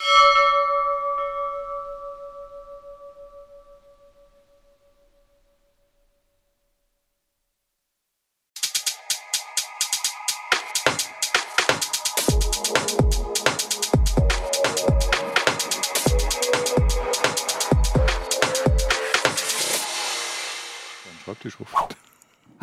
you 0.00 0.59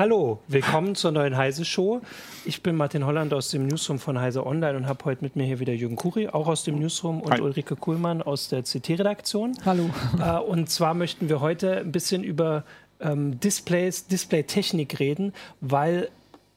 Hallo, 0.08 0.40
willkommen 0.48 0.96
zur 0.96 1.12
neuen 1.12 1.36
Heise 1.36 1.66
Show. 1.66 2.00
Ich 2.46 2.64
bin 2.64 2.78
Martin 2.78 3.06
Holland 3.06 3.34
aus 3.34 3.50
dem 3.50 3.68
Newsroom 3.68 4.00
von 4.00 4.18
Heise 4.18 4.46
Online 4.46 4.78
und 4.78 4.88
habe 4.88 5.04
heute 5.04 5.22
mit 5.22 5.36
mir 5.36 5.44
hier 5.44 5.60
wieder 5.60 5.74
Jürgen 5.74 5.98
Kuri, 5.98 6.30
auch 6.30 6.48
aus 6.48 6.64
dem 6.64 6.80
Newsroom, 6.80 7.20
und 7.20 7.34
Hi. 7.34 7.42
Ulrike 7.42 7.76
Kuhlmann 7.76 8.22
aus 8.22 8.48
der 8.48 8.64
CT-Redaktion. 8.64 9.58
Hallo. 9.66 9.90
Äh, 10.18 10.40
und 10.40 10.70
zwar 10.70 10.94
möchten 10.94 11.28
wir 11.28 11.42
heute 11.42 11.80
ein 11.80 11.92
bisschen 11.92 12.24
über 12.24 12.64
ähm, 13.02 13.38
Displays, 13.42 14.08
Displaytechnik 14.08 14.98
reden, 14.98 15.34
weil 15.60 16.08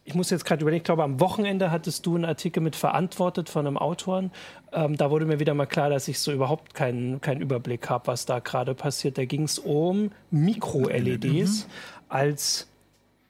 ich 0.05 0.15
muss 0.15 0.31
jetzt 0.31 0.45
gerade 0.45 0.63
überlegen, 0.63 0.83
ich 0.83 0.85
glaube, 0.85 1.03
am 1.03 1.19
Wochenende 1.19 1.73
hattest 1.73 2.07
du 2.07 2.15
einen 2.15 2.27
Artikel 2.27 2.61
mit 2.61 2.77
verantwortet 2.77 3.49
von 3.49 3.67
einem 3.67 3.77
Autoren. 3.77 4.31
Ähm, 4.73 4.97
da 4.97 5.11
wurde 5.11 5.27
mir 5.27 5.41
wieder 5.41 5.55
mal 5.55 5.67
klar, 5.67 5.91
dass 5.91 6.07
ich 6.07 6.21
so 6.21 6.31
überhaupt 6.31 6.75
keinen, 6.75 7.21
keinen 7.21 7.41
Überblick 7.41 7.91
habe, 7.91 8.07
was 8.07 8.27
da 8.27 8.39
gerade 8.39 8.77
passiert. 8.77 9.19
Da 9.19 9.25
ging 9.25 9.43
es 9.43 9.59
um 9.59 10.13
Mikro-LEDs 10.31 11.67
als 12.09 12.70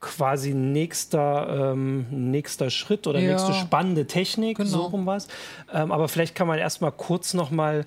quasi 0.00 0.54
nächster, 0.54 1.72
ähm, 1.72 2.06
nächster 2.10 2.70
Schritt 2.70 3.06
oder 3.06 3.20
Ja. 3.20 3.32
nächste 3.32 3.52
spannende 3.54 4.06
Technik, 4.06 4.56
Genau. 4.56 4.68
so 4.70 4.82
rum 4.86 5.06
was. 5.06 5.28
Ähm, 5.72 5.92
aber 5.92 6.08
vielleicht 6.08 6.34
kann 6.34 6.46
man 6.46 6.58
erstmal 6.58 6.92
kurz 6.92 7.34
noch 7.34 7.50
mal 7.50 7.84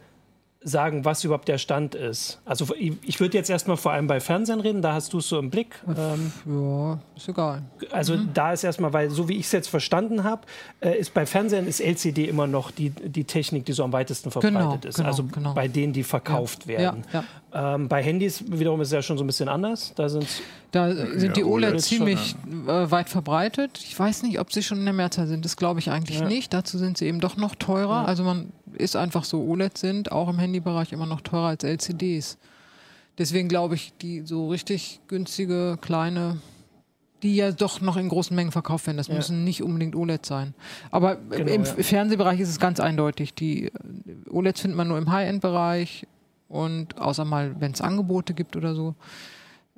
sagen, 0.65 1.03
was 1.03 1.21
überhaupt 1.25 1.49
der 1.49 1.57
Stand 1.57 1.93
ist. 1.93 2.39
Also 2.45 2.73
ich, 2.79 2.93
ich 3.03 3.19
würde 3.19 3.37
jetzt 3.37 3.49
erstmal 3.49 3.75
vor 3.75 3.91
allem 3.91 4.07
bei 4.07 4.21
Fernsehen 4.21 4.61
reden, 4.61 4.81
da 4.81 4.93
hast 4.93 5.11
du 5.11 5.17
es 5.17 5.27
so 5.27 5.37
im 5.37 5.49
Blick. 5.49 5.75
Ähm, 5.89 6.31
Ja, 6.45 6.99
ist 7.17 7.27
egal. 7.27 7.63
also 7.91 8.15
Mhm. 8.15 8.29
da 8.33 8.53
ist 8.53 8.63
erstmal, 8.63 8.93
weil 8.93 9.09
so 9.09 9.27
wie 9.27 9.33
ich 9.35 9.47
es 9.47 9.51
jetzt 9.51 9.67
verstanden 9.67 10.23
habe, 10.23 10.43
äh, 10.79 10.97
ist 10.97 11.13
bei 11.13 11.25
Fernsehen 11.25 11.67
ist 11.67 11.81
LCD 11.81 12.29
immer 12.29 12.47
noch 12.47 12.71
die, 12.71 12.91
die 12.91 13.25
Technik, 13.25 13.65
die 13.65 13.73
so 13.73 13.83
am 13.83 13.91
weitesten 13.91 14.31
verbreitet 14.31 14.53
Genau, 14.53 14.75
ist. 14.87 14.95
genau, 14.95 15.07
also 15.09 15.23
genau. 15.25 15.53
bei 15.53 15.67
denen, 15.67 15.91
die 15.91 16.03
verkauft 16.03 16.61
Ja, 16.65 16.77
werden. 16.77 17.03
ja. 17.11 17.25
Ähm, 17.55 17.87
bei 17.87 18.01
Handys 18.01 18.43
wiederum 18.51 18.81
ist 18.81 18.87
es 18.87 18.93
ja 18.93 19.01
schon 19.03 19.17
so 19.17 19.23
ein 19.23 19.27
bisschen 19.27 19.47
anders. 19.47 19.93
Da 19.95 20.09
sind 20.09 20.25
Da 20.71 20.91
sind 20.91 21.35
die 21.37 21.41
Ja, 21.41 21.45
OLED 21.45 21.69
OLEDs 21.71 21.85
ziemlich 21.85 22.35
äh, 22.67 22.89
weit 22.91 23.09
verbreitet. 23.09 23.79
Ich 23.83 23.97
weiß 23.97 24.23
nicht, 24.23 24.39
ob 24.39 24.51
sie 24.51 24.63
schon 24.63 24.79
in 24.79 24.85
der 24.85 24.93
Mehrzahl 24.93 25.27
sind. 25.27 25.45
Das 25.45 25.55
glaube 25.55 25.79
ich 25.79 25.91
eigentlich 25.91 26.19
Ja. 26.19 26.27
nicht. 26.27 26.51
Dazu 26.53 26.77
sind 26.79 26.97
sie 26.97 27.05
eben 27.05 27.19
doch 27.19 27.37
noch 27.37 27.53
teurer. 27.55 28.07
Also 28.07 28.23
man 28.23 28.51
ist 28.73 28.95
einfach 28.95 29.23
so, 29.23 29.43
OLEDs 29.43 29.81
sind 29.81 30.11
auch 30.11 30.29
im 30.29 30.39
Handybereich 30.39 30.91
immer 30.93 31.05
noch 31.05 31.21
teurer 31.21 31.47
als 31.49 31.63
LCDs. 31.63 32.37
Deswegen 33.19 33.47
glaube 33.49 33.75
ich, 33.75 33.93
die 34.01 34.21
so 34.25 34.49
richtig 34.49 34.99
günstige, 35.07 35.77
kleine, 35.79 36.41
die 37.21 37.35
ja 37.35 37.51
doch 37.51 37.79
noch 37.79 37.95
in 37.97 38.09
großen 38.09 38.35
Mengen 38.35 38.51
verkauft 38.51 38.87
werden, 38.87 38.97
das 38.97 39.07
Ja. 39.09 39.13
müssen 39.13 39.43
nicht 39.43 39.61
unbedingt 39.61 39.95
OLEDs 39.95 40.27
sein. 40.27 40.55
Aber 40.89 41.17
Genau, 41.29 41.51
im 41.51 41.63
ja. 41.63 41.73
Fernsehbereich 41.83 42.39
ist 42.39 42.49
es 42.49 42.59
ganz 42.59 42.79
eindeutig. 42.79 43.35
Die 43.35 43.65
äh, 43.65 43.71
OLEDs 44.31 44.61
findet 44.61 44.75
man 44.77 44.87
nur 44.87 44.97
im 44.97 45.11
High-End-Bereich 45.11 46.07
und 46.47 46.99
außer 46.99 47.25
mal, 47.25 47.55
wenn 47.59 47.71
es 47.71 47.81
Angebote 47.81 48.33
gibt 48.33 48.55
oder 48.55 48.75
so. 48.75 48.95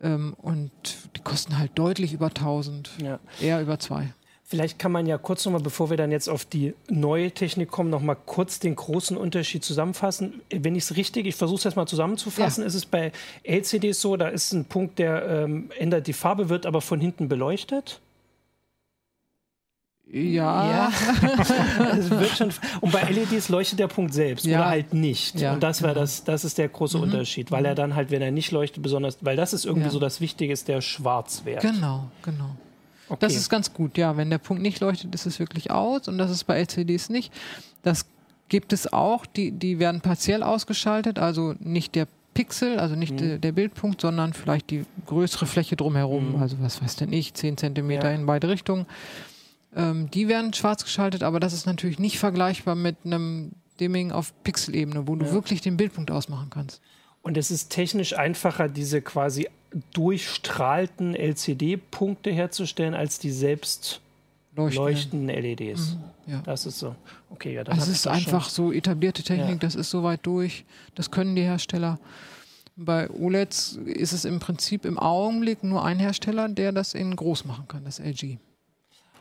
Ähm, 0.02 0.36
und 0.38 0.72
die 1.16 1.22
kosten 1.22 1.58
halt 1.58 1.72
deutlich 1.76 2.14
über 2.14 2.28
1000, 2.28 2.92
ja. 3.02 3.20
eher 3.42 3.62
über 3.62 3.80
zwei. 3.80 4.14
Vielleicht 4.48 4.78
kann 4.78 4.92
man 4.92 5.08
ja 5.08 5.18
kurz 5.18 5.44
nochmal, 5.44 5.62
bevor 5.62 5.90
wir 5.90 5.98
dann 5.98 6.12
jetzt 6.12 6.30
auf 6.30 6.46
die 6.46 6.76
neue 6.88 7.32
Technik 7.32 7.72
kommen, 7.72 7.90
nochmal 7.90 8.16
kurz 8.28 8.60
den 8.60 8.76
großen 8.76 9.18
Unterschied 9.18 9.64
zusammenfassen. 9.64 10.42
Wenn 10.52 10.76
ich 10.76 10.84
es 10.84 10.96
richtig, 10.96 11.26
ich 11.26 11.36
versuche 11.36 11.58
es 11.58 11.64
jetzt 11.64 11.76
mal 11.76 11.88
zusammenzufassen, 11.88 12.64
ist 12.64 12.76
es 12.76 12.86
bei 12.86 13.12
LCDs 13.42 14.00
so, 14.00 14.18
da 14.18 14.28
ist 14.28 14.54
ein 14.54 14.66
Punkt, 14.66 15.00
der 15.00 15.28
ähm, 15.28 15.72
ändert 15.80 16.06
die 16.06 16.14
Farbe, 16.14 16.50
wird 16.50 16.68
aber 16.68 16.82
von 16.82 17.00
hinten 17.00 17.28
beleuchtet. 17.28 18.02
Ja, 20.12 20.92
es 22.00 22.10
wird 22.10 22.30
schon, 22.38 22.50
und 22.80 22.92
bei 22.92 23.02
LEDs 23.04 23.50
leuchtet 23.50 23.80
der 23.80 23.88
Punkt 23.88 24.14
selbst 24.14 24.46
Ja. 24.46 24.60
oder 24.60 24.70
halt 24.70 24.94
nicht. 24.94 25.40
Ja, 25.40 25.54
und 25.54 25.64
das, 25.64 25.82
war 25.82 25.90
genau. 25.90 26.02
das, 26.02 26.24
das 26.24 26.46
ist 26.46 26.58
der 26.58 26.70
große 26.70 26.98
Unterschied, 26.98 27.52
weil 27.52 27.66
er 27.66 27.76
dann 27.76 27.96
halt, 27.96 28.12
wenn 28.12 28.22
er 28.22 28.32
nicht 28.32 28.52
leuchtet, 28.52 28.82
besonders, 28.84 29.18
weil 29.22 29.36
das 29.36 29.52
ist 29.54 29.66
irgendwie 29.66 29.88
Ja. 29.88 29.92
so 29.92 30.00
das 30.00 30.22
Wichtige, 30.22 30.54
ist 30.54 30.68
der 30.68 30.82
Schwarzwert. 30.82 31.62
genau, 31.62 32.06
genau. 32.22 32.52
Okay. 33.10 33.18
Das 33.20 33.36
ist 33.36 33.50
ganz 33.50 33.74
gut, 33.74 33.98
ja. 33.98 34.16
Wenn 34.18 34.30
der 34.30 34.38
Punkt 34.40 34.62
nicht 34.64 34.80
leuchtet, 34.80 35.14
ist 35.14 35.26
es 35.26 35.40
wirklich 35.40 35.70
aus 35.72 36.08
und 36.08 36.18
das 36.18 36.32
ist 36.32 36.44
bei 36.46 36.58
LCDs 36.60 37.10
nicht. 37.10 37.32
Das 37.84 38.06
gibt 38.48 38.74
es 38.74 38.92
auch, 38.94 39.26
die, 39.26 39.52
die 39.52 39.80
werden 39.80 40.02
partiell 40.02 40.44
ausgeschaltet, 40.44 41.20
also 41.20 41.56
nicht 41.60 41.94
der 41.96 42.08
Pixel, 42.34 42.80
also 42.80 42.96
nicht 42.96 43.20
Mhm. 43.20 43.42
der, 43.42 43.52
Bildpunkt, 43.52 44.02
sondern 44.02 44.34
vielleicht 44.34 44.70
die 44.70 44.86
größere 45.08 45.46
Fläche 45.46 45.76
drumherum, 45.76 46.34
Mhm. 46.36 46.42
also 46.42 46.58
was 46.62 46.82
weiß 46.82 46.96
denn 46.98 47.12
ich, 47.14 47.34
10 47.34 47.58
Zentimeter 47.58 48.10
Ja. 48.10 48.16
in 48.16 48.26
beide 48.26 48.50
Richtungen. 48.50 48.86
Ähm, 49.76 50.10
die 50.12 50.28
werden 50.28 50.54
schwarz 50.54 50.84
geschaltet, 50.84 51.22
aber 51.24 51.40
das 51.40 51.54
ist 51.54 51.66
natürlich 51.66 52.00
nicht 52.00 52.18
vergleichbar 52.18 52.76
mit 52.76 52.98
einem 53.04 53.52
Dimming 53.80 54.12
auf 54.12 54.34
Pixelebene, 54.44 55.08
wo 55.08 55.16
du 55.16 55.26
Ja. 55.26 55.32
wirklich 55.34 55.62
den 55.62 55.76
Bildpunkt 55.78 56.12
ausmachen 56.12 56.50
kannst. 56.50 56.82
Und 57.22 57.38
es 57.38 57.52
ist 57.52 57.70
technisch 57.70 58.18
einfacher, 58.18 58.70
diese 58.70 59.02
quasi 59.02 59.48
durchstrahlten 59.94 61.16
LCD-Punkte 61.16 62.32
herzustellen, 62.32 62.94
als 62.94 63.20
die 63.20 63.32
selbst 63.32 64.00
Leuchten. 64.56 64.82
leuchtenden 64.84 65.30
LEDs. 65.36 65.98
Mhm, 66.26 66.32
ja. 66.32 66.42
Das 66.46 66.66
ist 66.66 66.80
so. 66.80 66.96
Okay, 67.30 67.54
ja, 67.56 67.64
dann 67.66 67.78
Also 67.78 67.92
es 67.92 67.98
ist 67.98 68.08
einfach 68.08 68.48
so 68.50 68.72
etablierte 68.72 69.24
Technik, 69.24 69.50
Ja. 69.50 69.56
das 69.58 69.76
ist 69.76 69.90
so 69.90 70.04
weit 70.04 70.26
durch, 70.26 70.64
das 70.96 71.12
können 71.12 71.36
die 71.36 71.42
Hersteller. 71.44 72.00
Bei 72.78 73.10
OLEDs 73.10 73.74
ist 73.86 74.14
es 74.14 74.24
im 74.26 74.40
Prinzip 74.40 74.86
im 74.86 74.98
Augenblick 74.98 75.64
nur 75.64 75.84
ein 75.84 76.00
Hersteller, 76.00 76.48
der 76.48 76.72
das 76.72 76.94
in 76.94 77.16
groß 77.16 77.44
machen 77.46 77.68
kann, 77.68 77.84
das 77.84 78.00
LG. 78.00 78.38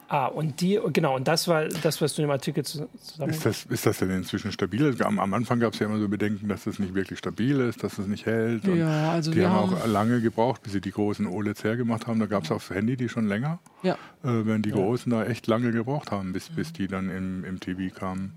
Ah, 0.09 0.27
und 0.27 0.61
die, 0.61 0.79
genau, 0.93 1.17
und 1.17 1.27
das 1.27 1.49
war 1.49 1.65
das, 1.67 2.01
was 2.01 2.15
du 2.15 2.21
in 2.23 2.29
dem 2.29 2.33
Artikel 2.33 2.63
zu- 2.65 2.89
zusammen. 3.01 3.31
Ist 3.31 3.47
das, 3.47 3.65
ist 3.65 3.87
das 3.87 3.99
denn 3.99 4.11
inzwischen 4.11 4.53
stabil? 4.53 4.95
Am, 5.03 5.19
am 5.19 5.33
Anfang 5.35 5.61
gab 5.61 5.73
es 5.73 5.79
ja 5.79 5.87
immer 5.87 5.99
so 5.99 6.09
Bedenken, 6.09 6.47
dass 6.49 6.65
das 6.65 6.79
nicht 6.79 6.95
wirklich 6.95 7.19
stabil 7.19 7.59
ist, 7.61 7.83
dass 7.83 7.99
es 7.99 8.07
nicht 8.07 8.27
hält. 8.27 8.69
Und 8.69 8.79
Ja, 8.79 9.13
also 9.13 9.31
die 9.31 9.39
wir 9.39 9.51
haben 9.51 9.71
haben, 9.71 9.83
auch 9.83 9.87
lange 9.87 10.21
gebraucht, 10.21 10.63
bis 10.63 10.73
sie 10.73 10.83
die 10.83 10.91
großen 10.93 11.27
OLEDs 11.27 11.65
hergemacht 11.65 12.07
haben. 12.07 12.21
Da 12.21 12.27
gab 12.27 12.45
es 12.45 12.51
auch 12.53 12.61
für 12.61 12.75
Handy 12.75 12.97
die 12.99 13.09
schon 13.09 13.27
länger, 13.29 13.59
ja, 13.83 13.95
äh, 13.95 13.97
während 14.45 14.67
die 14.67 14.73
großen 14.73 15.11
da 15.11 15.25
echt 15.25 15.47
lange 15.47 15.73
gebraucht 15.73 16.11
haben, 16.11 16.33
bis, 16.35 16.51
bis 16.51 16.73
die 16.75 16.87
dann 16.87 17.09
im, 17.11 17.43
im 17.45 17.59
TV 17.61 17.93
kamen. 17.95 18.35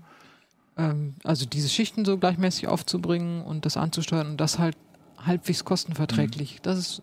ähm, 0.78 1.14
also 1.24 1.44
diese 1.44 1.68
Schichten 1.68 2.04
so 2.06 2.16
gleichmäßig 2.16 2.66
aufzubringen 2.68 3.42
und 3.42 3.66
das 3.66 3.76
anzusteuern 3.76 4.28
und 4.28 4.36
das 4.40 4.58
halt 4.58 4.76
halbwegs 5.18 5.64
kostenverträglich. 5.64 6.54
Mhm. 6.54 6.62
Das 6.62 6.78
ist 6.78 7.02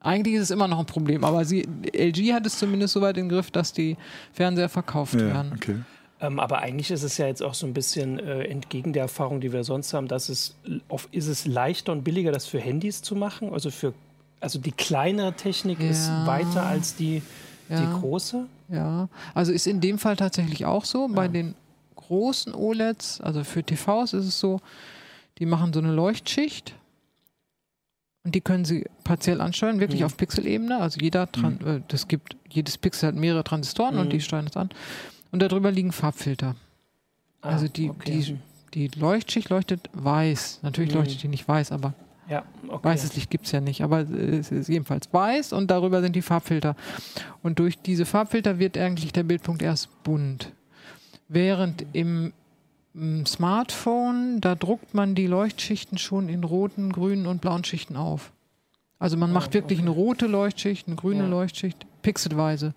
eigentlich 0.00 0.34
ist 0.36 0.42
es 0.44 0.50
immer 0.50 0.68
noch 0.68 0.78
ein 0.78 0.86
Problem, 0.86 1.24
aber 1.24 1.44
sie, 1.44 1.66
LG 1.92 2.32
hat 2.32 2.46
es 2.46 2.58
zumindest 2.58 2.94
so 2.94 3.00
weit 3.00 3.16
im 3.18 3.28
Griff, 3.28 3.50
dass 3.50 3.72
die 3.72 3.96
Fernseher 4.32 4.68
verkauft 4.68 5.14
Ja, 5.14 5.26
werden. 5.26 5.52
okay. 5.56 5.76
Ähm, 6.20 6.40
aber 6.40 6.58
eigentlich 6.58 6.90
ist 6.90 7.02
es 7.04 7.16
ja 7.18 7.26
jetzt 7.26 7.42
auch 7.42 7.54
so 7.54 7.66
ein 7.66 7.74
bisschen 7.74 8.18
äh, 8.18 8.42
entgegen 8.44 8.92
der 8.92 9.02
Erfahrung, 9.02 9.40
die 9.40 9.52
wir 9.52 9.62
sonst 9.64 9.92
haben, 9.94 10.08
dass 10.08 10.28
es 10.28 10.54
auf, 10.88 11.08
ist 11.12 11.28
es 11.28 11.46
leichter 11.46 11.92
und 11.92 12.02
billiger, 12.04 12.32
das 12.32 12.46
für 12.46 12.58
Handys 12.60 13.02
zu 13.02 13.14
machen. 13.14 13.52
Also 13.52 13.70
für 13.70 13.92
also 14.40 14.58
die 14.60 14.72
kleinere 14.72 15.32
Technik 15.32 15.80
ist 15.80 16.08
Ja. 16.08 16.26
weiter 16.26 16.64
als 16.66 16.94
die, 16.96 17.22
die 17.68 17.74
Ja. 17.74 17.98
große. 17.98 18.46
Ja, 18.68 19.08
also 19.34 19.52
ist 19.52 19.66
in 19.66 19.80
dem 19.80 19.98
Fall 19.98 20.16
tatsächlich 20.16 20.64
auch 20.66 20.84
so. 20.84 21.08
Bei 21.08 21.26
den 21.28 21.54
großen 21.96 22.54
OLEDs, 22.54 23.20
also 23.20 23.42
für 23.44 23.62
TVs 23.64 24.12
ist 24.12 24.26
es 24.26 24.38
so, 24.40 24.60
die 25.38 25.46
machen 25.46 25.72
so 25.72 25.78
eine 25.80 25.92
Leuchtschicht 25.92 26.74
und 28.24 28.34
die 28.34 28.40
können 28.40 28.64
sie 28.64 28.84
partiell 29.04 29.40
ansteuern, 29.40 29.80
wirklich 29.80 30.00
Mhm. 30.00 30.06
auf 30.06 30.16
Pixelebene. 30.16 30.78
Also 30.80 31.00
jeder, 31.00 31.30
Tran 31.30 31.58
äh, 31.64 31.80
das 31.88 32.08
gibt, 32.08 32.36
jedes 32.48 32.76
Pixel 32.78 33.08
hat 33.08 33.14
mehrere 33.14 33.44
Transistoren 33.44 33.94
Mhm. 33.94 34.00
und 34.02 34.12
die 34.12 34.20
steuern 34.20 34.46
es 34.46 34.56
an. 34.56 34.70
Und 35.30 35.40
darüber 35.42 35.70
liegen 35.70 35.92
Farbfilter. 35.92 36.56
Ah, 37.42 37.48
Also 37.50 37.68
die, 37.68 37.90
okay. 37.90 38.10
die, 38.74 38.88
die 38.88 38.98
Leuchtschicht 38.98 39.48
leuchtet 39.50 39.88
weiß. 39.92 40.60
Natürlich 40.62 40.90
Mhm. 40.92 40.98
leuchtet 41.00 41.22
die 41.22 41.28
nicht 41.28 41.46
weiß, 41.46 41.72
aber 41.72 41.94
Ja, 42.30 42.42
okay. 42.68 42.88
Weißes 42.90 43.14
Licht 43.16 43.30
gibt 43.30 43.46
es 43.46 43.52
ja 43.52 43.60
nicht, 43.62 43.80
aber 43.82 44.00
es 44.00 44.50
ist 44.52 44.68
jedenfalls 44.68 45.10
weiß 45.14 45.54
und 45.54 45.70
darüber 45.70 46.02
sind 46.02 46.14
die 46.14 46.20
Farbfilter. 46.20 46.76
Und 47.42 47.58
durch 47.58 47.78
diese 47.78 48.04
Farbfilter 48.04 48.58
wird 48.58 48.76
eigentlich 48.76 49.12
der 49.14 49.22
Bildpunkt 49.22 49.62
erst 49.62 50.02
bunt. 50.04 50.52
Während 51.28 51.86
im 51.94 52.34
Smartphone, 53.26 54.40
da 54.40 54.54
druckt 54.54 54.94
man 54.94 55.14
die 55.14 55.26
Leuchtschichten 55.26 55.98
schon 55.98 56.28
in 56.28 56.42
roten, 56.44 56.92
grünen 56.92 57.26
und 57.26 57.40
blauen 57.40 57.64
Schichten 57.64 57.96
auf. 57.96 58.32
Also 58.98 59.16
man 59.16 59.32
macht 59.32 59.54
wirklich 59.54 59.78
eine 59.80 59.90
rote 59.90 60.26
Leuchtschicht, 60.26 60.88
eine 60.88 60.96
grüne 60.96 61.22
Ja. 61.24 61.28
Leuchtschicht, 61.28 61.86
pixelweise. 62.02 62.74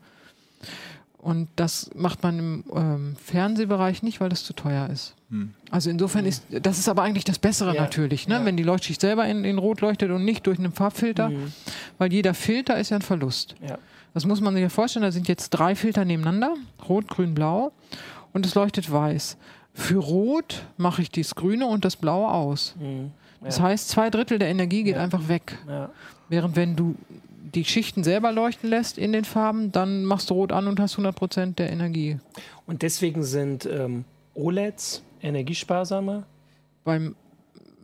Und 1.17 1.49
das 1.55 1.89
macht 1.95 2.23
man 2.23 2.39
im 2.39 2.63
ähm, 2.75 3.15
Fernsehbereich 3.23 4.01
nicht, 4.01 4.21
weil 4.21 4.29
das 4.29 4.43
zu 4.43 4.53
teuer 4.53 4.89
ist. 4.89 5.15
Hm. 5.29 5.53
Also 5.69 5.89
insofern 5.89 6.25
ist, 6.25 6.43
das 6.49 6.79
ist 6.79 6.89
aber 6.89 7.03
eigentlich 7.03 7.23
das 7.25 7.37
Bessere 7.39 7.75
Ja. 7.75 7.81
natürlich, 7.81 8.27
ne? 8.27 8.35
Ja. 8.35 8.45
wenn 8.45 8.57
die 8.57 8.63
Leuchtschicht 8.63 9.01
selber 9.01 9.27
in, 9.27 9.43
in 9.45 9.57
Rot 9.59 9.81
leuchtet 9.81 10.09
und 10.11 10.25
nicht 10.25 10.45
durch 10.47 10.57
einen 10.59 10.71
Farbfilter, 10.71 11.29
Mhm. 11.29 11.53
weil 11.99 12.11
jeder 12.11 12.33
Filter 12.33 12.79
ist 12.79 12.89
ja 12.89 12.97
ein 12.97 13.01
Verlust. 13.03 13.55
Ja. 13.67 13.77
Das 14.13 14.25
muss 14.25 14.41
man 14.41 14.53
sich 14.55 14.63
ja 14.63 14.69
vorstellen, 14.69 15.03
da 15.03 15.11
sind 15.11 15.27
jetzt 15.27 15.51
drei 15.51 15.75
Filter 15.75 16.05
nebeneinander, 16.05 16.55
rot, 16.89 17.07
grün, 17.07 17.33
blau 17.35 17.71
und 18.33 18.45
es 18.45 18.55
leuchtet 18.55 18.91
weiß. 18.91 19.37
Für 19.73 20.00
Rot 20.00 20.63
mache 20.77 21.01
ich 21.01 21.12
das 21.12 21.35
Grüne 21.35 21.65
und 21.65 21.85
das 21.85 21.95
Blaue 21.95 22.29
aus. 22.29 22.75
Mhm. 22.79 23.12
Das 23.44 23.57
Ja. 23.57 23.63
heißt, 23.63 23.89
zwei 23.89 24.09
Drittel 24.09 24.38
der 24.39 24.50
Energie 24.50 24.83
geht 24.83 24.95
Ja. 24.95 25.03
einfach 25.03 25.27
weg. 25.27 25.57
Ja. 25.68 25.89
Während 26.29 26.56
wenn 26.56 26.75
du 26.75 26.95
die 27.53 27.65
Schichten 27.65 28.03
selber 28.03 28.31
leuchten 28.31 28.69
lässt 28.69 28.97
in 28.97 29.12
den 29.12 29.25
Farben, 29.25 29.71
dann 29.71 30.06
machst 30.06 30.29
du 30.29 30.35
Rot 30.35 30.51
an 30.51 30.68
und 30.68 30.79
hast 30.79 30.97
100% 30.97 31.59
der 31.59 31.69
Energie. 31.71 32.18
Und 32.65 32.81
deswegen 32.81 33.23
sind 33.23 33.65
ähm, 33.65 34.06
OLEDs 34.35 35.01
energiesparsamer. 35.21 36.23
Beim, 36.83 37.15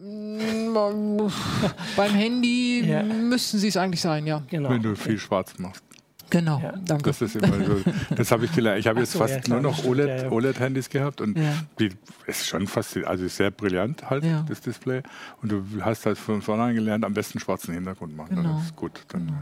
beim 1.96 2.14
Handy 2.14 2.84
Ja. 2.86 3.02
müssten 3.02 3.58
sie 3.58 3.68
es 3.68 3.76
eigentlich 3.76 4.00
sein, 4.00 4.26
ja. 4.26 4.42
Genau. 4.48 4.70
Wenn 4.70 4.82
du 4.82 4.94
viel 4.94 5.18
schwarz 5.18 5.58
machst. 5.58 5.82
Genau, 6.30 6.60
Ja. 6.60 6.72
danke. 6.84 7.04
Das 7.04 7.22
ist 7.22 7.36
immer 7.36 7.64
so. 7.64 7.82
Das 8.16 8.30
habe 8.32 8.44
ich 8.46 8.52
gelernt. 8.52 8.80
Ich 8.80 8.86
habe 8.86 9.00
jetzt 9.00 9.12
so, 9.12 9.18
fast 9.20 9.34
ja, 9.34 9.40
klar, 9.40 9.60
nur 9.60 9.70
noch 9.70 9.78
stimmt, 9.78 9.90
OLED, 9.92 10.22
ja. 10.22 10.30
OLED-Handys 10.30 10.88
gehabt 10.90 11.20
und 11.20 11.38
die 11.78 11.90
ist 12.26 12.46
schon 12.48 12.66
fast, 12.66 12.96
also 13.04 13.26
sehr 13.28 13.50
brillant 13.50 14.10
halt, 14.10 14.24
das 14.48 14.60
Display. 14.60 15.02
Und 15.42 15.52
du 15.52 15.64
hast 15.80 16.06
halt 16.06 16.18
von 16.18 16.42
vornherein 16.42 16.74
gelernt, 16.74 17.04
am 17.04 17.14
besten 17.14 17.38
schwarzen 17.38 17.74
Hintergrund 17.74 18.16
machen. 18.16 18.36
Genau. 18.36 18.54
Das 18.54 18.64
ist 18.66 18.76
gut. 18.76 19.04
Dann 19.08 19.28
äh, 19.28 19.32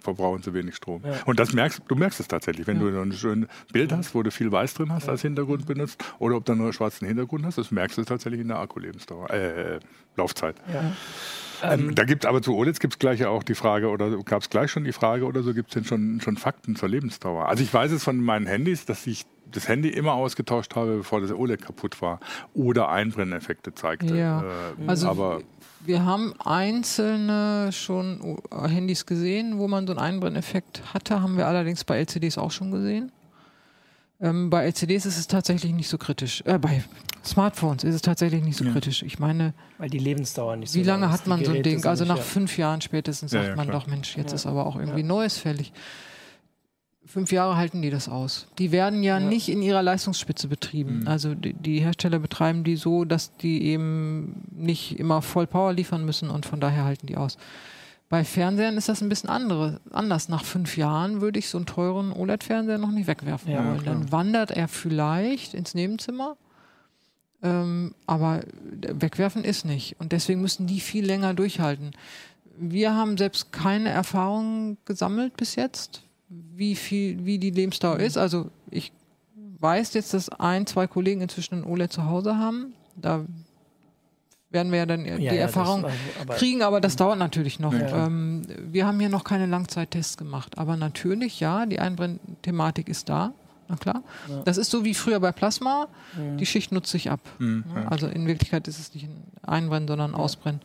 verbrauchen 0.00 0.42
sie 0.42 0.54
wenig 0.54 0.76
Strom. 0.76 1.02
Ja. 1.04 1.14
Und 1.26 1.38
das 1.38 1.52
merkst 1.52 1.82
du 1.88 1.94
merkst 1.94 2.20
es 2.20 2.28
tatsächlich, 2.28 2.66
wenn 2.66 2.78
du 2.78 2.90
so 2.92 3.00
ein 3.00 3.12
schönes 3.12 3.48
Bild 3.72 3.92
hast, 3.92 4.14
wo 4.14 4.22
du 4.22 4.30
viel 4.30 4.50
Weiß 4.52 4.74
drin 4.74 4.92
hast 4.92 5.08
als 5.08 5.22
Hintergrund 5.22 5.66
benutzt, 5.66 6.02
oder 6.18 6.36
ob 6.36 6.44
du 6.44 6.54
nur 6.54 6.66
einen 6.66 6.72
schwarzen 6.72 7.06
Hintergrund 7.06 7.44
hast, 7.44 7.58
das 7.58 7.70
merkst 7.70 7.98
du 7.98 8.04
tatsächlich 8.04 8.40
in 8.40 8.48
der 8.48 8.58
Akkulebensdauer, 8.58 9.30
äh, 9.30 9.80
Laufzeit. 10.16 10.56
Ja. 10.72 10.92
Ähm, 11.62 11.94
da 11.94 12.04
gibt 12.04 12.26
aber 12.26 12.42
zu 12.42 12.56
OLEDs 12.56 12.80
gibt 12.80 12.94
es 12.94 12.98
gleich 12.98 13.20
ja 13.20 13.28
auch 13.28 13.42
die 13.42 13.54
Frage, 13.54 13.88
oder 13.88 14.10
gab 14.24 14.42
es 14.42 14.50
gleich 14.50 14.70
schon 14.70 14.84
die 14.84 14.92
Frage, 14.92 15.24
oder 15.26 15.42
so 15.42 15.54
gibt 15.54 15.68
es 15.68 15.74
denn 15.74 15.84
schon, 15.84 16.20
schon 16.20 16.36
Fakten 16.36 16.74
zur 16.76 16.88
Lebensdauer? 16.88 17.48
Also 17.48 17.62
ich 17.62 17.72
weiß 17.72 17.92
es 17.92 18.02
von 18.02 18.18
meinen 18.20 18.46
Handys, 18.46 18.84
dass 18.84 19.06
ich 19.06 19.24
das 19.50 19.68
Handy 19.68 19.88
immer 19.88 20.14
ausgetauscht 20.14 20.74
habe, 20.74 20.98
bevor 20.98 21.20
das 21.20 21.30
OLED 21.30 21.62
kaputt 21.62 22.00
war 22.02 22.20
oder 22.54 22.88
Einbrenneffekte 22.88 23.74
zeigte. 23.74 24.16
Ja. 24.16 24.42
Äh, 24.42 24.44
Also 24.86 25.08
aber 25.08 25.42
wir 25.84 26.04
haben 26.04 26.34
einzelne 26.40 27.70
schon 27.72 28.38
äh, 28.50 28.68
Handys 28.68 29.06
gesehen, 29.06 29.58
wo 29.58 29.68
man 29.68 29.86
so 29.86 29.92
einen 29.92 30.00
Einbrenneffekt 30.00 30.94
hatte, 30.94 31.20
haben 31.22 31.36
wir 31.36 31.46
allerdings 31.46 31.84
bei 31.84 31.98
LCDs 31.98 32.38
auch 32.38 32.50
schon 32.50 32.70
gesehen. 32.70 33.12
Ähm, 34.20 34.50
bei 34.50 34.64
LCDs 34.66 35.06
ist 35.06 35.18
es 35.18 35.26
tatsächlich 35.26 35.72
nicht 35.72 35.88
so 35.88 35.98
kritisch. 35.98 36.42
Äh, 36.46 36.58
bei 36.58 36.84
Smartphones 37.24 37.82
ist 37.84 37.94
es 37.96 38.02
tatsächlich 38.02 38.42
nicht 38.42 38.56
so 38.56 38.64
Ja. 38.64 38.72
kritisch. 38.72 39.02
Ich 39.02 39.18
meine, 39.18 39.52
Weil 39.78 39.90
die 39.90 39.98
Lebensdauer 39.98 40.56
nicht 40.56 40.70
so 40.72 40.78
wie 40.78 40.84
lange 40.84 41.10
hat 41.10 41.26
man 41.26 41.44
so 41.44 41.50
ein 41.52 41.62
Ding? 41.62 41.84
Also 41.84 42.04
nach 42.04 42.16
ja. 42.18 42.22
fünf 42.22 42.56
Jahren 42.56 42.80
spätestens 42.80 43.32
sagt 43.32 43.48
ja, 43.48 43.56
man 43.56 43.68
doch, 43.68 43.86
Mensch, 43.88 44.16
jetzt 44.16 44.30
Ja. 44.30 44.36
ist 44.36 44.46
aber 44.46 44.66
auch 44.66 44.76
irgendwie 44.76 45.00
Ja. 45.00 45.06
Neues 45.06 45.38
fällig. 45.38 45.72
Fünf 47.04 47.32
Jahre 47.32 47.56
halten 47.56 47.82
die 47.82 47.90
das 47.90 48.08
aus. 48.08 48.46
Die 48.58 48.70
werden 48.72 49.02
ja, 49.02 49.18
Ja. 49.18 49.26
nicht 49.26 49.48
in 49.48 49.60
ihrer 49.60 49.82
Leistungsspitze 49.82 50.48
betrieben. 50.48 51.00
Mhm. 51.00 51.08
Also 51.08 51.34
die, 51.34 51.52
die 51.52 51.80
Hersteller 51.80 52.18
betreiben 52.20 52.62
die 52.64 52.76
so, 52.76 53.04
dass 53.04 53.36
die 53.36 53.64
eben 53.64 54.44
nicht 54.50 54.98
immer 54.98 55.20
voll 55.20 55.46
Power 55.46 55.72
liefern 55.72 56.04
müssen 56.04 56.30
und 56.30 56.46
von 56.46 56.60
daher 56.60 56.84
halten 56.84 57.06
die 57.08 57.16
aus. 57.16 57.36
Bei 58.08 58.24
Fernsehern 58.24 58.76
ist 58.76 58.88
das 58.88 59.00
ein 59.02 59.08
bisschen 59.08 59.30
andere, 59.30 59.80
anders. 59.90 60.28
Nach 60.28 60.44
fünf 60.44 60.76
Jahren 60.76 61.20
würde 61.22 61.38
ich 61.38 61.48
so 61.48 61.56
einen 61.58 61.66
teuren 61.66 62.12
OLED-Fernseher 62.12 62.78
noch 62.78 62.90
nicht 62.90 63.06
wegwerfen 63.06 63.50
Ja, 63.50 63.64
wollen. 63.64 63.80
klar. 63.82 63.94
Dann 63.94 64.12
wandert 64.12 64.50
er 64.50 64.68
vielleicht 64.68 65.54
ins 65.54 65.74
Nebenzimmer, 65.74 66.36
ähm, 67.42 67.94
aber 68.06 68.42
wegwerfen 68.70 69.44
ist 69.44 69.64
nicht. 69.64 69.96
Und 69.98 70.12
deswegen 70.12 70.40
müssen 70.40 70.66
die 70.66 70.80
viel 70.80 71.04
länger 71.04 71.34
durchhalten. 71.34 71.92
Wir 72.58 72.94
haben 72.94 73.16
selbst 73.16 73.50
keine 73.50 73.88
Erfahrung 73.88 74.76
gesammelt 74.84 75.36
bis 75.36 75.56
jetzt, 75.56 76.02
wie 76.54 76.74
viel, 76.76 77.24
wie 77.24 77.38
die 77.38 77.50
Lebensdauer 77.50 77.98
ist. 78.00 78.16
Also 78.18 78.50
ich 78.70 78.92
weiß 79.60 79.94
jetzt, 79.94 80.14
dass 80.14 80.28
ein, 80.28 80.66
zwei 80.66 80.86
Kollegen 80.86 81.20
inzwischen 81.20 81.56
ein 81.60 81.64
OLED 81.64 81.92
zu 81.92 82.04
Hause 82.06 82.36
haben. 82.36 82.74
Da 82.96 83.24
werden 84.50 84.70
wir 84.70 84.80
ja 84.80 84.86
dann 84.86 85.04
Ja, 85.06 85.16
die 85.16 85.24
ja, 85.24 85.30
das- 85.32 85.40
Erfahrung 85.56 85.84
aber- 86.20 86.34
kriegen, 86.34 86.62
aber 86.62 86.80
das 86.80 86.96
dauert 86.96 87.18
natürlich 87.18 87.58
noch. 87.58 87.72
Ja. 87.72 88.06
Ähm, 88.06 88.42
wir 88.70 88.86
haben 88.86 89.00
hier 89.00 89.08
noch 89.08 89.24
keine 89.24 89.46
Langzeittests 89.46 90.16
gemacht, 90.18 90.58
aber 90.58 90.76
natürlich, 90.76 91.40
ja, 91.40 91.64
die 91.66 91.78
Einbrennthematik 91.80 92.88
ist 92.88 93.08
da. 93.08 93.32
Na 93.68 93.76
klar. 93.76 94.02
Ja. 94.28 94.42
Das 94.44 94.58
ist 94.58 94.70
so 94.70 94.84
wie 94.84 94.92
früher 94.92 95.20
bei 95.20 95.32
Plasma. 95.32 95.86
Mhm. 96.18 96.36
Die 96.36 96.44
Schicht 96.46 96.72
nutzt 96.72 96.90
sich 96.90 97.10
ab. 97.10 97.20
hm, 97.38 97.64
ja. 97.74 97.88
Also 97.88 98.08
in 98.08 98.26
Wirklichkeit 98.26 98.68
ist 98.68 98.78
es 98.78 98.92
nicht 98.94 99.04
ein 99.06 99.22
Einbrennen, 99.42 99.88
sondern 99.88 100.10
ein 100.10 100.14
Ausbrennen. 100.14 100.60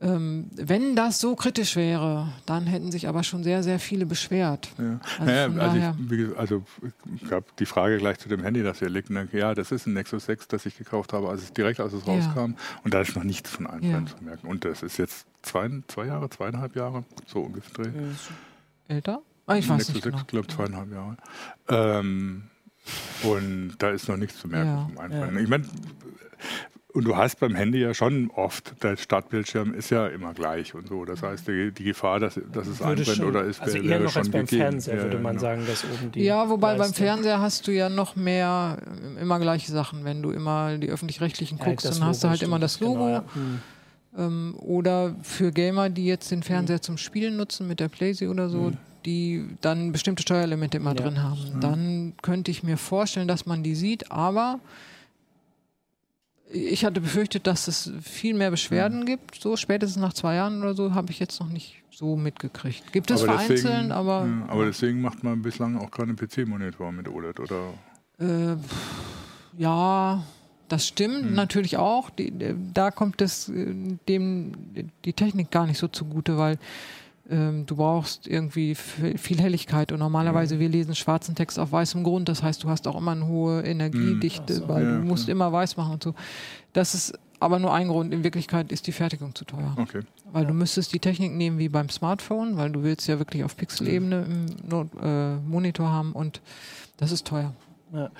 Ähm, 0.00 0.48
wenn 0.54 0.94
das 0.94 1.18
so 1.20 1.34
kritisch 1.34 1.74
wäre, 1.74 2.32
dann 2.46 2.66
hätten 2.66 2.92
sich 2.92 3.08
aber 3.08 3.24
schon 3.24 3.42
sehr, 3.42 3.64
sehr 3.64 3.80
viele 3.80 4.06
beschwert. 4.06 4.68
Ja. 4.78 5.00
Also 5.18 5.24
naja, 5.24 5.44
also, 5.60 5.76
ich, 5.76 6.08
gesagt, 6.18 6.38
also 6.38 6.62
ich 7.16 7.28
gab 7.28 7.56
die 7.56 7.66
Frage 7.66 7.98
gleich 7.98 8.18
zu 8.20 8.28
dem 8.28 8.44
Handy, 8.44 8.62
das 8.62 8.78
hier 8.78 8.90
liegt. 8.90 9.10
Ne? 9.10 9.26
Ja, 9.32 9.54
das 9.54 9.72
ist 9.72 9.86
ein 9.86 9.94
Nexus 9.94 10.26
6, 10.26 10.46
das 10.46 10.66
ich 10.66 10.78
gekauft 10.78 11.12
habe, 11.12 11.28
als 11.28 11.42
es 11.42 11.52
direkt 11.52 11.80
als 11.80 11.92
es 11.94 12.06
Ja. 12.06 12.12
rauskam. 12.12 12.54
Und 12.84 12.94
da 12.94 13.00
ist 13.00 13.16
noch 13.16 13.24
nichts 13.24 13.50
von 13.50 13.66
Einbrennen 13.66 14.06
Ja. 14.06 14.16
zu 14.16 14.22
merken. 14.22 14.46
Und 14.46 14.64
das 14.64 14.84
ist 14.84 14.98
jetzt 14.98 15.26
zwei, 15.42 15.68
zwei 15.88 16.06
Jahre, 16.06 16.30
zweieinhalb 16.30 16.76
Jahre, 16.76 17.04
so 17.26 17.40
ungefähr. 17.40 17.88
Mhm. 17.88 18.16
Älter? 18.86 19.20
Ah, 19.46 19.56
ich 19.56 19.68
weiß 19.68 19.78
Nexus 19.78 19.94
nicht 19.94 20.04
6, 20.04 20.14
genau. 20.14 20.26
glaube 20.28 20.46
zweieinhalb 20.46 20.92
Jahre. 20.92 21.16
Ähm, 21.70 22.44
und 23.24 23.74
da 23.78 23.90
ist 23.90 24.08
noch 24.08 24.16
nichts 24.16 24.38
zu 24.38 24.46
merken 24.46 24.68
Ja. 24.70 24.82
vom 24.84 24.98
Einbrennen. 24.98 25.42
Ich 25.42 25.48
meine, 25.48 25.64
und 26.94 27.04
du 27.04 27.16
hast 27.16 27.38
beim 27.38 27.54
Handy 27.54 27.80
ja 27.80 27.92
schon 27.94 28.30
oft, 28.30 28.82
der 28.82 28.96
Startbildschirm 28.96 29.74
ist 29.74 29.90
ja 29.90 30.06
immer 30.08 30.32
gleich 30.34 30.74
und 30.74 30.88
so. 30.88 31.04
Das 31.04 31.22
heißt, 31.22 31.46
die, 31.46 31.70
die 31.70 31.84
Gefahr, 31.84 32.18
dass, 32.18 32.40
dass 32.52 32.66
es 32.66 32.80
Würde 32.80 32.90
einbrennt 33.00 33.16
schon- 33.18 33.26
oder 33.26 33.44
ist, 33.44 33.60
also 33.60 33.74
wäre, 33.74 33.84
eher 33.84 33.90
wäre 33.90 34.02
noch 34.04 34.10
schon 34.12 34.20
als 34.22 34.30
beim 34.30 34.44
gegeben. 34.46 34.62
Fernseher, 34.62 34.96
Ja, 34.96 35.02
würde 35.02 35.16
ja, 35.16 35.22
man 35.22 35.36
genau. 35.36 35.40
sagen, 35.48 35.66
dass 35.66 35.84
oben 35.84 36.12
die 36.12 36.22
Ja, 36.24 36.48
wobei 36.48 36.70
beim 36.72 36.78
Leistung- 36.78 36.94
Fernseher 36.96 37.40
hast 37.40 37.66
du 37.66 37.72
ja 37.72 37.88
noch 37.88 38.16
mehr, 38.16 38.78
immer 39.20 39.38
gleiche 39.38 39.70
Sachen. 39.70 40.04
Wenn 40.04 40.22
du 40.22 40.30
immer 40.30 40.76
die 40.78 40.88
öffentlich-rechtlichen 40.88 41.58
Ja, 41.58 41.64
guckst, 41.66 41.84
dann 41.86 42.02
hast 42.04 42.24
du 42.24 42.28
halt 42.28 42.42
immer 42.42 42.58
das 42.58 42.80
Logo. 42.80 42.94
genau, 42.94 43.08
ja. 43.10 43.24
Mhm. 43.34 43.58
Ähm, 44.16 44.54
oder 44.58 45.14
für 45.22 45.52
Gamer, 45.52 45.90
die 45.90 46.06
jetzt 46.06 46.30
den 46.30 46.42
Fernseher 46.42 46.80
zum 46.80 46.96
Spielen 46.96 47.36
nutzen 47.36 47.68
mit 47.68 47.78
der 47.80 47.88
Playsee 47.88 48.26
oder 48.28 48.48
so, 48.48 48.72
die 49.04 49.44
dann 49.60 49.92
bestimmte 49.92 50.22
Steuerelemente 50.22 50.78
immer 50.78 50.90
Ja. 50.96 51.02
drin 51.02 51.22
haben. 51.22 51.60
Dann 51.60 52.14
könnte 52.22 52.50
ich 52.50 52.62
mir 52.62 52.78
vorstellen, 52.78 53.28
dass 53.28 53.44
man 53.46 53.62
die 53.62 53.74
sieht, 53.74 54.10
aber 54.10 54.58
ich 56.50 56.84
hatte 56.84 57.00
befürchtet, 57.00 57.46
dass 57.46 57.68
es 57.68 57.92
viel 58.02 58.34
mehr 58.34 58.50
Beschwerden 58.50 59.04
gibt. 59.04 59.34
So 59.40 59.56
spätestens 59.56 60.00
nach 60.00 60.12
zwei 60.14 60.34
Jahren 60.36 60.60
oder 60.62 60.74
so 60.74 60.94
habe 60.94 61.10
ich 61.12 61.18
jetzt 61.18 61.40
noch 61.40 61.48
nicht 61.48 61.82
so 61.90 62.16
mitgekriegt. 62.16 62.92
Gibt 62.92 63.10
es 63.10 63.22
Aber 63.22 63.32
vereinzelt, 63.32 63.64
deswegen- 63.64 63.92
aber, 63.92 64.26
ja, 64.26 64.46
aber 64.48 64.66
deswegen 64.66 65.00
macht 65.00 65.24
man 65.24 65.42
bislang 65.42 65.76
auch 65.76 65.90
keinen 65.90 66.16
PC-Monitor 66.16 66.92
mit 66.92 67.08
OLED, 67.08 67.40
oder? 67.40 67.74
Äh, 68.18 68.56
ja, 69.56 70.22
das 70.68 70.86
stimmt 70.86 71.22
Hm. 71.26 71.34
natürlich 71.34 71.76
auch. 71.76 72.10
Die, 72.10 72.28
äh, 72.28 72.54
da 72.74 72.90
kommt 72.90 73.20
es 73.20 73.48
äh, 73.48 73.74
dem 74.08 74.52
die 75.04 75.12
Technik 75.12 75.50
gar 75.50 75.66
nicht 75.66 75.78
so 75.78 75.88
zugute, 75.88 76.38
weil 76.38 76.58
ähm, 77.30 77.66
du 77.66 77.76
brauchst 77.76 78.26
irgendwie 78.26 78.74
viel 78.74 79.38
Helligkeit 79.40 79.92
und 79.92 79.98
normalerweise 79.98 80.54
Hm. 80.54 80.60
wir 80.60 80.68
lesen 80.68 80.94
schwarzen 80.94 81.34
Text 81.34 81.58
auf 81.58 81.72
weißem 81.72 82.02
Grund. 82.04 82.28
Das 82.28 82.42
heißt, 82.42 82.62
du 82.64 82.68
hast 82.70 82.86
auch 82.88 82.96
immer 82.96 83.12
eine 83.12 83.26
hohe 83.26 83.62
Energiedichte, 83.62 84.54
Ach 84.56 84.60
so. 84.62 84.68
weil. 84.68 84.84
Ja, 84.84 84.96
du 84.98 85.04
musst 85.04 85.24
klar. 85.24 85.32
immer 85.36 85.52
weiß 85.52 85.76
machen 85.76 85.92
und 85.94 86.02
so. 86.02 86.14
Das 86.72 86.94
ist 86.94 87.18
aber 87.40 87.58
nur 87.58 87.72
ein 87.72 87.88
Grund. 87.88 88.12
In 88.12 88.24
Wirklichkeit 88.24 88.72
ist 88.72 88.86
die 88.86 88.92
Fertigung 88.92 89.34
zu 89.34 89.44
teuer. 89.44 89.72
Okay. 89.76 90.00
Weil 90.32 90.44
du 90.46 90.52
müsstest 90.54 90.92
die 90.92 90.98
Technik 90.98 91.32
nehmen 91.34 91.58
wie 91.58 91.68
beim 91.68 91.88
Smartphone, 91.88 92.56
weil 92.56 92.70
du 92.70 92.82
willst 92.82 93.06
ja 93.06 93.18
wirklich 93.18 93.44
auf 93.44 93.56
Pixelebene 93.56 94.24
im 94.28 94.46
Not, 94.68 94.88
äh, 95.00 95.36
Monitor 95.36 95.88
haben 95.90 96.12
und 96.12 96.40
das 96.96 97.12
ist 97.12 97.26
teuer. 97.26 97.54
Ja. 97.92 98.10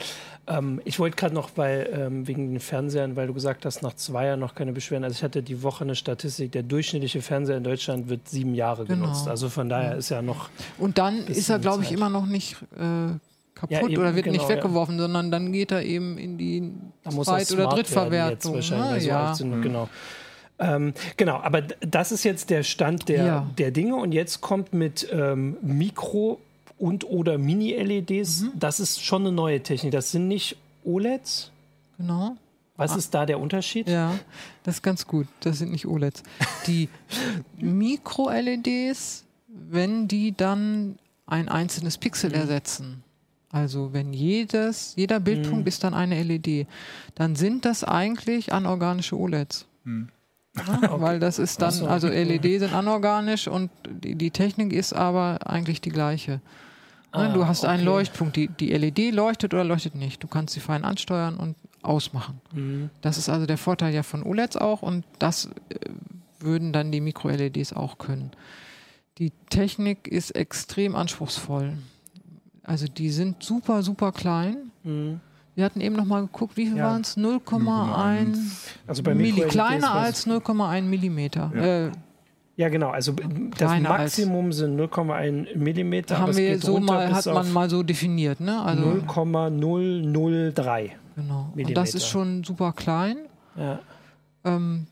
Ähm, 0.47 0.81
ich 0.85 0.99
wollte 0.99 1.17
gerade 1.17 1.35
noch 1.35 1.51
bei, 1.51 1.87
ähm, 1.93 2.27
wegen 2.27 2.51
den 2.51 2.61
Fernsehern, 2.61 3.17
weil 3.17 3.27
du 3.27 3.35
gesagt 3.35 3.65
hast, 3.67 3.83
nach 3.83 3.95
zwei 3.95 4.27
Jahren 4.27 4.41
noch 4.41 4.55
keine 4.55 4.73
Beschwerden. 4.73 5.05
Also 5.05 5.17
ich 5.17 5.23
hatte 5.23 5.43
die 5.43 5.63
Woche 5.63 5.85
eine 5.85 5.95
Statistik, 5.95 6.53
der 6.53 6.63
durchschnittliche 6.63 7.21
Fernseher 7.21 7.59
in 7.59 7.65
Deutschland 7.65 8.09
wird 8.09 8.29
sieben 8.29 8.55
Jahre 8.55 8.85
Genau. 8.87 9.03
genutzt. 9.07 9.29
Also 9.29 9.49
von 9.51 9.69
daher 9.69 9.97
ist 9.97 10.09
ja 10.09 10.23
noch, 10.23 10.49
Und 10.79 10.97
dann 10.99 11.27
ist 11.27 11.49
er, 11.51 11.59
glaube 11.59 11.83
ich, 11.83 11.93
immer 11.93 12.09
noch 12.09 12.25
nicht 12.27 12.57
äh, 12.77 13.13
kaputt 13.55 13.71
Ja, 13.71 13.87
eben, 13.87 13.99
oder 13.99 14.15
wird 14.15 14.25
genau, 14.25 14.39
nicht 14.39 14.49
ja. 14.49 14.57
weggeworfen, 14.57 14.99
sondern 14.99 15.31
dann 15.31 15.53
geht 15.53 15.71
er 15.71 15.83
eben 15.83 16.17
in 16.17 16.39
die 16.39 16.73
da 17.05 17.11
Zweit- 17.11 17.53
oder 17.53 17.67
Drittverwertung. 17.69 18.55
Jetzt 18.55 18.71
wahrscheinlich, 18.71 18.91
weil 18.93 19.01
so 19.03 19.09
ja. 19.09 19.35
sind 19.35 19.51
wir, 19.51 19.61
genau. 19.61 19.89
Ähm, 20.61 20.93
genau, 21.17 21.37
aber 21.37 21.63
das 21.63 22.11
ist 22.11 22.25
jetzt 22.25 22.51
der 22.51 22.63
Stand 22.65 23.09
der, 23.09 23.25
Ja. 23.25 23.51
der 23.59 23.71
Dinge 23.71 23.95
und 23.97 24.11
jetzt 24.13 24.41
kommt 24.41 24.73
mit 24.73 25.07
ähm, 25.13 25.57
Mikro- 25.63 26.39
und 26.79 27.05
oder 27.05 27.39
Mini-LEDs, 27.39 28.43
Mhm. 28.43 28.53
das 28.59 28.81
ist 28.81 29.03
schon 29.05 29.23
eine 29.23 29.33
neue 29.33 29.63
Technik. 29.63 29.93
Das 29.93 30.11
sind 30.13 30.29
nicht 30.29 30.57
OLEDs, 30.85 31.51
Genau. 31.99 32.37
Was 32.77 32.95
ist 32.95 33.13
da 33.13 33.27
der 33.27 33.41
Unterschied? 33.41 33.89
Ja, 33.89 34.15
das 34.63 34.77
ist 34.77 34.83
ganz 34.83 35.05
gut. 35.09 35.27
Das 35.41 35.59
sind 35.59 35.73
nicht 35.73 35.85
OLEDs. 35.89 36.23
Die 36.69 36.89
Mikro-LEDs, 38.09 39.25
wenn 39.49 40.09
die 40.09 40.33
dann 40.37 40.99
ein 41.27 41.49
einzelnes 41.49 41.99
Pixel 41.99 42.33
ersetzen, 42.33 43.03
also 43.51 43.93
wenn 43.93 44.13
jedes, 44.13 44.95
jeder 44.97 45.21
Bildpunkt 45.21 45.67
ist 45.67 45.83
dann 45.85 45.95
eine 45.95 46.23
LED, 46.23 46.67
dann 47.15 47.35
sind 47.35 47.65
das 47.65 47.83
eigentlich 47.83 48.53
anorganische 48.53 49.19
OLEDs. 49.19 49.67
Ja, 49.87 51.01
Weil 51.01 51.19
das 51.19 51.39
ist 51.39 51.61
dann, 51.63 51.75
also 51.87 52.09
LED 52.09 52.61
sind 52.61 52.73
anorganisch 52.75 53.49
und 53.49 53.71
die, 53.89 54.15
die 54.15 54.31
Technik 54.31 54.73
ist 54.73 54.93
aber 54.93 55.47
eigentlich 55.49 55.81
die 55.81 55.91
gleiche. 55.91 56.41
Ah, 57.13 57.29
du 57.33 57.47
hast 57.47 57.65
einen 57.65 57.83
okay. 57.83 57.97
Leuchtpunkt, 57.97 58.37
die, 58.37 58.49
die 58.49 58.69
LED 58.73 59.15
leuchtet 59.15 59.55
oder 59.55 59.65
leuchtet 59.65 59.95
nicht. 59.95 60.23
Du 60.23 60.27
kannst 60.29 60.55
sie 60.55 60.61
fein 60.61 60.85
ansteuern 60.85 61.37
und 61.37 61.57
ausmachen. 61.83 62.41
Mhm. 62.53 62.91
Das 63.01 63.17
ist 63.19 63.29
also 63.29 63.47
der 63.47 63.59
Vorteil 63.59 63.95
ja 63.95 64.03
von 64.03 64.23
OLEDs 64.23 64.57
auch 64.57 64.83
und 64.83 65.05
das 65.19 65.47
äh, 65.71 65.79
würden 66.41 66.73
dann 66.73 66.93
die 66.93 67.01
Micro-LEDs 67.01 67.73
auch 67.73 67.99
können. 67.99 68.31
Die 69.19 69.33
Technik 69.51 70.07
ist 70.07 70.33
extrem 70.37 70.95
anspruchsvoll. 70.95 71.73
Also 72.63 72.87
die 72.87 73.11
sind 73.11 73.43
super, 73.43 73.83
super 73.83 74.13
klein. 74.13 74.71
Mhm. 74.85 75.21
Wir 75.55 75.65
hatten 75.65 75.81
eben 75.81 75.97
noch 75.97 76.05
mal 76.05 76.21
geguckt, 76.21 76.57
wie 76.57 76.67
viel 76.67 76.77
Ja. 76.77 76.85
waren 76.93 77.01
es? 77.01 77.17
0,1 77.17 78.39
Also 78.87 79.03
bei 79.03 79.15
Milli, 79.15 79.33
Micro-LEDs 79.33 79.53
kleiner 79.53 79.93
als 79.93 80.27
0,1 80.27 80.83
Millimeter. 80.83 81.51
Ja. 81.55 81.87
Äh, 81.87 81.93
Ja, 82.59 82.69
genau. 82.69 82.91
Also 82.91 83.13
das 83.13 83.57
Kleiner 83.57 83.91
als- 83.93 84.19
Maximum 84.19 84.53
sind 84.53 84.75
0,1 84.77 85.57
Millimeter. 85.57 86.17
aber 86.17 86.23
haben 86.25 86.31
es 86.33 86.37
wir 86.39 86.51
geht 86.55 86.63
so 86.63 86.81
mal, 86.81 87.07
bis 87.07 87.17
hat 87.19 87.29
auf 87.29 87.35
man 87.35 87.53
mal 87.53 87.71
so 87.71 87.85
definiert, 87.85 88.41
ne? 88.41 88.61
Also 88.61 88.83
0,003. 88.85 90.91
genau. 91.17 91.41
Und 91.49 91.57
Millimeter. 91.57 91.81
das 91.81 91.95
ist 91.95 92.07
schon 92.09 92.45
super 92.45 92.73
klein. 92.73 93.17
Ja. 93.57 93.79
Ähm, 94.45 94.87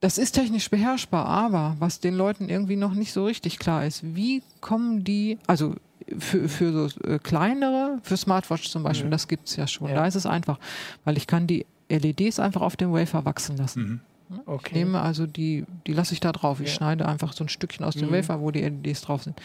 das 0.00 0.18
ist 0.18 0.32
technisch 0.32 0.68
beherrschbar, 0.70 1.26
aber 1.26 1.76
was 1.78 2.00
den 2.00 2.14
Leuten 2.14 2.48
irgendwie 2.48 2.76
noch 2.76 2.94
nicht 2.94 3.12
so 3.12 3.24
richtig 3.24 3.58
klar 3.58 3.84
ist, 3.86 4.02
wie 4.16 4.42
kommen 4.60 5.04
die, 5.04 5.38
also 5.46 5.74
für, 6.18 6.48
für 6.48 6.88
so 6.88 7.00
äh, 7.08 7.18
kleinere, 7.18 7.98
für 8.02 8.16
Smartwatch 8.16 8.68
zum 8.70 8.82
Beispiel, 8.82 9.06
Mhm. 9.06 9.10
das 9.12 9.28
gibt 9.28 9.48
es 9.48 9.56
ja 9.56 9.66
schon. 9.66 9.88
Ja. 9.88 9.94
Da 9.94 10.06
ist 10.06 10.14
es 10.16 10.26
einfach, 10.26 10.58
weil 11.04 11.16
ich 11.16 11.26
kann 11.28 11.46
die 11.46 11.66
LEDs 11.88 12.40
einfach 12.40 12.62
auf 12.62 12.76
dem 12.76 12.92
Wafer 12.92 13.24
wachsen 13.24 13.56
lassen. 13.58 13.82
Mhm. 13.82 14.00
Ich 14.32 14.38
Okay. 14.46 14.78
nehme 14.78 15.00
also 15.00 15.26
die, 15.26 15.64
die 15.86 15.92
lasse 15.92 16.14
ich 16.14 16.20
da 16.20 16.30
drauf. 16.32 16.60
Ich 16.60 16.68
Ja. 16.68 16.74
schneide 16.74 17.06
einfach 17.08 17.32
so 17.32 17.44
ein 17.44 17.48
Stückchen 17.48 17.84
aus 17.84 17.94
dem 17.94 18.08
Mhm. 18.08 18.12
Wafer, 18.14 18.40
wo 18.40 18.50
die 18.50 18.60
LEDs 18.62 19.02
drauf 19.02 19.22
sind. 19.24 19.40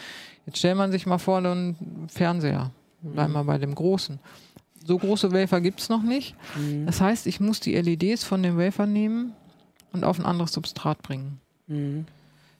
Jetzt 0.46 0.58
stellt 0.58 0.76
man 0.76 0.92
sich 0.92 1.06
mal 1.06 1.18
vor, 1.18 1.38
einen 1.38 2.06
Fernseher. 2.08 2.70
Wir 3.02 3.10
Bleiben 3.12 3.30
Mhm. 3.30 3.34
mal 3.34 3.42
bei 3.44 3.58
dem 3.58 3.74
großen. 3.74 4.18
So 4.84 4.98
große 4.98 5.32
Wafer 5.32 5.60
gibt 5.60 5.80
es 5.80 5.88
noch 5.88 6.02
nicht. 6.02 6.36
Mhm. 6.56 6.86
Das 6.86 7.00
heißt, 7.00 7.26
ich 7.26 7.40
muss 7.40 7.58
die 7.60 7.74
LEDs 7.74 8.22
von 8.24 8.42
dem 8.42 8.56
Wafer 8.56 8.86
nehmen 8.86 9.32
und 9.92 10.04
auf 10.04 10.18
ein 10.20 10.24
anderes 10.24 10.52
Substrat 10.52 11.02
bringen. 11.02 11.40
Mhm. 11.66 12.06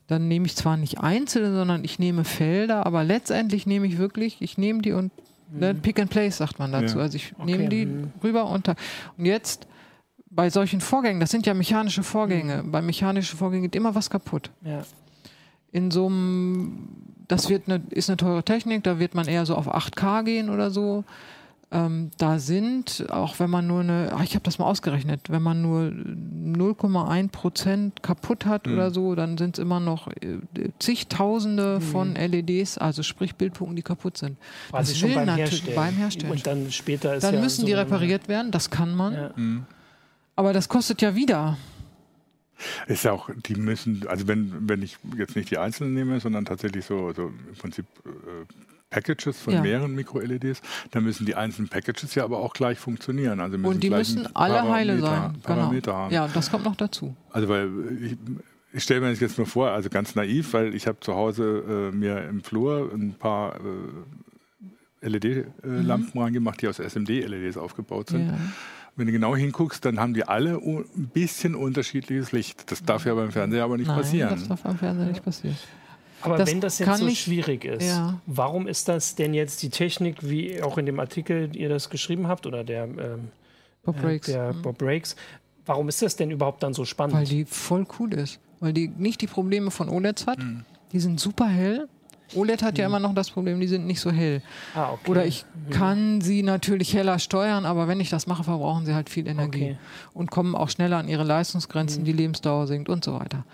Dann 0.09 0.27
nehme 0.29 0.47
ich 0.47 0.57
zwar 0.57 0.77
nicht 0.77 0.99
einzelne, 1.01 1.53
sondern 1.55 1.85
ich 1.85 1.99
nehme 1.99 2.25
Felder, 2.25 2.87
aber 2.87 3.05
letztendlich 3.05 3.67
nehme 3.67 3.87
ich 3.87 3.99
wirklich, 3.99 4.37
ich 4.41 4.57
nehme 4.59 4.83
die 4.83 4.93
und 4.93 5.13
ne, 5.53 5.75
Pick 5.75 6.01
and 6.01 6.11
Place 6.11 6.37
sagt 6.39 6.59
man 6.59 6.73
dazu. 6.73 6.97
Ja. 6.99 7.03
Also 7.05 7.17
ich 7.17 7.33
Mhm. 7.33 7.43
Okay. 7.43 7.51
nehme 7.57 7.69
die 7.69 7.87
Mhm. 7.87 8.13
rüber 8.23 8.47
unter. 8.51 8.75
Und 9.17 9.27
jetzt 9.27 9.67
bei 10.31 10.51
solchen 10.51 10.81
Vorgängen, 10.81 11.21
das 11.21 11.31
sind 11.31 11.47
ja 11.47 11.55
mechanische 11.55 12.03
Vorgänge, 12.03 12.65
bei 12.67 12.83
mechanischen 12.83 13.39
Vorgängen 13.39 13.63
geht 13.65 13.77
immer 13.77 13.95
was 13.95 14.11
kaputt. 14.11 14.51
Ja. 14.65 14.83
In 15.73 15.91
so 15.91 16.07
einem, 16.07 16.89
das 17.29 17.49
wird 17.49 17.69
eine, 17.69 17.83
ist 17.91 18.09
eine 18.11 18.17
teure 18.17 18.43
Technik, 18.43 18.85
da 18.85 18.99
wird 18.99 19.15
man 19.15 19.27
eher 19.29 19.47
so 19.47 19.55
auf 19.57 19.69
8K 19.73 20.25
gehen 20.25 20.51
oder 20.51 20.71
so. 20.71 21.05
Ähm, 21.73 22.11
da 22.19 22.39
sind, 22.39 23.07
auch 23.11 23.41
wenn 23.41 23.51
man 23.51 23.67
nur 23.67 23.81
eine, 23.81 24.13
ach, 24.15 24.23
ich 24.23 24.35
habe 24.35 24.45
das 24.45 24.59
mal 24.61 24.67
ausgerechnet, 24.67 25.31
wenn 25.31 25.43
man 25.43 25.63
nur 25.63 25.91
0,1 25.91 27.29
Prozent 27.33 28.03
kaputt 28.05 28.47
hat 28.47 28.67
Mhm. 28.67 28.73
oder 28.75 28.91
so, 28.93 29.15
dann 29.17 29.37
sind 29.37 29.59
es 29.59 29.63
immer 29.63 29.81
noch 29.81 30.07
äh, 30.09 30.39
zigtausende 30.79 31.79
Mhm. 31.81 31.83
von 31.83 32.15
LEDs, 32.15 32.79
also 32.79 33.03
sprich 33.03 33.35
Bildpunkten, 33.35 33.75
die 33.77 33.83
kaputt 33.83 34.17
sind. 34.17 34.37
Quasi 34.71 34.93
Das 34.93 34.99
schon 35.01 35.09
will 35.11 35.17
beim 35.17 35.27
natürlich 35.27 35.51
Herstellen. 35.53 35.77
beim 35.77 35.95
Herstellen 35.97 36.33
Und 36.33 36.47
dann 36.47 36.71
später 36.71 37.15
ist 37.17 37.25
Dann 37.25 37.35
ja 37.35 37.41
müssen 37.41 37.63
so 37.63 37.67
die 37.67 37.73
repariert 37.73 38.29
werden, 38.29 38.51
das 38.53 38.71
kann 38.71 38.95
man, 38.95 39.13
Ja. 39.15 39.31
Mhm. 39.35 39.67
Aber 40.37 40.53
das 40.53 40.69
kostet 40.69 41.03
ja 41.03 41.15
wieder. 41.15 41.57
Ist 42.87 43.05
ja 43.05 43.13
auch, 43.13 43.29
die 43.47 43.55
müssen, 43.55 44.07
also 44.09 44.27
wenn, 44.29 44.69
wenn 44.69 44.81
ich 44.83 44.97
jetzt 45.19 45.37
nicht 45.37 45.51
die 45.51 45.59
einzelnen 45.59 45.93
nehme, 45.93 46.21
sondern 46.21 46.45
tatsächlich 46.47 46.87
so, 46.87 47.13
so 47.13 47.27
im 47.49 47.55
Prinzip 47.59 47.85
äh, 48.07 48.09
Packages 48.89 49.39
von 49.41 49.53
Ja. 49.53 49.61
mehreren 49.61 49.95
Mikro-LEDs, 49.95 50.63
dann 50.93 51.05
müssen 51.05 51.27
die 51.27 51.35
einzelnen 51.35 51.69
Packages 51.69 52.15
ja 52.15 52.25
aber 52.25 52.39
auch 52.39 52.55
gleich 52.55 52.79
funktionieren. 52.79 53.41
Also 53.41 53.59
müssen 53.59 53.75
Und 53.75 53.83
die 53.83 53.91
müssen 53.91 54.35
alle 54.35 54.63
heile 54.71 54.95
Parameter- 54.95 55.07
sein. 55.43 55.83
Genau. 55.83 55.97
Haben. 55.99 56.15
Ja, 56.15 56.29
das 56.29 56.51
kommt 56.51 56.65
noch 56.65 56.77
dazu. 56.77 57.15
Also 57.31 57.49
weil 57.49 57.69
ich, 58.01 58.17
ich 58.73 58.83
stelle 58.85 59.01
mir 59.03 59.11
das 59.11 59.21
jetzt 59.21 59.37
nur 59.37 59.47
vor, 59.47 59.71
also 59.73 59.91
ganz 59.91 60.15
naiv, 60.15 60.55
weil 60.55 60.75
ich 60.75 60.87
habe 60.87 60.99
zu 61.01 61.15
Hause 61.15 61.91
äh, 61.93 61.95
mir 61.95 62.27
im 62.27 62.43
Flur 62.43 62.91
ein 62.95 63.13
paar 63.19 63.57
äh, 65.03 65.09
LED-Lampen 65.09 66.19
reingemacht, 66.21 66.63
die 66.63 66.69
aus 66.69 66.79
SMD-LEDs 66.79 67.57
aufgebaut 67.59 68.09
sind. 68.11 68.25
Mhm. 68.29 68.31
Ja. 68.31 68.39
Wenn 68.97 69.07
du 69.07 69.13
genau 69.13 69.37
hinguckst, 69.37 69.85
dann 69.85 70.01
haben 70.01 70.15
die 70.15 70.25
alle 70.25 70.55
ein 70.57 71.11
bisschen 71.13 71.55
unterschiedliches 71.55 72.33
Licht. 72.33 72.71
Das 72.71 72.83
darf 72.83 73.05
ja 73.05 73.15
beim 73.15 73.31
Fernseher 73.31 73.65
aber 73.65 73.77
nicht 73.77 73.89
Nein, 73.89 73.99
passieren. 73.99 74.31
das 74.31 74.49
darf 74.49 74.65
am 74.65 74.79
Fernseher 74.79 75.07
nicht 75.07 75.23
passieren. 75.25 75.57
Aber 76.23 76.39
Das 76.39 76.51
wenn 76.51 76.61
das 76.63 76.79
jetzt 76.79 76.89
kann 76.89 76.99
so 76.99 77.05
nicht- 77.05 77.21
schwierig 77.21 77.65
ist, 77.67 77.85
Ja. 77.87 78.19
warum 78.27 78.67
ist 78.67 78.89
das 78.89 79.15
denn 79.15 79.35
jetzt 79.35 79.63
die 79.63 79.69
Technik, 79.69 80.27
wie 80.29 80.63
auch 80.63 80.79
in 80.79 80.87
dem 80.87 80.99
Artikel 80.99 81.55
ihr 81.55 81.69
das 81.69 81.91
geschrieben 81.91 82.27
habt 82.27 82.47
oder 82.47 82.65
der, 82.65 82.85
ähm, 82.85 83.29
Bob 83.85 83.99
äh, 83.99 84.01
Breaks. 84.01 84.27
der 84.29 84.53
Mhm. 84.55 84.63
Bob 84.63 84.79
Breaks, 84.79 85.15
warum 85.67 85.89
ist 85.91 86.01
das 86.01 86.17
denn 86.17 86.31
überhaupt 86.31 86.63
dann 86.63 86.73
so 86.73 86.85
spannend? 86.87 87.17
Weil 87.17 87.27
die 87.27 87.45
voll 87.45 87.87
cool 88.01 88.15
ist. 88.15 88.41
Weil 88.61 88.73
die 88.73 88.89
nicht 88.89 89.21
die 89.21 89.27
Probleme 89.27 89.71
von 89.71 89.91
OLEDs 89.91 90.27
hat. 90.27 90.39
Mhm. 90.39 90.65
Die 90.93 91.01
sind 91.01 91.21
super 91.21 91.47
hell. 91.47 91.87
OLED 92.35 92.63
hat 92.63 92.77
ja 92.79 92.87
immer 92.87 92.99
noch 92.99 93.15
das 93.15 93.31
Problem, 93.31 93.61
die 93.61 93.69
sind 93.69 93.87
nicht 93.87 94.01
so 94.01 94.11
hell. 94.11 94.43
ah, 94.75 94.91
okay. 94.93 95.11
Oder 95.11 95.27
ich 95.27 95.45
kann 95.71 96.21
sie 96.21 96.43
natürlich 96.43 96.93
heller 96.95 97.19
steuern, 97.19 97.65
aber 97.67 97.87
wenn 97.89 98.01
ich 98.01 98.11
das 98.11 98.27
mache, 98.27 98.43
verbrauchen 98.45 98.85
sie 98.85 98.95
halt 98.95 99.09
viel 99.09 99.27
Energie. 99.29 99.63
Okay. 99.63 99.79
Und 100.13 100.31
kommen 100.31 100.55
auch 100.57 100.69
schneller 100.69 100.99
an 100.99 101.09
ihre 101.09 101.23
Leistungsgrenzen, 101.25 102.05
die 102.05 102.13
Lebensdauer 102.13 102.67
sinkt 102.67 102.89
und 102.89 103.05
so 103.05 103.15
weiter. 103.19 103.45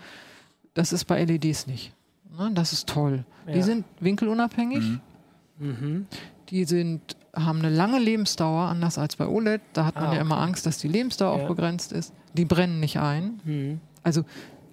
Das 0.73 0.91
ist 0.91 1.05
bei 1.05 1.23
LEDs 1.23 1.67
nicht. 1.67 1.93
Ne? 2.37 2.49
Das 2.53 2.73
ist 2.73 2.89
toll. 2.89 3.25
Die 3.47 3.57
Ja. 3.57 3.61
sind 3.63 3.85
winkelunabhängig. 3.99 4.83
Mhm. 4.83 4.99
Mhm. 5.59 6.07
Die 6.49 6.65
sind, 6.65 7.15
haben 7.35 7.59
eine 7.59 7.69
lange 7.69 7.99
Lebensdauer, 7.99 8.67
anders 8.67 8.97
als 8.97 9.15
bei 9.15 9.27
OLED. 9.27 9.61
Da 9.73 9.85
hat 9.85 9.95
man 9.95 10.05
Ah, 10.05 10.13
ja 10.15 10.21
immer 10.21 10.35
okay. 10.37 10.43
Angst, 10.45 10.65
dass 10.65 10.79
die 10.79 10.87
Lebensdauer 10.87 11.37
Ja. 11.37 11.43
auch 11.43 11.47
begrenzt 11.47 11.91
ist. 11.91 12.11
Die 12.33 12.45
brennen 12.45 12.79
nicht 12.79 12.97
ein. 12.97 13.39
Mhm. 13.43 13.79
Also 14.01 14.23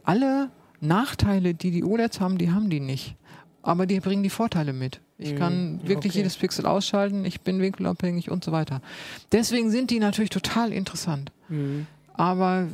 alle 0.05 0.49
Nachteile, 0.81 1.53
die 1.55 1.71
die 1.71 1.85
OLEDs 1.85 2.21
haben, 2.21 2.39
die 2.39 2.51
haben 2.51 2.71
die 2.71 2.81
nicht. 2.81 3.15
Aber 3.63 3.87
die 3.87 4.01
bringen 4.01 4.23
die 4.23 4.31
Vorteile 4.31 4.73
mit. 4.73 5.01
Ich 5.19 5.37
kann 5.37 5.81
wirklich 5.83 6.13
okay. 6.13 6.21
jedes 6.21 6.37
Pixel 6.37 6.65
ausschalten, 6.65 7.27
ich 7.27 7.43
bin 7.43 7.61
winkelabhängig 7.61 8.31
und 8.31 8.43
so 8.43 8.53
weiter. 8.53 8.81
Deswegen 9.33 9.71
sind 9.71 9.91
die 9.91 9.99
natürlich 9.99 10.31
total 10.31 10.73
interessant. 10.73 11.31
Mhm. 11.49 11.87
Aber 12.15 12.69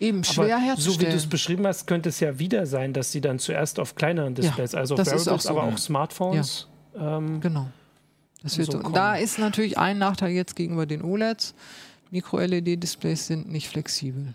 eben 0.00 0.24
schwer 0.24 0.56
aber 0.56 0.64
herzustellen. 0.64 0.98
So 0.98 1.00
wie 1.00 1.10
du 1.10 1.16
es 1.16 1.28
beschrieben 1.28 1.66
hast, 1.66 1.86
könnte 1.86 2.08
es 2.08 2.18
ja 2.18 2.40
wieder 2.40 2.66
sein, 2.66 2.92
dass 2.92 3.12
sie 3.12 3.20
dann 3.20 3.38
zuerst 3.38 3.78
auf 3.78 3.94
kleineren 3.94 4.34
Displays, 4.34 4.74
also 4.74 4.94
auf 4.94 5.06
Wearables, 5.06 5.28
auch 5.28 5.40
so. 5.40 5.50
aber 5.50 5.62
auch 5.64 5.78
Smartphones. 5.78 6.66
Ähm, 6.98 7.40
Genau. 7.40 7.68
Das 8.42 8.56
wird 8.58 8.66
So 8.66 8.72
so. 8.72 8.78
kommen. 8.80 8.94
Da 8.94 9.16
ist 9.16 9.38
natürlich 9.38 9.78
ein 9.78 9.98
Nachteil 9.98 10.30
jetzt 10.30 10.56
gegenüber 10.56 10.86
den 10.86 11.02
OLEDs. 11.02 11.54
Micro-LED-Displays 12.10 13.26
sind 13.26 13.50
nicht 13.50 13.68
flexibel. 13.68 14.34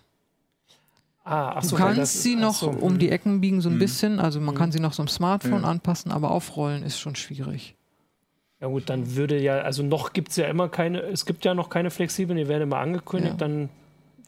Ah, 1.25 1.53
ach 1.55 1.61
Du 1.63 1.67
so, 1.67 1.75
weil 1.79 1.85
kannst 1.95 1.99
das- 1.99 2.23
sie 2.23 2.35
noch 2.35 2.55
so, 2.55 2.69
um 2.69 2.93
mhm. 2.93 2.99
die 2.99 3.09
Ecken 3.09 3.41
biegen, 3.41 3.59
so 3.59 3.67
ein 3.69 3.75
Mhm. 3.75 3.79
bisschen. 3.79 4.19
Also 4.19 4.39
man 4.39 4.55
kann 4.55 4.71
sie 4.71 4.79
noch 4.79 4.93
so 4.93 5.01
im 5.03 5.09
Smartphone 5.09 5.63
Ja. 5.63 5.67
anpassen, 5.67 6.11
aber 6.11 6.31
aufrollen 6.31 6.83
ist 6.83 6.97
schon 6.99 7.15
schwierig. 7.15 7.75
Ja 8.61 8.67
gut, 8.67 8.89
dann 8.89 9.15
würde 9.17 9.37
ja, 9.41 9.57
also 9.59 9.83
noch 9.83 10.13
gibt 10.13 10.29
es 10.29 10.37
ja 10.37 10.45
immer 10.47 10.69
keine, 10.69 11.01
es 11.01 11.25
gibt 11.25 11.43
ja 11.43 11.53
noch 11.53 11.69
keine 11.69 11.89
flexiblen, 11.91 12.37
die 12.37 12.47
werden 12.47 12.63
immer 12.63 12.77
angekündigt, 12.77 13.33
Ja. 13.33 13.37
dann 13.47 13.69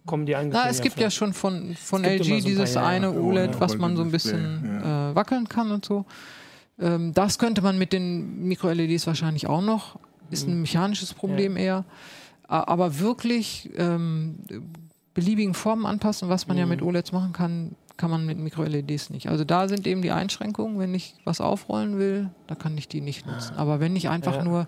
kommen 0.06 0.26
die 0.26 0.36
angekündigt. 0.36 0.66
Na, 0.66 0.70
es 0.70 0.82
gibt 0.82 1.00
ja 1.00 1.10
schon 1.10 1.34
von, 1.34 1.76
von 1.76 2.04
LG 2.04 2.24
so 2.24 2.34
ein 2.34 2.44
dieses 2.44 2.74
ja, 2.74 2.82
ja. 2.82 2.88
eine 2.88 3.12
OLED, 3.14 3.54
ja, 3.54 3.60
was 3.62 3.78
man 3.78 3.96
so 3.96 4.02
ein 4.04 4.12
bisschen 4.12 4.82
äh, 4.82 5.16
wackeln 5.16 5.48
kann 5.48 5.72
und 5.72 5.86
so. 5.86 6.06
Ähm, 6.80 7.14
das 7.14 7.40
könnte 7.40 7.62
man 7.62 7.78
mit 7.78 7.94
den 7.94 8.44
Micro-LEDs 8.48 9.08
wahrscheinlich 9.08 9.48
auch 9.48 9.62
noch. 9.62 9.98
Ist 10.30 10.46
Mhm. 10.48 10.54
ein 10.56 10.62
mechanisches 10.62 11.14
Problem 11.14 11.56
eher. 11.58 11.86
Aber 12.50 13.00
wirklich 13.00 13.70
ähm, 13.78 14.36
beliebigen 15.18 15.56
Formen 15.56 15.88
anpassen, 15.88 16.30
was 16.30 16.48
man 16.48 16.58
ja 16.58 16.66
Mhm. 16.66 16.70
mit 16.70 16.82
OLEDs 16.84 17.12
machen 17.12 17.34
kann, 17.34 17.76
kann 17.98 18.12
man 18.12 18.24
mit 18.28 18.38
Micro-LEDs 18.38 19.10
nicht. 19.10 19.28
Also 19.30 19.44
da 19.44 19.68
sind 19.68 19.88
eben 19.88 20.04
die 20.04 20.12
Einschränkungen. 20.12 20.78
Wenn 20.78 20.94
ich 20.94 21.16
was 21.26 21.42
aufrollen 21.42 21.98
will, 21.98 22.30
da 22.46 22.54
kann 22.54 22.78
ich 22.78 22.88
die 22.88 23.02
nicht 23.02 23.26
nutzen. 23.26 23.56
Aber 23.58 23.80
wenn 23.80 23.96
ich 23.96 24.10
einfach 24.10 24.36
Ja. 24.36 24.44
nur 24.44 24.68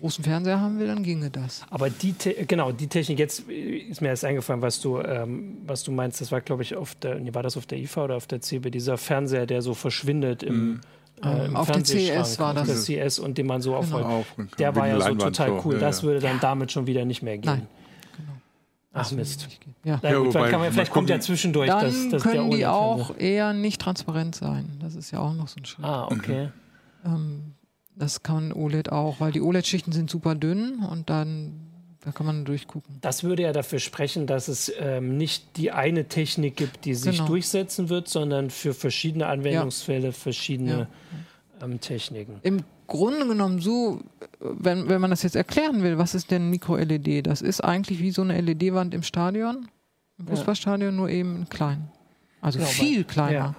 großen 0.00 0.24
Fernseher 0.24 0.58
haben 0.58 0.78
will, 0.78 0.86
dann 0.86 1.02
ginge 1.02 1.28
das. 1.28 1.62
Aber 1.68 1.90
die, 1.90 2.14
Te 2.14 2.32
genau, 2.48 2.72
die 2.72 2.86
Technik, 2.86 3.18
jetzt 3.18 3.40
ist 3.50 4.00
mir 4.00 4.08
erst 4.08 4.24
eingefallen, 4.24 4.62
was 4.62 4.80
du, 4.80 4.98
ähm, 5.00 5.58
was 5.66 5.84
du 5.84 5.92
meinst, 5.92 6.22
das 6.22 6.32
war, 6.32 6.40
glaube 6.40 6.62
ich, 6.62 6.74
auf 6.74 6.94
der, 6.94 7.16
nee, 7.16 7.34
war 7.34 7.42
das 7.42 7.58
auf 7.58 7.66
der 7.66 7.76
IFA 7.76 8.04
oder 8.04 8.16
auf 8.16 8.26
der 8.26 8.40
CB, 8.40 8.70
dieser 8.70 8.96
Fernseher, 8.96 9.44
der 9.44 9.60
so 9.60 9.74
verschwindet 9.74 10.42
im, 10.42 10.80
äh, 11.22 11.44
im 11.44 11.54
auf 11.54 11.66
der 11.66 11.74
Fernsehschrank, 11.74 12.24
CS 12.24 12.38
war 12.38 12.58
auf 12.58 12.66
der 12.66 12.74
das. 12.76 12.86
CS 12.86 13.18
und 13.18 13.36
den 13.36 13.46
man 13.46 13.60
so 13.60 13.76
aufrollt. 13.76 14.06
Aufrollen 14.06 14.48
kann. 14.50 14.58
Der 14.58 14.74
war 14.74 14.88
ja 14.88 14.94
so 14.94 15.00
Leinwand 15.00 15.36
total 15.36 15.60
cool. 15.66 15.74
Ja, 15.74 15.80
das 15.80 15.98
ja. 16.00 16.04
würde 16.08 16.20
dann 16.20 16.40
damit 16.40 16.72
schon 16.72 16.86
wieder 16.86 17.04
nicht 17.04 17.20
mehr 17.22 17.36
gehen. 17.36 17.52
Nein. 17.52 17.66
Genau. 18.16 18.32
Ach 18.92 19.10
Mist. 19.12 19.46
Ja. 19.84 20.00
Ja, 20.02 20.18
gut, 20.18 20.28
wobei, 20.34 20.50
kann 20.50 20.60
man, 20.60 20.72
vielleicht 20.72 20.90
kommt 20.92 21.08
ja 21.10 21.20
zwischendurch 21.20 21.68
Dann 21.68 21.84
das, 21.84 21.94
das 22.08 22.08
der 22.10 22.20
können 22.20 22.50
die 22.50 22.64
OLED-Fernseher. 22.66 22.72
auch 22.74 23.16
eher 23.18 23.52
nicht 23.52 23.80
transparent 23.80 24.34
sein. 24.34 24.78
Das 24.80 24.94
ist 24.96 25.10
ja 25.12 25.20
auch 25.20 25.32
noch 25.32 25.46
so 25.48 25.60
ein 25.60 25.64
Schritt. 25.64 25.84
Ah, 25.84 26.06
okay. 26.10 26.48
Ähm, 27.04 27.54
das 27.94 28.22
kann 28.22 28.52
OLED 28.52 28.90
auch, 28.90 29.20
weil 29.20 29.30
die 29.32 29.40
OLED-Schichten 29.40 29.92
sind 29.92 30.10
super 30.10 30.34
dünn 30.34 30.80
und 30.80 31.08
dann 31.10 31.66
da 32.02 32.12
kann 32.12 32.24
man 32.24 32.46
durchgucken. 32.46 32.96
Das 33.02 33.24
würde 33.24 33.42
ja 33.42 33.52
dafür 33.52 33.78
sprechen, 33.78 34.26
dass 34.26 34.48
es 34.48 34.72
ähm, 34.80 35.18
nicht 35.18 35.58
die 35.58 35.70
eine 35.70 36.06
Technik 36.08 36.56
gibt, 36.56 36.86
die 36.86 36.94
sich 36.94 37.16
Genau. 37.18 37.28
durchsetzen 37.28 37.90
wird, 37.90 38.08
sondern 38.08 38.48
für 38.48 38.72
verschiedene 38.72 39.26
Anwendungsfälle 39.26 40.12
verschiedene 40.12 40.88
ähm, 41.62 41.80
Techniken. 41.80 42.36
Im 42.42 42.62
Grunde 42.86 43.26
genommen 43.26 43.60
so, 43.60 44.00
wenn, 44.40 44.88
wenn 44.88 45.00
man 45.00 45.10
das 45.10 45.22
jetzt 45.22 45.36
erklären 45.36 45.82
will, 45.82 45.98
was 45.98 46.14
ist 46.14 46.30
denn 46.30 46.50
Micro-LED? 46.50 47.26
Das 47.26 47.40
ist 47.42 47.60
eigentlich 47.62 48.00
wie 48.00 48.10
so 48.10 48.22
eine 48.22 48.40
LED-Wand 48.40 48.94
im 48.94 49.02
Stadion, 49.02 49.68
im 50.18 50.26
Ja. 50.26 50.30
Fußballstadion, 50.36 50.94
nur 50.96 51.08
eben 51.08 51.36
in 51.36 51.48
klein. 51.48 51.88
Also 52.40 52.58
Genau, 52.58 52.70
viel 52.70 53.04
kleiner. 53.04 53.32
ja. 53.32 53.54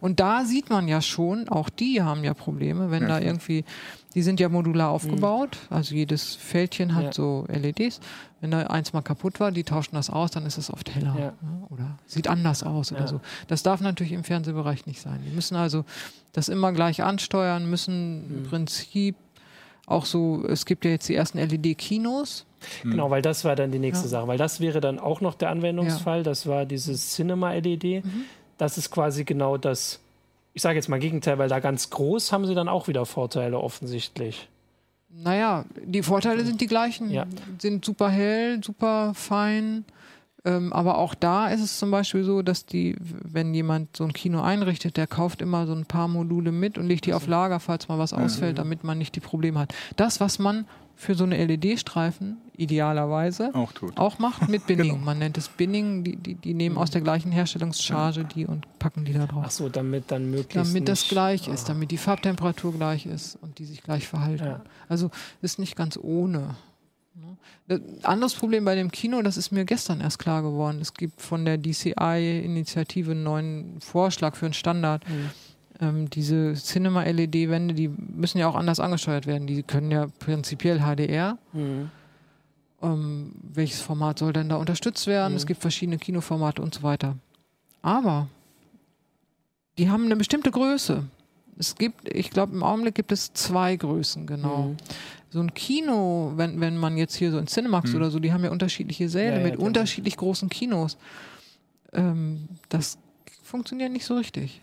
Und 0.00 0.18
da 0.20 0.44
sieht 0.44 0.70
man 0.70 0.88
ja 0.88 1.00
schon, 1.00 1.48
auch 1.48 1.68
die 1.70 2.02
haben 2.02 2.24
ja 2.24 2.34
Probleme, 2.34 2.90
wenn 2.90 3.02
Ja, 3.02 3.08
da 3.08 3.20
irgendwie, 3.20 3.64
die 4.14 4.22
sind 4.22 4.40
ja 4.40 4.48
modular 4.48 4.90
aufgebaut, 4.90 5.56
also 5.70 5.94
jedes 5.94 6.34
Fältchen 6.34 6.94
hat 6.94 7.02
Mhm. 7.02 7.06
Ja. 7.06 7.12
so 7.12 7.46
LEDs. 7.48 8.00
Wenn 8.44 8.50
da 8.50 8.58
eins 8.66 8.92
mal 8.92 9.00
kaputt 9.00 9.40
war, 9.40 9.52
die 9.52 9.64
tauschen 9.64 9.94
das 9.94 10.10
aus, 10.10 10.30
dann 10.32 10.44
ist 10.44 10.58
es 10.58 10.70
oft 10.70 10.94
heller 10.94 11.16
Ja. 11.18 11.24
ne? 11.40 11.66
oder 11.70 11.96
sieht 12.04 12.28
anders 12.28 12.62
aus 12.62 12.92
oder 12.92 13.00
Ja. 13.00 13.06
so. 13.06 13.22
Das 13.48 13.62
darf 13.62 13.80
natürlich 13.80 14.12
im 14.12 14.22
Fernsehbereich 14.22 14.84
nicht 14.84 15.00
sein. 15.00 15.22
Die 15.26 15.34
müssen 15.34 15.56
also 15.56 15.86
das 16.34 16.50
immer 16.50 16.70
gleich 16.74 17.02
ansteuern, 17.02 17.70
müssen 17.70 18.28
Mhm. 18.28 18.36
im 18.44 18.50
Prinzip 18.50 19.16
auch 19.86 20.04
so, 20.04 20.44
es 20.46 20.66
gibt 20.66 20.84
ja 20.84 20.90
jetzt 20.90 21.08
die 21.08 21.14
ersten 21.14 21.38
LED-Kinos. 21.38 22.44
Genau, 22.82 23.08
weil 23.08 23.22
das 23.22 23.46
war 23.46 23.56
dann 23.56 23.72
die 23.72 23.78
nächste 23.78 24.04
Ja. 24.04 24.10
Sache. 24.10 24.28
Weil 24.28 24.36
das 24.36 24.60
wäre 24.60 24.82
dann 24.82 24.98
auch 24.98 25.22
noch 25.22 25.36
der 25.36 25.48
Anwendungsfall. 25.48 26.22
Das 26.22 26.46
war 26.46 26.66
dieses 26.66 27.14
Cinema-LED. 27.14 28.04
Mhm. 28.04 28.24
Das 28.58 28.76
ist 28.76 28.90
quasi 28.90 29.24
genau 29.24 29.56
das, 29.56 30.00
ich 30.52 30.60
sage 30.60 30.76
jetzt 30.76 30.90
mal 30.90 30.98
Gegenteil, 31.00 31.38
weil 31.38 31.48
da 31.48 31.60
ganz 31.60 31.88
groß 31.88 32.30
haben 32.30 32.44
sie 32.44 32.54
dann 32.54 32.68
auch 32.68 32.88
wieder 32.88 33.06
Vorteile 33.06 33.58
offensichtlich. 33.58 34.50
Naja, 35.22 35.64
die 35.84 36.02
Vorteile 36.02 36.44
sind 36.44 36.60
die 36.60 36.66
gleichen. 36.66 37.10
Ja. 37.10 37.26
Sind 37.58 37.84
super 37.84 38.08
hell, 38.08 38.62
super 38.62 39.12
fein. 39.14 39.84
Ähm, 40.46 40.72
aber 40.74 40.98
auch 40.98 41.14
da 41.14 41.48
ist 41.48 41.62
es 41.62 41.78
zum 41.78 41.90
Beispiel 41.90 42.22
so, 42.22 42.42
dass 42.42 42.66
die, 42.66 42.96
wenn 43.00 43.54
jemand 43.54 43.96
so 43.96 44.04
ein 44.04 44.12
Kino 44.12 44.42
einrichtet, 44.42 44.98
der 44.98 45.06
kauft 45.06 45.40
immer 45.40 45.66
so 45.66 45.72
ein 45.72 45.86
paar 45.86 46.06
Module 46.06 46.52
mit 46.52 46.76
und 46.76 46.86
legt 46.86 47.06
die 47.06 47.14
auf 47.14 47.26
Lager, 47.26 47.60
falls 47.60 47.88
mal 47.88 47.98
was 47.98 48.12
ausfällt, 48.12 48.58
damit 48.58 48.84
man 48.84 48.98
nicht 48.98 49.16
die 49.16 49.20
Probleme 49.20 49.58
hat. 49.58 49.74
Das, 49.96 50.20
was 50.20 50.38
man 50.38 50.66
für 50.96 51.14
so 51.14 51.24
eine 51.24 51.44
LED-Streifen 51.44 52.36
idealerweise 52.56 53.52
Auch 53.54 53.72
tot. 53.72 53.96
auch 53.96 54.18
macht 54.18 54.48
mit 54.48 54.66
Binning. 54.68 54.90
Genau. 54.92 55.04
Man 55.04 55.18
nennt 55.18 55.36
es 55.36 55.48
Binning. 55.48 56.04
Die, 56.04 56.16
die, 56.16 56.34
die 56.36 56.54
nehmen 56.54 56.76
aus 56.78 56.90
der 56.90 57.00
gleichen 57.00 57.32
Herstellungscharge 57.32 58.24
die 58.24 58.46
und 58.46 58.66
packen 58.78 59.04
die 59.04 59.12
da 59.12 59.26
drauf. 59.26 59.44
Ach 59.46 59.50
so, 59.50 59.68
damit 59.68 60.10
dann 60.12 60.30
möglichst 60.30 60.70
Damit 60.72 60.88
das 60.88 61.00
nicht- 61.02 61.10
gleich 61.10 61.48
ist, 61.48 61.68
damit 61.68 61.90
die 61.90 61.98
Farbtemperatur 61.98 62.72
gleich 62.74 63.06
ist 63.06 63.36
und 63.42 63.58
die 63.58 63.64
sich 63.64 63.82
gleich 63.82 64.06
verhalten. 64.06 64.44
Ja. 64.44 64.60
Also 64.88 65.10
ist 65.42 65.58
nicht 65.58 65.74
ganz 65.76 65.98
ohne. 66.00 66.54
ne? 67.14 67.36
Das 67.66 67.80
anderes 68.04 68.34
Problem 68.34 68.64
bei 68.64 68.74
dem 68.76 68.90
Kino, 68.92 69.20
das 69.22 69.36
ist 69.36 69.50
mir 69.50 69.64
gestern 69.64 70.00
erst 70.00 70.18
klar 70.20 70.42
geworden. 70.42 70.78
Es 70.80 70.94
gibt 70.94 71.20
von 71.20 71.44
der 71.44 71.58
DCI-Initiative 71.58 73.10
einen 73.12 73.22
neuen 73.24 73.80
Vorschlag 73.80 74.36
für 74.36 74.46
einen 74.46 74.54
Standard. 74.54 75.08
Mhm. 75.08 75.30
Ähm, 75.80 76.08
diese 76.10 76.54
Cinema-LED-Wände, 76.54 77.74
die 77.74 77.88
müssen 77.88 78.38
ja 78.38 78.48
auch 78.48 78.54
anders 78.54 78.78
angesteuert 78.80 79.26
werden. 79.26 79.46
Die 79.46 79.62
können 79.62 79.90
ja 79.90 80.06
prinzipiell 80.20 80.80
HDR. 80.80 81.36
Mhm. 81.52 81.90
Ähm, 82.82 83.32
welches 83.42 83.80
Format 83.80 84.18
soll 84.18 84.32
denn 84.32 84.48
da 84.48 84.56
unterstützt 84.56 85.06
werden? 85.06 85.32
Mhm. 85.32 85.36
Es 85.38 85.46
gibt 85.46 85.60
verschiedene 85.60 85.98
Kinoformate 85.98 86.62
und 86.62 86.74
so 86.74 86.82
weiter. 86.82 87.16
Aber 87.82 88.28
die 89.78 89.90
haben 89.90 90.04
eine 90.04 90.16
bestimmte 90.16 90.50
Größe. 90.50 91.04
Es 91.58 91.74
gibt, 91.76 92.08
ich 92.12 92.30
glaube, 92.30 92.52
im 92.54 92.62
Augenblick 92.62 92.94
gibt 92.94 93.12
es 93.12 93.32
zwei 93.32 93.76
Größen, 93.76 94.26
genau. 94.26 94.68
Mhm. 94.68 94.76
So 95.30 95.40
ein 95.40 95.54
Kino, 95.54 96.32
wenn, 96.36 96.60
wenn 96.60 96.76
man 96.78 96.96
jetzt 96.96 97.16
hier 97.16 97.32
so 97.32 97.38
in 97.38 97.46
Cinemax 97.48 97.90
Mhm. 97.90 97.96
oder 97.96 98.10
so, 98.10 98.20
die 98.20 98.32
haben 98.32 98.44
ja 98.44 98.50
unterschiedliche 98.50 99.08
Säle 99.08 99.32
Ja, 99.32 99.38
ja, 99.38 99.44
mit 99.44 99.54
klar. 99.56 99.66
unterschiedlich 99.66 100.16
großen 100.16 100.48
Kinos. 100.48 100.96
Ähm, 101.92 102.48
das 102.68 102.98
funktioniert 103.42 103.90
nicht 103.92 104.04
so 104.06 104.16
richtig. 104.16 104.60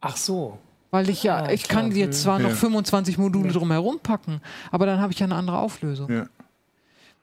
Ach 0.00 0.16
so. 0.16 0.58
Weil 0.90 1.08
ich 1.10 1.22
ja, 1.22 1.42
Ah, 1.44 1.50
ich 1.50 1.68
kann 1.68 1.92
jetzt 1.94 2.22
zwar 2.22 2.38
Mhm. 2.38 2.44
noch 2.44 2.50
Ja. 2.50 2.56
25 2.56 3.18
Module 3.18 3.48
Ja. 3.48 3.52
drumherum 3.52 3.98
packen, 4.00 4.40
aber 4.70 4.86
dann 4.86 5.00
habe 5.00 5.12
ich 5.12 5.18
ja 5.18 5.26
eine 5.26 5.34
andere 5.34 5.58
Auflösung. 5.58 6.10
Ja. 6.10 6.26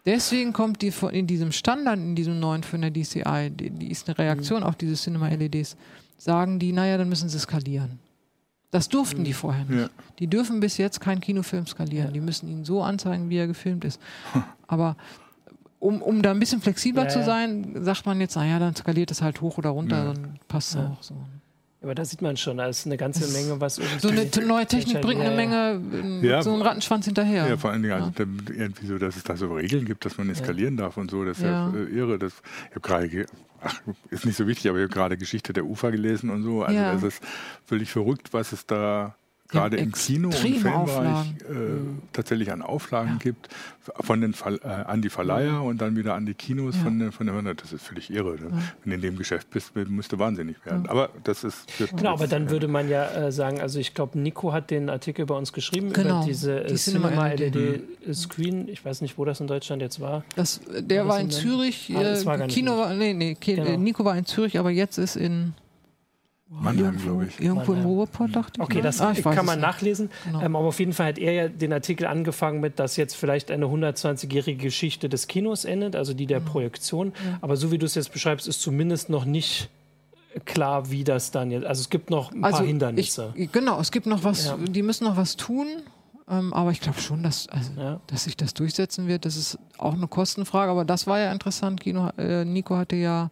Deswegen 0.06 0.54
kommt 0.54 0.82
die 0.84 0.92
von- 0.92 1.10
in 1.12 1.26
diesem 1.26 1.52
Standard, 1.52 1.98
in 1.98 2.16
diesem 2.16 2.40
neuen 2.40 2.64
von 2.64 2.82
der 2.82 2.92
DCI, 2.92 3.50
die, 3.50 3.72
die 3.72 3.90
ist 3.90 4.08
eine 4.08 4.18
Reaktion 4.20 4.60
Mhm. 4.62 4.66
auf 4.68 4.76
diese 4.76 4.94
Cinema-LEDs, 4.94 5.76
sagen 6.18 6.60
die, 6.60 6.72
naja, 6.74 6.98
dann 6.98 7.10
müssen 7.10 7.28
sie 7.28 7.40
skalieren. 7.40 8.00
Das 8.70 8.88
durften 8.90 9.24
die 9.24 9.34
vorher 9.34 9.66
nicht. 9.66 9.80
Ja. 9.82 9.90
Die 10.20 10.28
dürfen 10.28 10.60
bis 10.60 10.78
jetzt 10.78 11.00
keinen 11.02 11.22
Kinofilm 11.22 11.66
skalieren. 11.66 12.08
Ja. 12.08 12.12
Die 12.14 12.20
müssen 12.20 12.48
ihn 12.50 12.66
so 12.66 12.84
anzeigen, 12.84 13.30
wie 13.30 13.38
er 13.38 13.48
gefilmt 13.48 13.84
ist. 13.86 14.00
Aber 14.68 14.96
um, 15.80 16.02
um 16.02 16.22
da 16.22 16.32
ein 16.32 16.40
bisschen 16.40 16.62
flexibler 16.62 17.04
Ja, 17.04 17.10
zu 17.10 17.24
sein, 17.24 17.84
sagt 17.84 18.06
man 18.06 18.20
jetzt, 18.20 18.36
naja, 18.36 18.60
dann 18.60 18.76
skaliert 18.76 19.10
es 19.12 19.22
halt 19.22 19.42
hoch 19.42 19.58
oder 19.58 19.70
runter, 19.72 19.98
Ja. 19.98 20.14
dann 20.14 20.40
passt 20.48 20.70
es 20.70 20.76
Ja. 20.76 20.88
auch 20.92 21.02
so. 21.02 21.16
Aber 21.86 21.94
da 21.94 22.04
sieht 22.04 22.24
man 22.24 22.36
schon, 22.36 22.58
da 22.58 22.66
ist 22.66 22.88
eine 22.88 22.98
ganze 22.98 23.32
Menge, 23.32 23.62
was 23.62 23.78
irgendwie. 23.78 24.00
So 24.00 24.10
eine 24.10 24.48
neue 24.48 24.66
Technik 24.66 25.02
bringt 25.02 25.22
eine 25.22 25.36
Ja, 25.36 25.72
ja. 25.72 25.78
Menge, 25.78 26.28
Ja. 26.28 26.42
so 26.42 26.52
einen 26.52 26.64
Rattenschwanz 26.64 27.06
hinterher. 27.06 27.48
Ja, 27.48 27.58
vor 27.58 27.70
allen 27.70 27.84
Dingen 27.84 27.94
also 27.94 28.10
dann 28.16 28.40
irgendwie 28.50 28.88
so, 28.88 28.98
dass 28.98 29.16
es 29.16 29.24
da 29.24 29.38
so 29.38 29.54
Regeln 29.54 29.86
gibt, 29.86 30.04
dass 30.04 30.18
man 30.18 30.28
eskalieren 30.32 30.78
darf 30.78 30.98
und 30.98 31.12
so. 31.12 31.24
Das 31.24 31.38
ist 31.38 31.44
ja, 31.44 31.72
Ja. 31.72 31.74
äh, 31.80 31.84
irre. 31.96 32.18
Das, 32.18 32.34
ich 32.70 32.72
habe 32.72 32.82
gerade, 32.82 33.08
ge- 33.10 33.26
ach, 33.62 33.80
ist 34.10 34.26
nicht 34.26 34.36
so 34.36 34.48
wichtig, 34.48 34.68
aber 34.70 34.80
ich 34.80 34.86
habe 34.86 34.94
gerade 34.94 35.16
Geschichte 35.18 35.54
der 35.54 35.66
Ufer 35.66 35.92
gelesen 35.92 36.32
und 36.32 36.42
so. 36.42 36.64
Also 36.64 36.76
Ja. 36.80 36.94
das 36.94 37.04
ist 37.04 37.22
völlig 37.68 37.92
verrückt, 37.92 38.34
was 38.34 38.52
es 38.52 38.66
da 38.66 39.16
gerade 39.48 39.78
im 39.78 39.92
Kino 39.92 40.30
und 40.30 40.36
Filmbereich 40.36 41.28
äh, 41.50 41.54
tatsächlich 42.14 42.52
an 42.52 42.62
Auflagen 42.62 43.20
gibt, 43.20 43.50
von 44.02 44.20
den 44.22 44.34
Verl 44.34 44.60
äh, 44.64 44.68
an 44.68 45.02
die 45.02 45.10
Verleiher 45.10 45.62
und 45.62 45.80
dann 45.82 45.96
wieder 45.96 46.16
an 46.16 46.26
die 46.26 46.34
Kinos 46.34 46.76
Ja. 46.76 46.84
von, 46.84 47.00
den- 47.00 47.12
von 47.12 47.28
der 47.28 47.54
Das 47.54 47.72
ist 47.72 47.84
völlig 47.86 48.10
irre. 48.12 48.32
Ne? 48.36 48.50
Wenn 48.84 48.90
du 48.90 48.96
in 48.96 49.02
dem 49.02 49.18
Geschäft 49.18 49.52
bist, 49.52 49.74
musst 49.90 50.12
du 50.12 50.18
wahnsinnig 50.20 50.56
werden. 50.66 50.88
Aber 50.90 51.10
das 51.24 51.44
ist 51.44 51.80
wird 51.80 51.96
Genau, 51.96 52.14
aber 52.14 52.28
dann 52.28 52.50
würde 52.50 52.68
man 52.68 52.90
ja 52.90 53.06
äh, 53.12 53.32
sagen, 53.32 53.62
also 53.62 53.80
ich 53.80 53.94
glaube, 53.94 54.18
Nico 54.20 54.52
hat 54.52 54.72
den 54.72 54.90
Artikel 54.90 55.26
bei 55.28 55.36
uns 55.36 55.54
geschrieben 55.54 55.94
Genau, 55.94 56.18
über 56.20 56.26
diese 56.26 56.64
äh, 56.64 56.68
die 56.68 56.76
Cinema 56.76 57.10
Cinema 57.10 57.28
LED. 57.28 57.56
LED 57.56 58.16
Screen. 58.16 58.68
Ich 58.68 58.84
weiß 58.84 59.02
nicht, 59.02 59.18
wo 59.20 59.26
das 59.26 59.40
in 59.40 59.48
Deutschland 59.48 59.82
jetzt 59.82 60.00
war. 60.00 60.24
Das, 60.36 60.60
der 60.80 61.02
War 61.04 61.10
war 61.10 61.24
das 61.24 61.24
in 61.26 61.32
Zürich, 61.32 61.94
Ah, 61.96 62.02
das 62.04 62.24
äh, 62.24 62.26
war 62.26 62.38
gar 62.40 62.48
nicht 62.48 62.56
Kino 62.56 62.72
in- 62.74 62.78
war, 62.80 62.94
nee, 62.96 63.14
nee, 63.14 63.36
Ki- 63.36 63.56
Genau. 63.56 63.78
Nico 63.78 64.04
war 64.04 64.18
in 64.18 64.26
Zürich, 64.26 64.58
aber 64.58 64.72
jetzt 64.72 64.98
ist 64.98 65.16
in 65.16 65.54
Mannheim, 66.48 66.86
irgendwo, 66.86 67.04
glaube 67.10 67.26
ich. 67.26 67.40
irgendwo 67.40 67.74
im. 67.74 67.82
Ruhrpott, 67.86 68.36
dachte 68.36 68.54
ich. 68.58 68.62
Okay, 68.64 68.82
das 68.82 69.02
Ah, 69.02 69.12
ich 69.14 69.24
kann 69.24 69.46
man 69.46 69.60
nachlesen. 69.60 70.10
Genau. 70.26 70.42
Ähm, 70.42 70.56
aber 70.56 70.68
auf 70.68 70.80
jeden 70.80 70.94
Fall 70.94 71.08
hat 71.08 71.18
er 71.18 71.32
ja 71.34 71.48
den 71.48 71.74
Artikel 71.74 72.06
angefangen 72.06 72.60
mit, 72.62 72.78
dass 72.80 72.98
jetzt 72.98 73.16
vielleicht 73.16 73.50
eine 73.50 73.66
120-jährige 73.66 74.64
Geschichte 74.64 75.10
des 75.10 75.28
Kinos 75.28 75.66
endet, 75.66 75.96
also 75.96 76.14
die 76.14 76.28
der 76.28 76.42
Mhm. 76.42 76.46
Projektion. 76.46 77.14
Aber 77.42 77.58
so 77.58 77.72
wie 77.72 77.78
du 77.80 77.86
es 77.88 77.96
jetzt 77.96 78.14
beschreibst, 78.14 78.48
ist 78.48 78.62
zumindest 78.62 79.10
noch 79.10 79.26
nicht 79.26 79.70
klar, 80.46 80.92
wie 80.92 81.04
das 81.04 81.32
dann 81.32 81.50
jetzt. 81.50 81.66
Also 81.66 81.82
es 81.82 81.90
gibt 81.90 82.10
noch 82.12 82.32
ein 82.32 82.42
paar 82.42 82.64
Hindernisse. 82.64 83.34
Ich, 83.36 83.52
genau, 83.52 83.80
es 83.80 83.92
gibt 83.92 84.06
noch 84.06 84.24
was, 84.24 84.46
Ja. 84.46 84.58
die 84.58 84.84
müssen 84.84 85.06
noch 85.06 85.18
was 85.18 85.38
tun, 85.38 85.66
ähm, 86.30 86.54
aber 86.54 86.72
ich 86.72 86.80
glaube 86.82 87.00
schon, 87.00 87.24
dass, 87.24 87.48
also, 87.50 87.72
Ja. 87.76 88.02
dass 88.08 88.26
sich 88.26 88.38
das 88.38 88.54
durchsetzen 88.54 89.08
wird. 89.08 89.26
Das 89.26 89.36
ist 89.36 89.58
auch 89.80 89.94
eine 89.94 90.08
Kostenfrage, 90.08 90.70
aber 90.72 90.86
das 90.86 91.08
war 91.08 91.20
ja 91.20 91.32
interessant. 91.32 91.82
Kino, 91.82 92.10
äh, 92.18 92.46
Nico 92.46 92.76
hatte 92.76 92.96
ja 92.98 93.32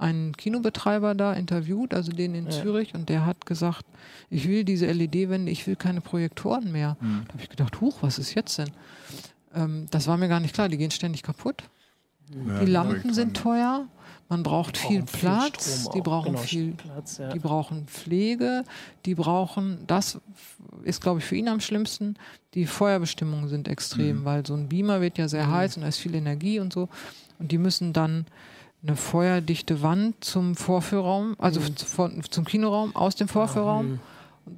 einen 0.00 0.36
Kinobetreiber 0.36 1.14
da 1.14 1.34
interviewt, 1.34 1.92
also 1.94 2.10
den 2.10 2.34
in 2.34 2.46
Ja. 2.46 2.50
Zürich, 2.50 2.94
und 2.94 3.08
der 3.08 3.26
hat 3.26 3.46
gesagt, 3.46 3.84
ich 4.30 4.48
will 4.48 4.64
diese 4.64 4.86
LED-Wände, 4.90 5.50
ich 5.52 5.66
will 5.66 5.76
keine 5.76 6.00
Projektoren 6.00 6.72
mehr. 6.72 6.96
Hm. 7.00 7.22
Da 7.26 7.32
habe 7.34 7.42
ich 7.42 7.48
gedacht, 7.50 7.80
huch, 7.80 7.98
was 8.00 8.18
ist 8.18 8.34
jetzt 8.34 8.58
denn? 8.58 8.70
Ähm, 9.54 9.86
das 9.90 10.06
war 10.06 10.16
mir 10.16 10.28
gar 10.28 10.40
nicht 10.40 10.54
klar, 10.54 10.68
die 10.68 10.78
gehen 10.78 10.90
ständig 10.90 11.22
kaputt. 11.22 11.64
ja, 12.46 12.60
Die 12.60 12.70
Lampen 12.70 13.12
sind 13.12 13.36
teuer, 13.36 13.86
man 14.28 14.42
braucht 14.44 14.76
viel 14.78 15.02
Platz, 15.02 15.80
Strom 15.80 15.92
die 15.94 15.98
auch. 16.00 16.04
brauchen 16.04 16.32
Genau, 16.32 16.38
viel 16.44 16.72
Platz. 16.74 17.18
Ja. 17.18 17.28
die 17.32 17.38
brauchen 17.40 17.86
Pflege, 17.88 18.64
die 19.04 19.16
brauchen, 19.16 19.78
das 19.88 20.18
ist, 20.84 21.02
glaube 21.02 21.18
ich, 21.18 21.24
für 21.26 21.34
ihn 21.36 21.48
am 21.48 21.58
schlimmsten, 21.60 22.14
die 22.54 22.64
Feuerbestimmungen 22.66 23.48
sind 23.48 23.66
extrem, 23.68 24.20
Mhm. 24.20 24.24
weil 24.24 24.46
so 24.46 24.54
ein 24.54 24.68
Beamer 24.68 25.00
wird 25.00 25.18
ja 25.18 25.26
sehr 25.28 25.46
Mhm. 25.48 25.52
heiß 25.52 25.76
und 25.76 25.82
da 25.82 25.88
ist 25.88 25.98
viel 25.98 26.14
Energie 26.14 26.60
und 26.60 26.72
so. 26.72 26.88
Und 27.40 27.50
die 27.52 27.58
müssen 27.58 27.92
dann 27.92 28.26
eine 28.82 28.96
feuerdichte 28.96 29.82
Wand 29.82 30.24
zum 30.24 30.54
Vorführraum, 30.56 31.36
also 31.38 31.60
Mhm. 31.60 31.76
von, 31.76 32.22
zum 32.30 32.44
Kinoraum, 32.44 32.96
aus 32.96 33.14
dem 33.16 33.28
Vorführraum. 33.28 33.86
Mhm. 33.92 33.98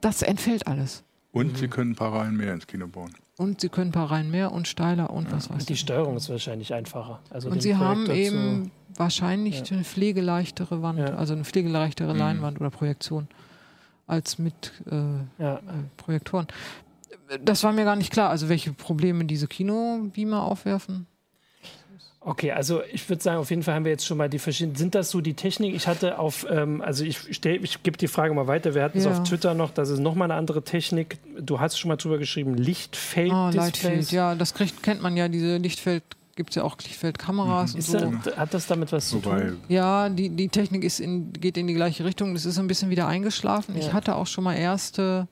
Das 0.01 0.23
entfällt 0.23 0.67
alles. 0.67 1.03
Und 1.33 1.59
sie 1.59 1.69
können 1.69 1.93
ein 1.93 1.97
paar 1.97 2.13
Reihen 2.13 2.37
mehr 2.37 2.53
ins 2.55 2.67
Kino 2.67 2.87
bauen. 2.87 3.13
Und 3.39 3.61
sie 3.63 3.69
können 3.69 3.89
ein 3.89 3.93
paar 3.93 4.11
Reihen 4.11 4.31
mehr 4.31 4.53
und 4.53 4.69
steiler 4.69 5.11
und 5.11 5.33
was 5.33 5.49
weiß 5.51 5.61
Und 5.61 5.69
die 5.69 5.73
ich. 5.73 5.81
Steuerung 5.81 6.17
ist 6.17 6.29
wahrscheinlich 6.29 6.73
einfacher. 6.75 7.21
Also 7.31 7.49
Und 7.51 7.63
sie 7.63 7.75
haben 7.77 8.05
Projektor 8.05 8.15
zu- 8.15 8.37
eben 8.37 8.71
wahrscheinlich 8.97 9.61
Ja. 9.71 9.77
eine 9.77 9.85
pflegeleichtere 9.85 10.83
Wand, 10.83 10.99
Ja. 10.99 11.15
also 11.15 11.33
eine 11.35 11.45
pflegeleichtere 11.45 12.13
Mhm. 12.13 12.19
Leinwand 12.19 12.61
oder 12.61 12.71
Projektion. 12.71 13.29
als 14.09 14.37
mit 14.39 14.73
äh, 14.91 14.97
Ja. 15.43 15.55
äh, 15.57 15.61
Projektoren. 15.97 16.47
Das 17.43 17.63
war 17.65 17.73
mir 17.73 17.85
gar 17.85 17.97
nicht 17.97 18.13
klar, 18.13 18.29
also 18.29 18.49
welche 18.51 18.73
Probleme 18.73 19.25
diese 19.25 19.47
Kinobeamer 19.47 20.43
aufwerfen. 20.43 21.07
Okay, 22.25 22.53
also 22.53 22.83
ich 22.93 23.09
würde 23.09 23.21
sagen, 23.21 23.39
auf 23.39 23.51
jeden 23.51 23.65
Fall 23.65 23.75
haben 23.75 23.85
wir 23.85 23.91
jetzt 23.91 24.07
schon 24.07 24.17
mal 24.17 24.29
die 24.29 24.39
verschiedenen. 24.39 24.77
Sind 24.77 24.95
das 24.95 25.11
so 25.11 25.21
die 25.21 25.35
Technik? 25.35 25.75
Ich 25.75 25.89
hatte 25.89 26.21
auf, 26.21 26.47
ähm, 26.49 26.81
also 26.81 27.05
ich 27.05 27.19
stell, 27.35 27.65
ich 27.65 27.83
gebe 27.83 27.97
die 27.99 28.07
Frage 28.07 28.33
mal 28.33 28.47
weiter. 28.47 28.75
Wir 28.77 28.85
hatten 28.85 28.99
es 28.99 29.05
Ja. 29.07 29.11
auf 29.11 29.25
Twitter 29.25 29.55
noch, 29.55 29.71
das 29.73 29.89
ist 29.91 29.99
nochmal 29.99 30.31
eine 30.31 30.39
andere 30.39 30.63
Technik. 30.63 31.19
Du 31.41 31.59
hast 31.59 31.79
schon 31.81 31.89
mal 31.89 31.97
drüber 31.97 32.19
geschrieben, 32.19 32.55
Ah, 32.55 32.61
Lichtfeld-Displays. 32.63 33.55
Lightfield, 33.57 34.13
ja, 34.13 34.35
das 34.37 34.55
kriegt, 34.55 34.83
kennt 34.85 35.03
man 35.03 35.17
ja, 35.17 35.27
diese 35.29 35.57
Lichtfeld, 35.57 36.05
gibt 36.37 36.51
es 36.51 36.57
ja 36.57 36.63
auch 36.63 36.77
Lichtfeldkameras 36.79 37.73
und 37.75 37.81
Ist 37.81 37.89
so. 37.91 37.99
das, 37.99 38.37
hat 38.37 38.55
das 38.55 38.67
damit 38.69 38.93
was 38.93 39.09
zu 39.09 39.25
Wobei, 39.25 39.41
tun? 39.41 39.61
Ja, 39.69 40.09
die, 40.09 40.29
die 40.31 40.49
Technik 40.49 40.85
ist 40.85 41.01
in, 41.01 41.33
geht 41.33 41.57
in 41.57 41.67
die 41.67 41.75
gleiche 41.75 42.05
Richtung. 42.05 42.35
Das 42.35 42.45
ist 42.47 42.57
ein 42.57 42.69
bisschen 42.69 42.89
wieder 42.91 43.09
eingeschlafen. 43.09 43.77
Ich 43.77 43.87
Ja. 43.89 43.93
hatte 43.95 44.15
auch 44.15 44.29
schon 44.29 44.45
mal 44.45 44.55
erste 44.55 45.27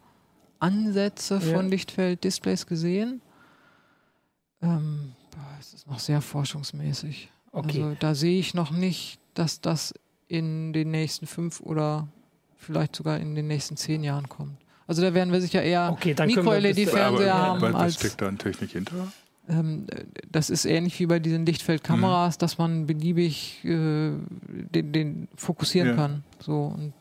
Ansätze 0.59 1.35
Ja. 1.35 1.55
von 1.55 1.69
Lichtfeld-Displays 1.69 2.67
gesehen. 2.67 3.23
Ähm, 4.61 5.13
es 5.61 5.75
ist 5.75 5.87
noch 5.87 5.99
sehr 5.99 6.21
forschungsmäßig. 6.21 7.31
Okay. 7.53 7.83
Also 7.83 7.97
da 7.99 8.15
sehe 8.15 8.39
ich 8.39 8.55
noch 8.55 8.71
nicht, 8.71 9.19
dass 9.35 9.61
das 9.61 9.93
in 10.29 10.73
den 10.73 10.91
nächsten 10.91 11.27
fünf 11.27 11.61
oder 11.61 12.09
vielleicht 12.57 12.95
sogar 12.97 13.19
in 13.19 13.35
den 13.35 13.47
nächsten 13.49 13.77
zehn 13.77 14.05
Jahren 14.05 14.29
kommt. 14.29 14.57
Also 14.87 15.03
da 15.03 15.15
werden 15.15 15.33
wir 15.33 15.41
sicher 15.41 15.63
eher 15.63 15.91
Okay, 15.93 16.15
dann 16.15 16.29
können 16.33 16.47
wir 16.47 16.53
bis- 16.61 16.77
Mikro-LED-Fernseher 16.77 17.35
aber 17.35 17.47
haben 17.47 17.63
was, 17.63 17.73
was 17.75 17.83
als 17.83 17.95
steckt 17.97 18.21
da 18.21 18.29
an 18.29 18.39
Technik 18.39 18.71
hinter? 18.73 19.13
ähm, 19.49 19.87
das 20.31 20.51
ist 20.51 20.65
ähnlich 20.65 20.99
wie 21.01 21.07
bei 21.07 21.19
diesen 21.19 21.47
Lichtfeldkameras, 21.47 22.39
dass 22.39 22.59
man 22.59 22.87
beliebig 22.87 23.65
äh, 23.65 24.13
den, 24.49 24.93
den 24.93 25.29
fokussieren 25.37 25.91
Ja. 25.91 25.95
kann. 25.97 26.25
So 26.41 26.73
und 26.77 26.93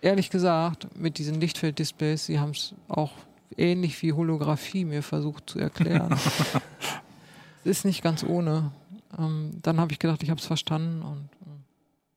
ehrlich 0.00 0.30
gesagt, 0.30 0.88
mit 0.98 1.18
diesen 1.18 1.40
Lichtfelddisplays, 1.40 2.26
sie 2.26 2.38
haben 2.38 2.50
es 2.50 2.74
auch 2.88 3.12
ähnlich 3.58 4.00
wie 4.02 4.12
Holographie 4.12 4.84
mir 4.84 5.02
versucht 5.02 5.50
zu 5.50 5.58
erklären. 5.58 6.12
es 7.64 7.70
ist 7.70 7.84
nicht 7.84 8.02
ganz 8.02 8.24
ohne. 8.24 8.72
Ähm, 9.18 9.52
dann 9.62 9.80
habe 9.80 9.92
ich 9.92 9.98
gedacht, 9.98 10.22
ich 10.22 10.30
habe 10.30 10.40
es 10.40 10.46
verstanden 10.46 11.02
und 11.02 11.28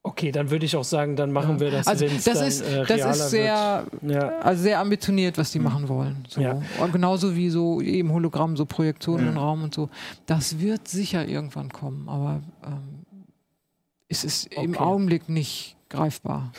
Okay, 0.04 0.32
dann 0.32 0.50
würde 0.50 0.66
ich 0.66 0.76
auch 0.76 0.84
sagen, 0.84 1.16
dann 1.16 1.32
machen 1.32 1.60
wir 1.60 1.70
das, 1.70 1.86
also 1.88 2.08
das 2.08 2.24
dann, 2.24 2.48
ist, 2.48 2.62
äh, 2.62 2.86
das 2.86 3.18
ist 3.18 3.30
sehr. 3.30 3.86
Ja. 4.02 4.30
also 4.40 4.64
sehr 4.64 4.80
ambitioniert, 4.80 5.38
was 5.38 5.52
die 5.52 5.60
machen 5.60 5.88
wollen. 5.90 6.26
So. 6.28 6.42
Ja. 6.42 6.60
Und 6.80 6.92
genauso 6.92 7.36
wie 7.36 7.52
so 7.52 7.82
eben 7.82 8.12
Hologramm, 8.12 8.58
so 8.58 8.66
Projektionen 8.66 9.26
Ja. 9.28 9.32
im 9.32 9.38
Raum 9.38 9.64
und 9.64 9.76
so. 9.76 9.90
Das 10.26 10.60
wird 10.60 10.88
sicher 10.88 11.28
irgendwann 11.28 11.70
kommen, 11.72 12.10
aber 12.10 12.42
ähm, 12.66 13.06
es 14.10 14.24
ist 14.24 14.48
im 14.48 14.72
Okay. 14.72 14.80
Augenblick 14.80 15.30
nicht 15.30 15.76
greifbar. 15.88 16.52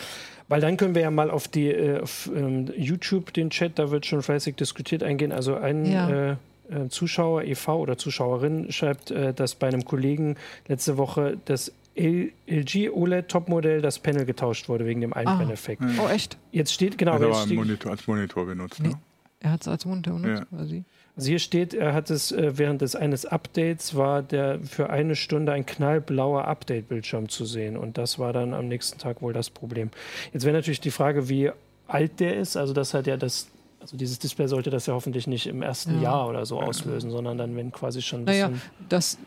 Weil 0.53 0.61
dann 0.61 0.77
können 0.77 0.95
wir 0.95 1.01
ja 1.01 1.11
mal 1.11 1.31
auf 1.31 1.49
die 1.49 1.69
äh, 1.69 2.01
auf, 2.03 2.31
ähm, 2.37 2.71
YouTube 2.77 3.33
den 3.33 3.49
Chat, 3.49 3.79
da 3.79 3.91
wird 3.91 4.05
schon 4.05 4.21
fleißig 4.21 4.55
diskutiert 4.55 5.03
eingehen. 5.03 5.33
Also 5.33 5.55
ein 5.57 5.87
Ja. 5.91 6.11
äh, 6.11 6.31
äh, 6.69 6.89
Zuschauer 6.91 7.45
e.V. 7.45 7.79
oder 7.81 7.97
Zuschauerin 7.97 8.71
schreibt, 8.71 9.11
äh, 9.11 9.33
dass 9.33 9.55
bei 9.55 9.69
einem 9.69 9.87
Kollegen 9.87 10.37
letzte 10.69 10.99
Woche 10.99 11.39
das 11.47 11.73
LG 11.97 12.91
OLED 12.93 13.29
Topmodell 13.29 13.81
das 13.81 13.99
Panel 13.99 14.27
getauscht 14.27 14.69
wurde 14.69 14.85
wegen 14.85 15.01
dem 15.01 15.15
Einbrenneffekt. 15.15 15.81
Oh, 15.99 16.07
echt? 16.09 16.37
Jetzt 16.51 16.75
steht 16.75 16.99
genau, 16.99 17.13
Also 17.13 17.29
jetzt 17.29 17.35
aber 17.37 17.47
steht, 17.47 17.57
Monitor, 17.57 17.91
als 17.93 18.07
Monitor 18.07 18.45
benutzt. 18.45 18.83
Nee. 18.83 18.89
Ne? 18.89 18.95
Er 19.41 19.53
hat 19.53 19.63
es 19.63 19.69
als 19.69 19.87
Monitor 19.87 20.19
benutzt, 20.19 20.47
oder 20.53 20.67
sie? 20.67 20.85
Also 21.17 21.29
hier 21.29 21.39
steht, 21.39 21.75
er 21.75 21.93
hat 21.93 22.11
es 22.11 22.33
äh, 22.33 22.57
während 22.59 22.81
des 22.83 22.97
eines 22.97 23.27
Updates 23.27 23.95
war 23.95 24.23
der 24.23 24.61
für 24.61 24.91
eine 24.91 25.15
Stunde 25.17 25.53
ein 25.53 25.67
knallblauer 25.67 26.47
Update-Bildschirm 26.47 27.29
zu 27.29 27.45
sehen 27.45 27.77
und 27.77 27.99
das 27.99 28.19
war 28.19 28.33
dann 28.33 28.55
am 28.55 28.69
nächsten 28.69 28.99
Tag 28.99 29.21
wohl 29.23 29.33
das 29.33 29.51
Problem. 29.51 29.91
Jetzt 30.33 30.45
wäre 30.45 30.57
natürlich 30.57 30.81
die 30.81 30.91
Frage, 30.91 31.29
wie 31.29 31.51
alt 31.87 32.21
der 32.21 32.37
ist. 32.37 32.57
Also 32.57 32.73
das 32.73 32.95
hat 32.95 33.07
ja 33.07 33.17
das 33.17 33.49
also 33.81 33.97
dieses 33.97 34.21
Display 34.21 34.47
sollte 34.47 34.71
das 34.71 34.87
ja 34.87 34.95
hoffentlich 34.95 35.27
nicht 35.27 35.49
im 35.49 35.61
ersten 35.61 35.97
Ja. 35.97 36.03
Jahr 36.03 36.29
oder 36.29 36.47
so 36.47 36.61
auslösen, 36.61 37.11
sondern 37.11 37.37
dann, 37.37 37.57
wenn 37.57 37.73
quasi 37.73 38.01
schon 38.01 38.21
ein 38.21 38.25
Naja, 38.27 38.47
bisschen. 38.47 38.63
dass 38.89 39.19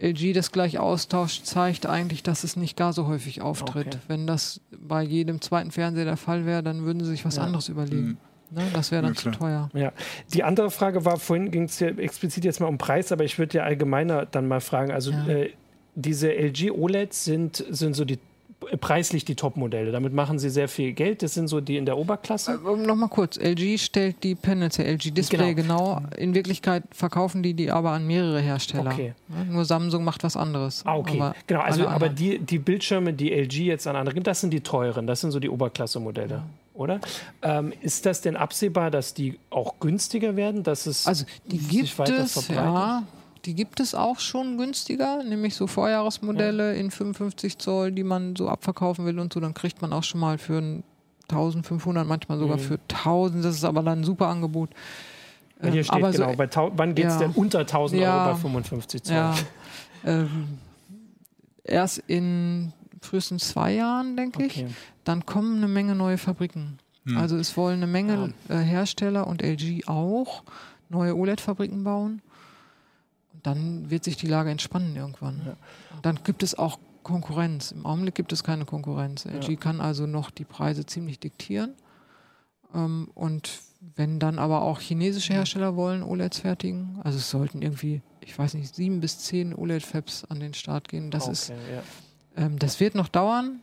LG 0.00 0.32
das 0.34 0.50
gleich 0.50 0.80
austauscht, 0.80 1.44
zeigt 1.44 1.86
eigentlich, 1.86 2.24
dass 2.24 2.42
es 2.42 2.56
nicht 2.56 2.76
gar 2.76 2.92
so 2.92 3.06
häufig 3.06 3.42
auftritt. 3.42 3.86
Okay. 3.86 3.98
Wenn 4.08 4.26
das 4.26 4.60
bei 4.76 5.04
jedem 5.04 5.40
zweiten 5.40 5.70
Fernseher 5.70 6.04
der 6.04 6.16
Fall 6.16 6.46
wäre, 6.46 6.64
dann 6.64 6.82
würden 6.84 6.98
sie 7.04 7.10
sich 7.10 7.24
was 7.24 7.36
Ja. 7.36 7.44
anderes 7.44 7.68
überlegen. 7.68 8.18
Ne? 8.54 8.62
Das 8.74 8.90
wäre 8.90 9.02
dann 9.02 9.14
Ja, 9.14 9.20
zu 9.20 9.30
teuer. 9.30 9.70
Ja. 9.74 9.92
Die 10.34 10.42
andere 10.44 10.70
Frage 10.70 11.04
war, 11.04 11.18
vorhin 11.18 11.50
ging 11.50 11.64
es 11.64 11.78
ja 11.80 11.88
explizit 11.88 12.44
jetzt 12.44 12.60
mal 12.60 12.66
um 12.66 12.78
Preis, 12.78 13.12
aber 13.12 13.24
ich 13.24 13.38
würde 13.38 13.58
ja 13.58 13.64
allgemeiner 13.64 14.26
dann 14.26 14.46
mal 14.48 14.60
fragen. 14.60 14.92
Also 14.92 15.10
Ja. 15.10 15.26
äh, 15.28 15.50
diese 15.94 16.32
LG 16.32 16.70
OLEDs 16.70 17.24
sind, 17.24 17.64
sind 17.70 17.94
so 17.94 18.04
die 18.04 18.18
preislich 18.80 19.24
die 19.24 19.34
Top-Modelle. 19.34 19.90
Damit 19.92 20.12
machen 20.12 20.38
sie 20.38 20.48
sehr 20.48 20.68
viel 20.68 20.92
Geld. 20.92 21.22
Das 21.22 21.34
sind 21.34 21.48
so 21.48 21.60
die 21.60 21.76
in 21.76 21.84
der 21.84 21.98
Oberklasse. 21.98 22.60
Ähm, 22.66 22.82
Nochmal 22.82 23.08
kurz, 23.08 23.36
LG 23.36 23.76
stellt 23.78 24.22
die 24.22 24.34
Panels 24.34 24.78
her, 24.78 24.86
LG 24.86 25.10
Display 25.12 25.54
genau. 25.54 26.00
In 26.16 26.34
Wirklichkeit 26.34 26.84
verkaufen 26.92 27.42
die 27.42 27.54
die 27.54 27.70
aber 27.70 27.90
an 27.90 28.06
mehrere 28.06 28.40
Hersteller. 28.40 28.92
Okay. 28.92 29.14
Ne? 29.28 29.46
Nur 29.52 29.64
Samsung 29.64 30.04
macht 30.04 30.22
was 30.22 30.36
anderes. 30.36 30.82
Ah, 30.86 30.96
okay. 30.96 31.16
Aber 31.20 31.34
genau, 31.46 31.60
also 31.60 31.86
aber 31.88 32.08
die, 32.08 32.38
die 32.38 32.58
Bildschirme, 32.58 33.12
die 33.12 33.32
LG 33.32 33.52
jetzt 33.64 33.86
an 33.86 33.96
andere 33.96 34.14
gibt, 34.14 34.26
das 34.28 34.40
sind 34.40 34.50
die 34.50 34.60
teuren, 34.60 35.06
das 35.06 35.20
sind 35.20 35.32
so 35.32 35.40
die 35.40 35.48
Oberklasse-Modelle, 35.50 36.42
oder? 36.82 37.00
Ähm, 37.42 37.72
ist 37.80 38.04
das 38.06 38.20
denn 38.20 38.36
absehbar, 38.36 38.90
dass 38.90 39.14
die 39.14 39.38
auch 39.50 39.78
günstiger 39.80 40.36
werden? 40.36 40.62
Dass 40.62 40.86
es 40.86 41.06
Also 41.06 41.24
die 41.46 41.58
sich 41.58 41.68
gibt 41.70 41.98
weiter 41.98 42.18
es, 42.24 42.32
verbreitet? 42.32 42.56
ja, 42.64 43.02
die 43.44 43.54
gibt 43.54 43.80
es 43.80 43.94
auch 43.94 44.18
schon 44.20 44.58
günstiger, 44.58 45.22
nämlich 45.24 45.54
so 45.54 45.66
Vorjahresmodelle 45.66 46.74
in 46.76 46.90
55 46.90 47.58
Zoll, 47.58 47.92
die 47.92 48.04
man 48.04 48.36
so 48.36 48.48
abverkaufen 48.48 49.04
will 49.06 49.18
und 49.18 49.32
so, 49.32 49.40
dann 49.40 49.54
kriegt 49.54 49.80
man 49.82 49.92
auch 49.92 50.04
schon 50.04 50.20
mal 50.20 50.38
für 50.38 50.58
ein 50.58 50.84
1500, 51.28 52.06
manchmal 52.06 52.38
sogar 52.38 52.56
Mhm. 52.58 52.60
für 52.60 52.78
1000, 52.88 53.44
das 53.44 53.54
ist 53.56 53.64
aber 53.64 53.82
dann 53.82 54.00
ein 54.00 54.04
super 54.04 54.26
Angebot. 54.28 54.70
Ja, 55.62 55.68
hier 55.70 55.78
Ähm, 55.78 55.84
steht 55.84 55.94
aber 55.96 56.12
so- 56.12 56.26
genau, 56.26 56.46
tau- 56.46 56.72
wann 56.76 56.94
geht 56.94 57.06
es 57.06 57.14
ja. 57.14 57.18
denn 57.20 57.30
unter 57.32 57.64
1000 57.66 58.02
Ja. 58.02 58.24
Euro 58.26 58.34
bei 58.34 58.40
55 58.40 59.02
Zoll? 59.04 59.16
Ja, 59.16 59.34
ähm, 60.04 60.58
erst 61.64 61.98
in 62.06 62.72
frühestens 63.04 63.48
zwei 63.48 63.74
Jahren, 63.74 64.16
denke 64.16 64.44
ich. 64.44 64.64
Okay. 64.64 64.74
Dann 65.04 65.26
kommen 65.26 65.58
eine 65.58 65.68
Menge 65.68 65.94
neue 65.94 66.18
Fabriken. 66.18 66.78
Hm. 67.04 67.16
Also 67.16 67.36
es 67.36 67.56
wollen 67.56 67.76
eine 67.76 67.86
Menge 67.86 68.32
äh, 68.48 68.56
Hersteller 68.56 69.26
und 69.26 69.42
LG 69.42 69.88
auch 69.88 70.44
neue 70.88 71.16
OLED-Fabriken 71.16 71.82
bauen. 71.84 72.22
Und 73.32 73.46
dann 73.46 73.90
wird 73.90 74.04
sich 74.04 74.16
die 74.16 74.26
Lage 74.26 74.50
entspannen 74.50 74.94
irgendwann. 74.94 75.42
Ja. 75.44 75.56
Und 75.96 76.06
dann 76.06 76.20
gibt 76.24 76.42
es 76.42 76.54
auch 76.56 76.78
Konkurrenz. 77.02 77.72
Im 77.72 77.84
Augenblick 77.84 78.14
gibt 78.14 78.32
es 78.32 78.44
keine 78.44 78.64
Konkurrenz. 78.64 79.24
LG 79.24 79.58
kann 79.58 79.80
also 79.80 80.06
noch 80.06 80.30
die 80.30 80.44
Preise 80.44 80.86
ziemlich 80.86 81.18
diktieren. 81.18 81.74
Ähm, 82.74 83.10
und 83.14 83.50
wenn 83.96 84.20
dann 84.20 84.38
aber 84.38 84.62
auch 84.62 84.80
chinesische 84.80 85.32
Hersteller 85.32 85.74
wollen 85.74 86.02
OLEDs 86.02 86.38
fertigen, 86.38 87.00
also 87.02 87.18
es 87.18 87.28
sollten 87.30 87.62
irgendwie, 87.62 88.00
ich 88.20 88.38
weiß 88.38 88.54
nicht, 88.54 88.74
sieben 88.74 89.00
bis 89.00 89.18
zehn 89.18 89.54
OLED-Fabs 89.54 90.24
an 90.26 90.38
den 90.38 90.54
Start 90.54 90.88
gehen. 90.88 91.10
Das 91.10 91.26
ist 91.26 91.50
Okay, 91.50 91.74
ja. 91.74 91.82
Ähm, 92.36 92.58
das 92.58 92.80
wird 92.80 92.94
noch 92.94 93.08
dauern. 93.08 93.60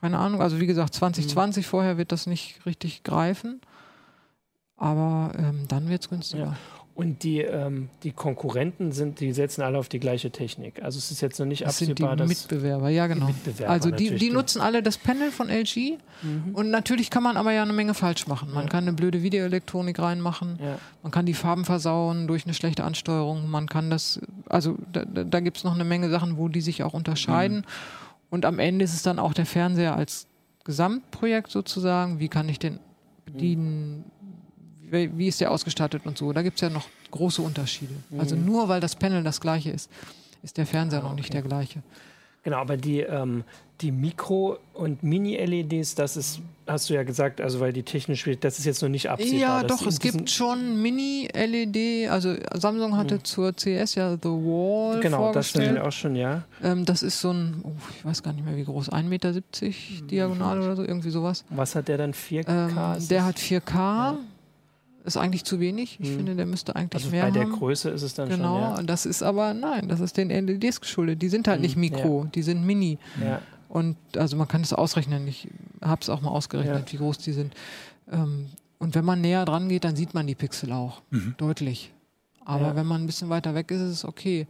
Keine 0.00 0.18
Ahnung. 0.18 0.40
Also 0.42 0.58
wie 0.60 0.66
gesagt, 0.66 0.94
Mhm. 0.94 0.98
2020 0.98 1.66
vorher 1.66 1.96
wird 1.98 2.12
das 2.12 2.26
nicht 2.26 2.64
richtig 2.66 3.02
greifen. 3.04 3.60
Aber 4.76 5.32
ähm, 5.38 5.66
dann 5.68 5.88
wird 5.88 6.02
es 6.02 6.08
günstiger. 6.08 6.44
Ja. 6.44 6.56
Und 6.94 7.22
die, 7.22 7.40
ähm, 7.40 7.88
die 8.02 8.12
Konkurrenten 8.12 8.92
sind, 8.92 9.20
die 9.20 9.32
setzen 9.32 9.62
alle 9.62 9.78
auf 9.78 9.88
die 9.88 9.98
gleiche 9.98 10.30
Technik. 10.30 10.82
Also 10.82 10.98
es 10.98 11.10
ist 11.10 11.22
jetzt 11.22 11.38
noch 11.38 11.46
nicht 11.46 11.64
Das 11.64 11.78
sind 11.78 11.98
die 11.98 12.04
absehbar, 12.04 12.26
Mitbewerber, 12.28 12.88
ja 12.90 13.06
genau. 13.06 13.28
Mitbewerber 13.28 13.72
also 13.72 13.90
die, 13.90 14.10
die 14.10 14.16
die- 14.16 14.30
nutzen 14.30 14.60
alle 14.60 14.82
das 14.82 14.98
Panel 14.98 15.30
von 15.30 15.48
LG. 15.48 15.96
Mhm. 16.22 16.54
Und 16.54 16.68
natürlich 16.70 17.08
kann 17.08 17.22
man 17.22 17.38
aber 17.38 17.52
ja 17.52 17.62
eine 17.62 17.72
Menge 17.72 17.94
falsch 17.94 18.26
machen. 18.26 18.52
Man 18.52 18.64
Ja. 18.64 18.68
kann 18.68 18.84
eine 18.84 18.92
blöde 18.92 19.22
Videoelektronik 19.22 19.98
reinmachen. 19.98 20.58
ja. 20.62 20.76
Man 21.02 21.10
kann 21.10 21.24
die 21.24 21.32
Farben 21.34 21.64
versauen 21.64 22.26
durch 22.28 22.44
eine 22.44 22.52
schlechte 22.52 22.84
Ansteuerung. 22.84 23.48
Man 23.48 23.68
kann 23.68 23.88
das, 23.88 24.20
also 24.50 24.76
da, 24.92 25.04
da, 25.06 25.40
gibt 25.40 25.56
es 25.56 25.64
noch 25.64 25.74
eine 25.74 25.84
Menge 25.84 26.10
Sachen, 26.10 26.36
wo 26.36 26.48
die 26.48 26.60
sich 26.60 26.82
auch 26.82 26.92
unterscheiden. 26.92 27.58
Mhm. 27.58 27.64
Und 28.28 28.44
am 28.44 28.58
Ende 28.58 28.84
ist 28.84 28.92
es 28.92 29.02
dann 29.02 29.18
auch 29.18 29.32
der 29.32 29.46
Fernseher 29.46 29.96
als 29.96 30.26
Gesamtprojekt 30.64 31.50
sozusagen. 31.50 32.18
Wie 32.20 32.28
kann 32.28 32.48
ich 32.50 32.58
den 32.58 32.78
bedienen? 33.24 34.04
Wie, 34.04 34.21
wie 34.92 35.26
ist 35.28 35.40
der 35.40 35.50
ausgestattet 35.50 36.02
und 36.04 36.16
so? 36.18 36.32
Da 36.32 36.42
gibt 36.42 36.56
es 36.56 36.60
ja 36.60 36.70
noch 36.70 36.86
große 37.10 37.42
Unterschiede. 37.42 37.94
Also 38.18 38.36
nur 38.36 38.68
weil 38.68 38.80
das 38.80 38.94
Panel 38.96 39.22
das 39.22 39.40
gleiche 39.40 39.70
ist, 39.70 39.90
ist 40.42 40.56
der 40.58 40.66
Fernseher 40.66 41.00
Mhm. 41.00 41.06
Ah, 41.06 41.08
noch 41.10 41.16
nicht 41.16 41.32
der 41.32 41.42
gleiche. 41.42 41.82
Genau, 42.44 42.56
aber 42.56 42.76
die, 42.76 43.00
ähm, 43.00 43.44
die 43.82 43.92
Mikro- 43.92 44.58
und 44.74 45.04
Mini-LEDs, 45.04 45.94
das 45.94 46.16
ist, 46.16 46.40
hast 46.66 46.90
du 46.90 46.94
ja 46.94 47.04
gesagt, 47.04 47.40
also 47.40 47.60
weil 47.60 47.72
die 47.72 47.84
technisch, 47.84 48.28
das 48.40 48.58
ist 48.58 48.64
jetzt 48.64 48.82
noch 48.82 48.88
nicht 48.88 49.08
absehbar. 49.08 49.38
Ja, 49.38 49.62
doch, 49.62 49.86
es 49.86 49.96
sind- 49.96 50.02
gibt 50.16 50.30
schon 50.30 50.82
Mini-LED. 50.82 52.08
Also 52.10 52.34
Samsung 52.54 52.96
hatte 52.96 53.22
zur 53.22 53.52
CS 53.56 53.94
ja 53.94 54.12
The 54.20 54.28
Wall 54.28 54.98
Genau, 55.00 55.32
das 55.32 55.50
vorgestellt. 55.50 55.64
sind 55.66 55.74
wir 55.76 55.84
auch 55.86 55.92
schon, 55.92 56.16
ja. 56.16 56.42
Ähm, 56.62 56.84
das 56.84 57.02
ist 57.04 57.20
so 57.20 57.30
ein, 57.32 57.60
oh, 57.62 57.70
ich 57.96 58.04
weiß 58.04 58.22
gar 58.24 58.32
nicht 58.32 58.44
mehr 58.44 58.56
wie 58.56 58.64
groß, 58.64 58.90
1,70 58.90 59.02
Meter 59.08 59.32
diagonal 60.10 60.60
oder 60.60 60.74
so, 60.76 60.82
irgendwie 60.82 61.10
sowas. 61.10 61.44
Was 61.50 61.74
hat 61.76 61.86
der 61.88 61.98
dann? 61.98 62.12
4K? 62.12 62.48
Ähm, 62.68 62.74
der 63.08 63.18
das- 63.18 63.26
hat 63.26 63.38
4K, 63.38 64.16
ist 65.04 65.16
eigentlich 65.16 65.44
zu 65.44 65.58
wenig. 65.60 65.98
Ich 66.00 66.10
Mhm. 66.10 66.16
finde, 66.16 66.34
der 66.36 66.46
müsste 66.46 66.76
eigentlich 66.76 67.02
also 67.04 67.10
mehr 67.14 67.24
bei 67.24 67.30
der 67.30 67.42
haben. 67.42 67.52
Größe 67.52 67.90
ist 67.90 68.02
es 68.02 68.14
dann 68.14 68.28
Genau, 68.28 68.70
schon, 68.70 68.78
und 68.80 68.86
das 68.90 69.04
ist 69.06 69.22
aber, 69.22 69.52
nein, 69.54 69.88
das 69.88 70.00
ist 70.00 70.16
den 70.16 70.30
LEDs 70.30 70.80
geschuldet. 70.80 71.20
Die 71.22 71.28
sind 71.28 71.48
halt 71.48 71.58
Mhm, 71.58 71.62
nicht 71.62 71.76
Mikro, 71.76 72.26
die 72.34 72.42
sind 72.42 72.64
Mini. 72.64 72.98
ja. 73.20 73.26
ja. 73.26 73.42
Und 73.68 73.96
also 74.18 74.36
man 74.36 74.48
kann 74.48 74.60
es 74.60 74.74
ausrechnen. 74.74 75.26
Ich 75.26 75.48
habe 75.80 76.02
es 76.02 76.10
auch 76.10 76.20
mal 76.20 76.28
ausgerechnet, 76.30 76.92
wie 76.92 76.98
groß 76.98 77.16
die 77.18 77.32
sind. 77.32 77.54
Ähm, 78.10 78.46
und 78.78 78.94
wenn 78.94 79.04
man 79.06 79.22
näher 79.22 79.46
dran 79.46 79.68
geht, 79.70 79.84
dann 79.84 79.96
sieht 79.96 80.12
man 80.12 80.26
die 80.26 80.34
Pixel 80.34 80.72
auch 80.72 81.00
deutlich. 81.38 81.90
Aber 82.44 82.68
Ja. 82.68 82.76
wenn 82.76 82.86
man 82.86 83.02
ein 83.02 83.06
bisschen 83.06 83.30
weiter 83.30 83.54
weg 83.54 83.70
ist, 83.70 83.80
ist 83.80 83.90
es 83.90 84.04
okay. 84.04 84.46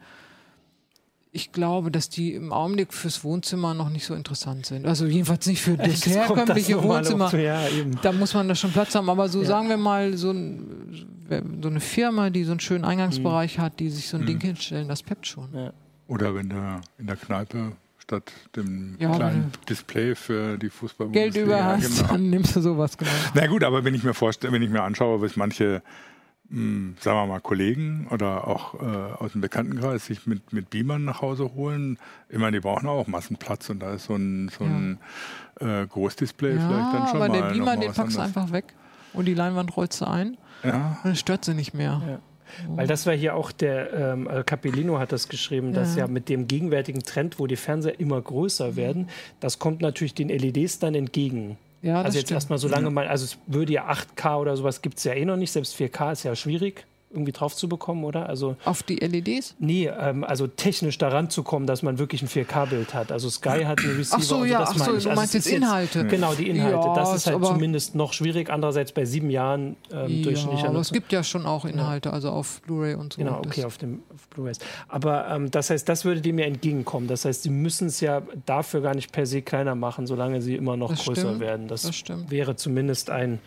Ich 1.34 1.50
glaube, 1.50 1.90
dass 1.90 2.10
die 2.10 2.34
im 2.34 2.52
Augenblick 2.52 2.92
fürs 2.92 3.24
Wohnzimmer 3.24 3.72
noch 3.72 3.88
nicht 3.88 4.04
so 4.04 4.14
interessant 4.14 4.66
sind. 4.66 4.84
Also 4.86 5.06
jedenfalls 5.06 5.46
nicht 5.46 5.62
für 5.62 5.76
das 5.78 6.04
herkömmliche 6.06 6.82
Wohnzimmer. 6.82 7.24
Wohnzimmer. 7.24 7.42
Ja, 7.42 7.66
eben. 7.68 7.98
Da 8.02 8.12
muss 8.12 8.34
man 8.34 8.48
da 8.48 8.54
schon 8.54 8.70
Platz 8.70 8.94
haben. 8.94 9.08
Aber 9.08 9.28
so 9.30 9.40
Ja. 9.40 9.46
sagen 9.46 9.68
wir 9.70 9.78
mal, 9.78 10.16
so, 10.18 10.30
ein, 10.30 11.06
so 11.62 11.68
eine 11.68 11.80
Firma, 11.80 12.28
die 12.28 12.44
so 12.44 12.50
einen 12.50 12.60
schönen 12.60 12.84
Eingangsbereich 12.84 13.58
hat, 13.58 13.80
die 13.80 13.88
sich 13.88 14.08
so 14.08 14.18
ein 14.18 14.26
Ding 14.26 14.40
hinstellen, 14.40 14.88
das 14.88 15.02
peppt 15.02 15.26
schon. 15.26 15.48
Ja. 15.54 15.72
Oder 16.06 16.34
wenn 16.34 16.50
da 16.50 16.82
in 16.98 17.06
der 17.06 17.16
Kneipe 17.16 17.72
statt 17.96 18.30
dem 18.54 18.96
Ja, 18.98 19.14
kleinen 19.14 19.52
Display 19.70 20.14
für 20.14 20.58
die 20.58 20.68
fußball 20.68 21.08
Geld 21.08 21.34
über 21.36 21.64
hast, 21.64 21.96
Genau. 21.98 22.08
dann 22.12 22.28
nimmst 22.28 22.54
du 22.56 22.60
sowas 22.60 22.98
genau. 22.98 23.10
Na 23.34 23.46
gut, 23.46 23.64
aber 23.64 23.84
wenn 23.84 23.94
ich 23.94 24.02
mir 24.02 24.12
vorstelle, 24.12 24.52
wenn 24.52 24.60
ich 24.60 24.68
mir 24.68 24.82
anschaue, 24.82 25.22
was 25.22 25.36
manche, 25.36 25.82
sagen 26.52 27.16
wir 27.18 27.26
mal, 27.26 27.40
Kollegen 27.40 28.06
oder 28.10 28.46
auch 28.46 28.74
äh, 28.74 28.86
aus 28.86 29.32
dem 29.32 29.40
Bekanntenkreis 29.40 30.04
sich 30.06 30.26
mit, 30.26 30.52
mit 30.52 30.68
Beamern 30.70 31.04
nach 31.04 31.22
Hause 31.22 31.54
holen, 31.54 31.98
ich 32.28 32.38
meine, 32.38 32.58
die 32.58 32.60
brauchen 32.60 32.88
auch 32.88 33.06
Massenplatz 33.06 33.70
und 33.70 33.80
da 33.80 33.94
ist 33.94 34.04
so 34.04 34.14
ein, 34.16 34.50
so 34.50 34.64
ein 34.64 34.98
äh, 35.60 35.86
Großdisplay 35.86 36.52
vielleicht 36.52 36.68
dann 36.68 37.02
Ja, 37.02 37.06
schon 37.08 37.22
aber 37.22 37.28
mal. 37.28 37.32
der 37.32 37.42
noch 37.46 37.52
Beamer, 37.52 37.76
den 37.78 37.92
packst 37.92 38.16
du 38.16 38.20
einfach 38.20 38.52
weg 38.52 38.66
und 39.14 39.24
die 39.24 39.34
Leinwand 39.34 39.74
rollst 39.76 40.00
du 40.02 40.06
ein 40.06 40.36
Ja, 40.62 40.98
und 41.02 41.04
dann 41.10 41.16
stört 41.16 41.44
sie 41.46 41.54
nicht 41.54 41.72
mehr. 41.72 42.02
Ja. 42.06 42.18
Weil 42.76 42.86
das 42.86 43.06
war 43.06 43.14
hier 43.14 43.34
auch 43.34 43.50
der, 43.50 43.92
ähm, 43.94 44.28
äh, 44.28 44.42
Capellino 44.44 44.98
hat 44.98 45.10
das 45.12 45.28
geschrieben, 45.30 45.72
dass 45.72 45.96
Ja. 45.96 46.02
ja 46.02 46.06
mit 46.06 46.28
dem 46.28 46.48
gegenwärtigen 46.48 47.02
Trend, 47.02 47.38
wo 47.38 47.46
die 47.46 47.56
Fernseher 47.56 47.98
immer 47.98 48.20
größer 48.20 48.76
werden, 48.76 49.08
das 49.40 49.58
kommt 49.58 49.80
natürlich 49.80 50.12
den 50.12 50.28
LEDs 50.28 50.78
dann 50.78 50.94
entgegen. 50.94 51.56
Ja, 51.82 52.02
also 52.02 52.16
jetzt 52.16 52.28
stimmt. 52.28 52.36
erstmal 52.36 52.58
so 52.58 52.68
lange 52.68 52.90
mal, 52.90 53.08
also 53.08 53.24
es 53.24 53.38
würde 53.46 53.72
ja 53.72 53.88
8K 53.90 54.38
oder 54.38 54.56
sowas 54.56 54.82
gibt 54.82 54.98
es 54.98 55.04
ja 55.04 55.14
eh 55.14 55.24
noch 55.24 55.36
nicht, 55.36 55.50
selbst 55.50 55.76
4K 55.76 56.12
ist 56.12 56.22
ja 56.22 56.34
schwierig 56.36 56.86
irgendwie 57.12 57.32
drauf 57.32 57.54
zu 57.54 57.68
bekommen, 57.68 58.04
oder? 58.04 58.28
Also 58.28 58.56
Auf 58.64 58.82
die 58.82 58.96
LEDs? 58.96 59.54
nee, 59.58 59.86
ähm, 59.86 60.24
also 60.24 60.46
technisch 60.46 60.98
daran 60.98 61.30
zu 61.30 61.42
kommen, 61.42 61.66
dass 61.66 61.82
man 61.82 61.98
wirklich 61.98 62.22
ein 62.22 62.28
4K-Bild 62.28 62.94
hat. 62.94 63.12
Also 63.12 63.28
Sky 63.30 63.64
hat 63.64 63.80
eine 63.80 63.96
Receiver. 63.98 64.16
Ach 64.18 64.22
so, 64.22 64.36
und 64.38 64.48
ja, 64.48 64.60
das 64.60 64.70
ach 64.70 64.78
so, 64.78 64.84
meine 64.84 64.96
ich. 64.98 65.04
du 65.04 65.10
Also 65.10 65.20
meinst 65.20 65.34
es 65.34 65.46
ist 65.46 65.52
jetzt 65.52 65.62
Inhalte. 65.62 66.06
Genau, 66.06 66.34
die 66.34 66.48
Inhalte. 66.48 66.86
Ja, 66.88 66.94
das 66.94 67.14
ist 67.14 67.26
halt 67.26 67.44
zumindest 67.44 67.94
noch 67.94 68.12
schwierig. 68.12 68.50
Andererseits 68.50 68.92
bei 68.92 69.04
sieben 69.04 69.30
Jahren 69.30 69.76
ähm, 69.92 70.22
durchschnittlicher 70.22 70.64
Ja, 70.64 70.70
aber 70.70 70.80
es 70.80 70.92
gibt 70.92 71.12
ja 71.12 71.22
schon 71.22 71.46
auch 71.46 71.64
Inhalte, 71.64 72.12
also 72.12 72.30
auf 72.30 72.60
Blu-ray 72.62 72.94
und 72.94 73.12
so. 73.12 73.18
Genau, 73.18 73.38
okay, 73.38 73.64
auf 73.64 73.78
dem 73.78 74.02
auf 74.14 74.28
Blu-rays. 74.28 74.58
Aber 74.88 75.28
ähm, 75.28 75.50
das 75.50 75.70
heißt, 75.70 75.88
das 75.88 76.04
würde 76.04 76.20
dem 76.20 76.38
ja 76.38 76.46
entgegenkommen. 76.46 77.08
Das 77.08 77.24
heißt, 77.24 77.42
sie 77.42 77.50
müssen 77.50 77.88
es 77.88 78.00
ja 78.00 78.22
dafür 78.46 78.80
gar 78.80 78.94
nicht 78.94 79.12
per 79.12 79.26
se 79.26 79.42
kleiner 79.42 79.74
machen, 79.74 80.06
solange 80.06 80.42
sie 80.42 80.56
immer 80.56 80.76
noch 80.76 80.90
Das 80.90 81.04
größer 81.04 81.20
stimmt, 81.22 81.40
werden. 81.40 81.68
Das, 81.68 81.82
das 81.82 82.04
wäre 82.30 82.56
zumindest 82.56 83.10
ein, 83.10 83.38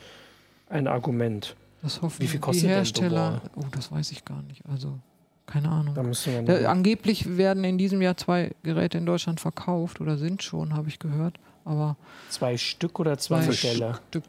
ein 0.69 0.87
Argument. 0.87 1.55
Das 1.85 2.01
hoffen 2.01 2.19
Wie 2.23 2.27
viel 2.27 2.39
die 2.39 2.41
kostet 2.41 2.63
denn 2.63 2.69
Hersteller. 2.71 3.41
Oh, 3.55 3.61
das 3.69 3.91
weiß 3.91 4.11
ich 4.11 4.25
gar 4.25 4.41
nicht. 4.41 4.63
Also, 4.67 4.97
keine 5.45 5.69
Ahnung. 5.69 5.93
Da 5.93 6.01
müssen 6.01 6.33
wir 6.33 6.41
Da, 6.61 6.67
angeblich 6.71 7.37
werden 7.37 7.63
in 7.63 7.77
diesem 7.77 8.01
Jahr 8.01 8.17
zwei 8.17 8.53
Geräte 8.63 8.97
in 8.97 9.05
Deutschland 9.05 9.39
verkauft 9.39 10.01
oder 10.01 10.17
sind 10.17 10.41
schon, 10.41 10.73
habe 10.73 10.89
ich 10.89 10.97
gehört. 10.97 11.37
Aber 11.63 11.95
zwei 12.29 12.57
Stück 12.57 12.99
oder 12.99 13.19
zwei, 13.19 13.47
zwei 13.47 13.69
Modelle? 13.69 13.99
Stück. 14.09 14.23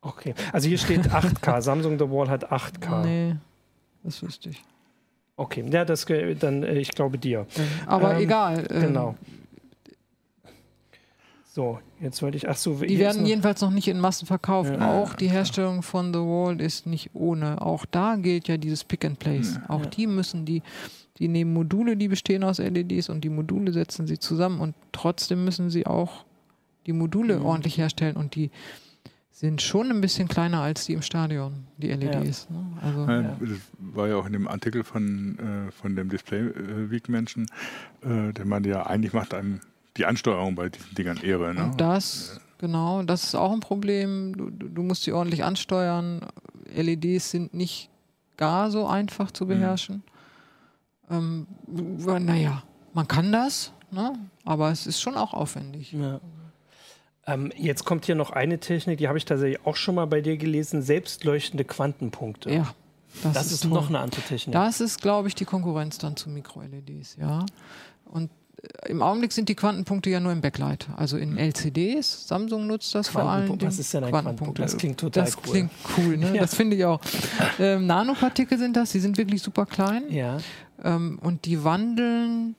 Okay. 0.00 0.34
Also 0.52 0.66
hier 0.66 0.78
steht 0.78 1.02
8K. 1.08 1.60
Samsung 1.62 2.00
The 2.00 2.10
Wall 2.10 2.28
hat 2.28 2.50
8K. 2.50 3.04
Nee, 3.04 3.36
das 4.02 4.20
wüsste 4.24 4.48
ich. 4.50 4.60
Okay, 5.36 5.64
ja, 5.70 5.84
das 5.84 6.04
dann 6.40 6.64
äh, 6.64 6.78
ich 6.78 6.90
glaube 6.90 7.16
dir. 7.16 7.46
Aber 7.86 8.14
Ähm, 8.16 8.22
egal. 8.22 8.66
ähm, 8.70 8.80
Genau. 8.80 9.14
So, 11.56 11.78
jetzt 12.02 12.20
wollte 12.20 12.36
ich. 12.36 12.50
Ach 12.50 12.54
so, 12.54 12.74
Die 12.84 12.98
werden 12.98 13.24
jedenfalls 13.24 13.62
noch 13.62 13.70
nicht 13.70 13.88
in 13.88 13.98
Massen 13.98 14.26
verkauft. 14.26 14.74
Ja. 14.78 14.92
Auch 15.00 15.14
die 15.14 15.30
Herstellung 15.30 15.82
von 15.82 16.12
The 16.12 16.18
Wall 16.20 16.60
ist 16.60 16.86
nicht 16.86 17.12
ohne. 17.14 17.62
Auch 17.62 17.86
da 17.86 18.16
gilt 18.16 18.46
ja 18.46 18.58
dieses 18.58 18.84
Pick 18.84 19.06
and 19.06 19.18
Place. 19.18 19.58
Auch 19.66 19.84
Ja. 19.84 19.86
die 19.86 20.06
müssen 20.06 20.44
die, 20.44 20.62
die 21.18 21.28
nehmen 21.28 21.54
Module, 21.54 21.96
die 21.96 22.08
bestehen 22.08 22.44
aus 22.44 22.58
LEDs 22.58 23.08
und 23.08 23.22
die 23.22 23.30
Module 23.30 23.72
setzen 23.72 24.06
sie 24.06 24.18
zusammen 24.18 24.60
und 24.60 24.74
trotzdem 24.92 25.46
müssen 25.46 25.70
sie 25.70 25.86
auch 25.86 26.26
die 26.84 26.92
Module 26.92 27.38
Mhm. 27.38 27.46
ordentlich 27.46 27.78
herstellen 27.78 28.16
und 28.16 28.34
die 28.34 28.50
sind 29.30 29.62
schon 29.62 29.90
ein 29.90 30.02
bisschen 30.02 30.28
kleiner 30.28 30.60
als 30.60 30.84
die 30.84 30.92
im 30.92 31.00
Stadion, 31.00 31.64
die 31.78 31.88
LEDs. 31.90 32.50
Ne? 32.50 32.66
Also, 32.82 33.00
Ja, 33.06 33.20
Ja. 33.22 33.36
Das 33.40 33.50
war 33.78 34.08
ja 34.08 34.16
auch 34.16 34.26
in 34.26 34.34
dem 34.34 34.46
Artikel 34.46 34.84
von, 34.84 35.38
äh, 35.38 35.72
von 35.72 35.96
dem 35.96 36.10
Display 36.10 36.40
äh, 36.48 36.90
Week 36.90 37.08
Menschen, 37.08 37.46
äh, 38.02 38.34
der 38.34 38.44
meinte 38.44 38.68
ja, 38.68 38.84
eigentlich 38.86 39.14
macht 39.14 39.32
einem 39.32 39.60
die 39.96 40.04
Ansteuerung 40.06 40.54
bei 40.54 40.68
diesen 40.68 40.94
Dingern 40.94 41.18
Ehre. 41.18 41.54
Ne? 41.54 41.64
Und 41.64 41.80
das, 41.80 42.40
genau, 42.58 43.02
das 43.02 43.24
ist 43.24 43.34
auch 43.34 43.52
ein 43.52 43.60
Problem. 43.60 44.36
Du, 44.36 44.50
du 44.50 44.82
musst 44.82 45.04
sie 45.04 45.12
ordentlich 45.12 45.44
ansteuern. 45.44 46.20
LEDs 46.74 47.30
sind 47.30 47.54
nicht 47.54 47.90
gar 48.36 48.70
so 48.70 48.86
einfach 48.86 49.30
zu 49.30 49.46
beherrschen. 49.46 50.02
Ähm, 51.10 51.46
w- 51.66 52.18
naja, 52.18 52.62
man 52.92 53.06
kann 53.08 53.30
das, 53.32 53.72
ne? 53.90 54.12
aber 54.44 54.70
es 54.70 54.86
ist 54.86 55.00
schon 55.00 55.16
auch 55.16 55.32
aufwendig. 55.34 55.92
Ja. 55.92 56.20
Ähm, 57.26 57.52
jetzt 57.56 57.84
kommt 57.84 58.04
hier 58.06 58.14
noch 58.14 58.30
eine 58.30 58.58
Technik, 58.60 58.98
die 58.98 59.08
habe 59.08 59.18
ich 59.18 59.24
tatsächlich 59.24 59.64
auch 59.66 59.76
schon 59.76 59.94
mal 59.94 60.06
bei 60.06 60.20
dir 60.20 60.36
gelesen: 60.36 60.82
selbstleuchtende 60.82 61.64
Quantenpunkte. 61.64 62.52
Ja, 62.52 62.74
das, 63.22 63.32
Das, 63.32 63.52
ist 63.52 63.62
toll. 63.62 63.70
noch 63.72 63.88
eine 63.88 64.00
andere 64.00 64.20
Technik. 64.22 64.52
Das 64.52 64.80
ist, 64.80 65.00
glaube 65.00 65.28
ich, 65.28 65.34
die 65.34 65.44
Konkurrenz 65.44 65.98
dann 65.98 66.16
zu 66.16 66.28
Mikro-LEDs, 66.30 67.16
ja. 67.20 67.44
Und 68.04 68.30
im 68.88 69.02
Augenblick 69.02 69.32
sind 69.32 69.48
die 69.48 69.54
Quantenpunkte 69.54 70.10
ja 70.10 70.18
nur 70.18 70.32
im 70.32 70.40
Backlight, 70.40 70.88
also 70.96 71.16
in 71.18 71.36
LCDs. 71.36 72.26
Samsung 72.26 72.66
nutzt 72.66 72.94
das 72.94 73.08
vor 73.08 73.22
allem. 73.22 73.60
Was 73.62 73.78
ist 73.78 73.92
denn 73.94 74.04
ein 74.04 74.10
Quantenpunkt? 74.10 74.58
Das 74.58 74.76
klingt 74.76 74.98
total 74.98 75.24
das 75.24 75.36
cool. 75.36 75.52
klingt 75.52 75.70
cool, 75.98 76.16
ne? 76.16 76.30
Ja. 76.34 76.40
Das 76.42 76.54
finde 76.54 76.76
ich 76.76 76.84
auch. 76.84 77.00
Ähm, 77.58 77.86
Nanopartikel 77.86 78.58
sind 78.58 78.76
das, 78.76 78.92
die 78.92 79.00
sind 79.00 79.18
wirklich 79.18 79.42
super 79.42 79.66
klein. 79.66 80.04
ja. 80.10 80.38
Ähm, 80.84 81.18
und 81.22 81.46
die 81.46 81.64
wandeln 81.64 82.54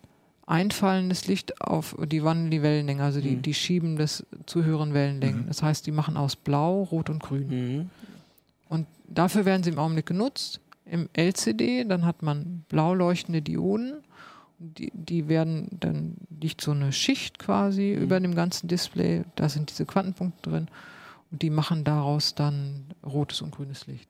einfallendes 0.48 1.28
Licht 1.28 1.62
auf, 1.62 1.96
die 2.08 2.24
wandeln 2.24 2.50
die 2.52 2.62
Wellenlänge, 2.64 3.04
also 3.04 3.20
die, 3.22 3.36
Mhm. 3.36 3.42
die 3.44 3.54
schieben 3.54 3.98
das 3.98 4.26
zu 4.46 4.64
höheren 4.64 4.94
Wellenlängen. 4.94 5.46
Das 5.48 5.62
heißt, 5.62 5.86
die 5.86 5.92
machen 5.92 6.18
aus 6.18 6.36
Blau, 6.36 6.84
Rot 6.84 7.10
und 7.10 7.22
Grün. 7.22 7.48
Mhm. 7.80 7.90
Und 8.70 8.88
dafür 9.08 9.46
werden 9.46 9.62
sie 9.64 9.70
im 9.72 9.78
Augenblick 9.80 10.06
genutzt. 10.08 10.62
Im 10.86 11.10
LCD, 11.14 11.84
dann 11.84 12.06
hat 12.06 12.22
man 12.24 12.64
blau 12.70 12.94
leuchtende 12.94 13.42
Dioden. 13.42 13.96
Die, 14.60 14.92
die 14.94 15.28
werden, 15.28 15.68
dann 15.80 16.16
liegt 16.42 16.62
so 16.62 16.72
eine 16.72 16.92
Schicht 16.92 17.38
quasi 17.38 17.94
Mhm. 17.96 18.04
über 18.04 18.20
dem 18.20 18.34
ganzen 18.36 18.68
Display. 18.68 19.24
Da 19.36 19.50
sind 19.50 19.70
diese 19.70 19.86
Quantenpunkte 19.86 20.50
drin. 20.50 20.68
Und 21.32 21.42
die 21.42 21.50
machen 21.50 21.84
daraus 21.84 22.34
dann 22.36 22.86
rotes 23.06 23.42
und 23.42 23.52
grünes 23.52 23.86
Licht. 23.88 24.10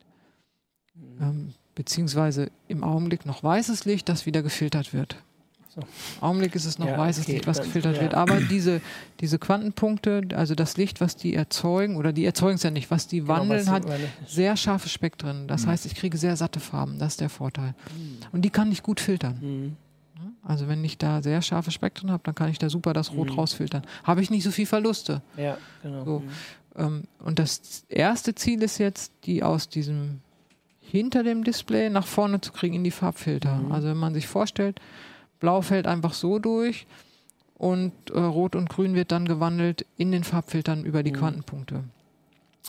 Mhm. 0.94 1.02
Ähm, 1.22 1.54
beziehungsweise 1.74 2.50
im 2.66 2.82
Augenblick 2.82 3.26
noch 3.26 3.42
weißes 3.42 3.84
Licht, 3.84 4.08
das 4.08 4.24
wieder 4.26 4.42
gefiltert 4.42 4.92
wird. 4.94 5.16
So. 5.74 5.82
Im 5.82 5.86
Augenblick 6.22 6.54
ist 6.54 6.64
es 6.64 6.78
noch 6.78 6.86
Ja, 6.88 6.96
weißes 6.96 7.24
okay, 7.24 7.32
Licht, 7.34 7.46
was 7.46 7.58
dann- 7.58 7.66
gefiltert 7.66 7.96
ja. 7.96 8.02
wird. 8.02 8.14
Aber 8.14 8.40
diese, 8.40 8.80
diese 9.20 9.38
Quantenpunkte, 9.38 10.22
also 10.34 10.54
das 10.54 10.76
Licht, 10.78 11.00
was 11.02 11.14
die 11.16 11.34
erzeugen, 11.34 11.96
oder 11.96 12.12
die 12.14 12.24
erzeugen 12.24 12.54
es 12.54 12.62
ja 12.62 12.70
nicht, 12.70 12.90
was 12.90 13.06
die 13.06 13.18
Genau, 13.20 13.34
wandeln, 13.34 13.66
was- 13.66 13.68
hat 13.70 13.84
sehr 14.26 14.56
scharfe 14.56 14.88
Spektren. 14.88 15.46
Das 15.46 15.66
Mhm. 15.66 15.70
heißt, 15.70 15.84
ich 15.86 15.94
kriege 15.94 16.16
sehr 16.16 16.36
satte 16.36 16.58
Farben. 16.58 16.98
Das 16.98 17.12
ist 17.14 17.20
der 17.20 17.28
Vorteil. 17.28 17.74
Und 18.32 18.42
die 18.46 18.50
kann 18.50 18.72
ich 18.72 18.82
gut 18.82 18.98
filtern. 19.00 19.76
Also 20.48 20.66
wenn 20.66 20.82
ich 20.82 20.96
da 20.98 21.22
sehr 21.22 21.42
scharfe 21.42 21.70
Spektren 21.70 22.10
habe, 22.10 22.22
dann 22.24 22.34
kann 22.34 22.50
ich 22.50 22.58
da 22.58 22.68
super 22.70 22.92
das 22.94 23.12
Rot 23.12 23.28
Mhm. 23.30 23.34
rausfiltern. 23.38 23.82
Habe 24.02 24.22
ich 24.22 24.30
nicht 24.30 24.42
so 24.42 24.50
viel 24.50 24.66
Verluste. 24.66 25.22
Ja, 25.36 25.58
genau. 25.82 26.04
So. 26.04 26.18
Mhm. 26.20 26.28
Ähm, 26.76 27.02
und 27.20 27.38
das 27.38 27.84
erste 27.88 28.34
Ziel 28.34 28.62
ist 28.62 28.78
jetzt, 28.78 29.12
die 29.24 29.42
aus 29.42 29.68
diesem 29.68 30.20
hinter 30.80 31.22
dem 31.22 31.44
Display 31.44 31.90
nach 31.90 32.06
vorne 32.06 32.40
zu 32.40 32.50
kriegen 32.52 32.76
in 32.76 32.84
die 32.84 32.90
Farbfilter. 32.90 33.56
Mhm. 33.56 33.72
Also 33.72 33.88
wenn 33.88 33.98
man 33.98 34.14
sich 34.14 34.26
vorstellt, 34.26 34.80
Blau 35.38 35.60
fällt 35.60 35.86
einfach 35.86 36.14
so 36.14 36.38
durch 36.38 36.86
und 37.58 37.92
äh, 38.10 38.18
Rot 38.18 38.56
und 38.56 38.70
Grün 38.70 38.94
wird 38.94 39.12
dann 39.12 39.26
gewandelt 39.28 39.84
in 39.98 40.12
den 40.12 40.24
Farbfiltern 40.24 40.84
über 40.84 41.02
die 41.02 41.12
Mhm. 41.12 41.16
Quantenpunkte. 41.16 41.84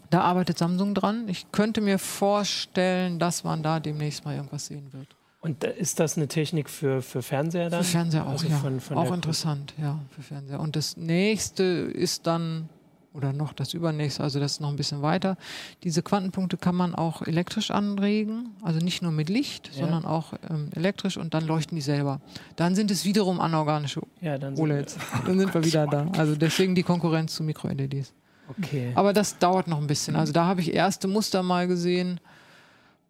Da 0.10 0.22
arbeitet 0.22 0.58
Samsung 0.58 0.96
dran. 0.96 1.30
Ich 1.30 1.52
könnte 1.54 1.80
mir 1.82 1.98
vorstellen, 1.98 3.20
dass 3.20 3.44
man 3.46 3.64
da 3.64 3.80
demnächst 3.80 4.26
mal 4.26 4.36
irgendwas 4.36 4.66
sehen 4.66 4.92
wird. 4.92 5.08
Und 5.42 5.64
ist 5.64 6.00
das 6.02 6.18
eine 6.18 6.28
Technik 6.28 6.70
für, 6.70 7.02
für 7.02 7.22
Fernseher 7.22 7.70
dann? 7.70 7.84
Für 7.84 7.90
Fernseher 7.92 8.26
auch, 8.28 8.32
Also 8.32 8.48
ja. 8.48 8.58
von- 8.58 8.80
von 8.82 8.98
auch 8.98 9.14
interessant, 9.14 9.74
ja, 9.82 10.00
für 10.10 10.22
Fernseher. 10.22 10.60
Und 10.60 10.76
das 10.76 10.98
nächste 10.98 11.64
ist 11.64 12.28
dann, 12.28 12.68
oder 13.14 13.32
noch 13.32 13.54
das 13.54 13.74
übernächste, 13.74 14.22
also 14.22 14.42
das 14.42 14.54
ist 14.54 14.60
noch 14.60 14.68
ein 14.70 14.76
bisschen 14.76 15.02
weiter. 15.02 15.38
Diese 15.86 16.04
Quantenpunkte 16.04 16.58
kann 16.58 16.76
man 16.76 16.94
auch 16.94 17.22
elektrisch 17.22 17.72
anregen, 17.72 18.50
also 18.64 18.80
nicht 18.80 19.02
nur 19.02 19.14
mit 19.14 19.30
Licht, 19.30 19.70
Ja. 19.74 19.84
sondern 19.86 20.04
auch 20.04 20.34
ähm, 20.50 20.72
elektrisch 20.76 21.16
und 21.16 21.34
dann 21.34 21.48
leuchten 21.48 21.76
die 21.78 21.82
selber. 21.82 22.20
Dann 22.58 22.76
sind 22.76 22.92
es 22.92 23.06
wiederum 23.06 23.40
anorganische 23.40 24.02
Ja, 24.20 24.38
dann 24.38 24.58
sind- 24.58 24.64
OLEDs. 24.64 24.98
Dann 25.26 25.40
sind 25.40 25.54
wir 25.54 25.64
wieder 25.64 25.88
da. 25.88 26.06
Also 26.18 26.36
deswegen 26.36 26.76
die 26.76 26.84
Konkurrenz 26.84 27.34
zu 27.34 27.44
Mikro-LEDs. 27.46 28.14
Okay. 28.58 28.92
Aber 28.96 29.14
das 29.14 29.38
dauert 29.38 29.68
noch 29.70 29.80
ein 29.80 29.88
bisschen. 29.88 30.18
Also 30.18 30.34
da 30.34 30.46
habe 30.46 30.60
ich 30.60 30.74
erste 30.74 31.08
Muster 31.08 31.44
mal 31.44 31.66
gesehen. 31.68 32.20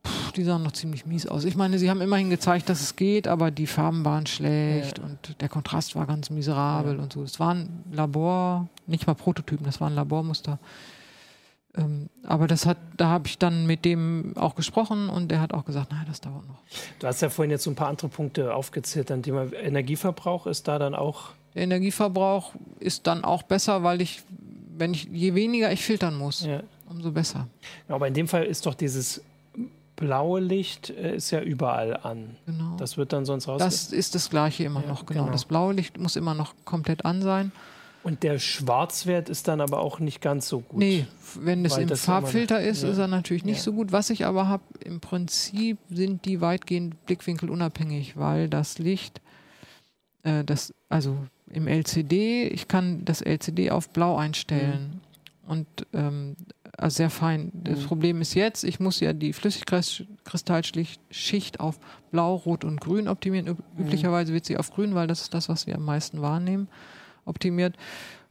Puh, 0.03 0.31
die 0.35 0.43
sahen 0.43 0.63
noch 0.63 0.71
ziemlich 0.71 1.05
mies 1.05 1.25
aus. 1.27 1.43
Ich 1.45 1.55
meine, 1.55 1.77
sie 1.79 1.89
haben 1.89 2.01
immerhin 2.01 2.29
gezeigt, 2.29 2.69
dass 2.69 2.81
es 2.81 2.95
geht, 2.95 3.27
aber 3.27 3.51
die 3.51 3.67
Farben 3.67 4.05
waren 4.05 4.25
schlecht 4.25 4.97
Ja. 4.99 5.03
und 5.05 5.41
der 5.41 5.49
Kontrast 5.49 5.95
war 5.95 6.05
ganz 6.05 6.29
miserabel 6.29 6.99
und 6.99 7.13
so. 7.13 7.23
Es 7.23 7.39
waren 7.39 7.83
Labor, 7.91 8.67
nicht 8.87 9.07
mal 9.07 9.13
Prototypen, 9.15 9.65
das 9.65 9.81
waren 9.81 9.95
Labormuster. 9.95 10.57
Ähm, 11.77 12.09
aber 12.23 12.47
das 12.47 12.65
hat, 12.65 12.77
da 12.97 13.07
habe 13.09 13.27
ich 13.27 13.37
dann 13.37 13.67
mit 13.67 13.85
dem 13.85 14.33
auch 14.35 14.55
gesprochen 14.55 15.07
und 15.09 15.29
der 15.29 15.39
hat 15.39 15.53
auch 15.53 15.65
gesagt, 15.65 15.91
nein, 15.91 16.05
das 16.07 16.19
dauert 16.19 16.47
noch. 16.47 16.61
Du 16.97 17.05
hast 17.05 17.21
ja 17.21 17.29
vorhin 17.29 17.51
jetzt 17.51 17.63
so 17.63 17.69
ein 17.69 17.75
paar 17.75 17.89
andere 17.89 18.07
Punkte 18.07 18.53
aufgezählt. 18.55 19.09
Dann 19.11 19.21
Thema 19.21 19.53
Energieverbrauch 19.53 20.47
ist 20.47 20.67
da 20.67 20.79
dann 20.79 20.95
auch. 20.95 21.29
Der 21.53 21.63
Energieverbrauch 21.63 22.53
ist 22.79 23.05
dann 23.05 23.23
auch 23.23 23.43
besser, 23.43 23.83
weil 23.83 24.01
ich, 24.01 24.23
wenn 24.77 24.93
ich, 24.93 25.05
je 25.11 25.35
weniger 25.35 25.71
ich 25.71 25.83
filtern 25.83 26.15
muss, 26.17 26.43
Ja. 26.43 26.61
umso 26.89 27.11
besser. 27.11 27.47
Ja, 27.87 27.95
Aber 27.95 28.07
in 28.07 28.13
dem 28.15 28.27
Fall 28.27 28.45
ist 28.45 28.65
doch 28.65 28.73
dieses 28.73 29.21
blaue 29.99 30.39
Licht 30.39 30.89
äh, 30.89 31.15
ist 31.15 31.31
ja 31.31 31.41
überall 31.41 31.95
an. 31.97 32.35
Genau. 32.45 32.75
Das 32.77 32.97
wird 32.97 33.13
dann 33.13 33.25
sonst 33.25 33.47
raus. 33.47 33.59
Das 33.59 33.91
ist 33.91 34.15
das 34.15 34.29
Gleiche 34.29 34.63
immer 34.63 34.81
Ja, 34.81 34.87
noch, 34.87 35.05
genau. 35.05 35.21
genau. 35.23 35.31
Das 35.31 35.45
blaue 35.45 35.73
Licht 35.73 35.97
muss 35.99 36.15
immer 36.15 36.33
noch 36.33 36.53
komplett 36.65 37.05
an 37.05 37.21
sein. 37.21 37.51
Und 38.01 38.23
der 38.23 38.39
Schwarzwert 38.39 39.27
ist 39.27 39.49
dann 39.49 39.59
aber 39.59 39.79
auch 39.81 39.99
nicht 39.99 40.21
ganz 40.21 40.47
so 40.47 40.61
gut. 40.61 40.79
Nee, 40.79 41.05
wenn 41.35 41.65
es 41.65 41.77
im 41.77 41.89
Farbfilter 41.89 42.61
ist, 42.61 42.81
ja. 42.83 42.89
ist 42.89 42.97
er 42.97 43.07
natürlich 43.07 43.43
nicht 43.43 43.57
Ja. 43.57 43.63
so 43.63 43.73
gut. 43.73 43.91
Was 43.91 44.09
ich 44.09 44.25
aber 44.25 44.47
habe, 44.47 44.63
im 44.83 45.01
Prinzip 45.01 45.77
sind 45.89 46.23
die 46.23 46.39
weitgehend 46.39 47.05
blickwinkelunabhängig, 47.05 48.15
weil 48.15 48.47
das 48.47 48.79
Licht, 48.79 49.19
äh, 50.23 50.45
das, 50.45 50.73
also 50.87 51.17
im 51.51 51.67
LCD, 51.67 52.47
ich 52.47 52.69
kann 52.69 53.03
das 53.03 53.21
LCD 53.21 53.69
auf 53.71 53.89
blau 53.89 54.15
einstellen. 54.15 55.01
Und 55.45 55.67
ähm, 55.93 56.37
also 56.79 56.97
sehr 56.97 57.09
fein. 57.09 57.51
Das 57.53 57.79
Mhm. 57.79 57.83
Problem 57.85 58.21
ist 58.21 58.33
jetzt, 58.35 58.63
ich 58.63 58.79
muss 58.79 58.99
ja 58.99 59.13
die 59.13 59.33
Flüssigkristallschicht 59.33 61.59
auf 61.59 61.79
blau, 62.11 62.35
rot 62.35 62.63
und 62.63 62.79
grün 62.81 63.07
optimieren. 63.07 63.47
Üb 63.47 63.57
Mhm. 63.77 63.85
Üblicherweise 63.85 64.33
wird 64.33 64.45
sie 64.45 64.57
auf 64.57 64.71
grün, 64.71 64.95
weil 64.95 65.07
das 65.07 65.21
ist 65.21 65.33
das, 65.33 65.49
was 65.49 65.67
wir 65.67 65.75
am 65.75 65.85
meisten 65.85 66.21
wahrnehmen, 66.21 66.67
optimiert. 67.25 67.75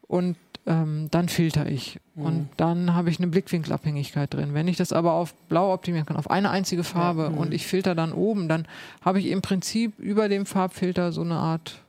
Und 0.07 0.37
ähm, 0.67 1.09
dann 1.11 1.29
filter 1.29 1.67
ich. 1.71 1.99
Mhm. 2.15 2.23
Und 2.25 2.49
dann 2.59 2.95
habe 2.95 3.11
ich 3.11 3.19
eine 3.19 3.29
Blickwinkelabhängigkeit 3.29 4.33
drin. 4.35 4.53
Wenn 4.55 4.69
ich 4.69 4.77
das 4.77 4.93
aber 4.93 5.13
auf 5.15 5.35
blau 5.49 5.73
optimieren 5.73 6.07
kann, 6.07 6.17
auf 6.17 6.31
eine 6.31 6.51
einzige 6.51 6.85
Farbe 6.85 7.31
mhm. 7.31 7.39
und 7.39 7.55
ich 7.55 7.67
filter 7.67 7.95
dann 7.95 8.13
oben, 8.13 8.49
dann 8.49 8.67
habe 9.03 9.19
ich 9.21 9.27
im 9.29 9.41
Prinzip 9.43 9.99
über 9.99 10.29
dem 10.29 10.45
Farbfilter 10.47 11.13
so 11.13 11.23
eine 11.23 11.37
Art 11.37 11.83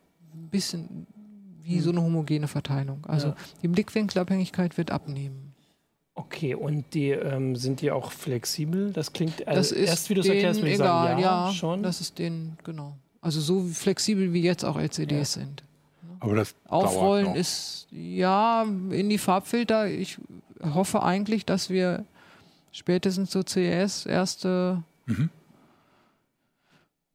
bisschen 0.51 1.07
wie 1.63 1.79
so 1.81 1.91
eine 1.91 2.01
homogene 2.01 2.47
Verteilung. 2.47 3.05
Also 3.07 3.27
Mhm. 3.29 3.33
Ja. 3.33 3.39
die 3.63 3.67
Blickwinkelabhängigkeit 3.67 4.77
wird 4.77 4.91
abnehmen. 4.91 5.48
Okay, 6.19 6.53
und 6.53 6.93
die 6.93 7.11
ähm, 7.11 7.55
sind 7.55 7.79
die 7.81 7.91
auch 7.91 8.11
flexibel? 8.11 8.91
Das 8.91 9.13
klingt 9.13 9.47
also 9.47 9.57
Das 9.59 9.71
ist 9.71 9.87
erst 9.89 10.09
wie 10.09 10.15
du 10.15 10.21
es 10.21 10.27
erklärst, 10.27 10.59
würde 10.59 10.69
ich 10.69 10.75
egal, 10.75 11.07
sagen, 11.07 11.21
ja, 11.21 11.47
ja, 11.47 11.53
schon. 11.53 11.81
das 11.83 12.01
ist 12.01 12.19
denen, 12.19 12.57
genau. 12.63 12.97
Also 13.21 13.39
so 13.39 13.61
flexibel 13.63 14.33
wie 14.33 14.41
jetzt 14.41 14.65
auch 14.65 14.77
LCDs 14.77 15.33
sind. 15.33 15.63
Aber 16.19 16.35
das 16.35 16.53
Aufrollen 16.67 17.35
ist 17.35 17.87
ja 17.91 18.63
in 18.63 19.09
die 19.09 19.17
Farbfilter. 19.17 19.87
Ich 19.87 20.17
hoffe 20.61 21.03
eigentlich, 21.03 21.45
dass 21.45 21.69
wir 21.69 22.03
spätestens 22.73 23.29
zur 23.29 23.45
CES 23.47 24.05
erste 24.05 24.83
Mhm. 25.05 25.29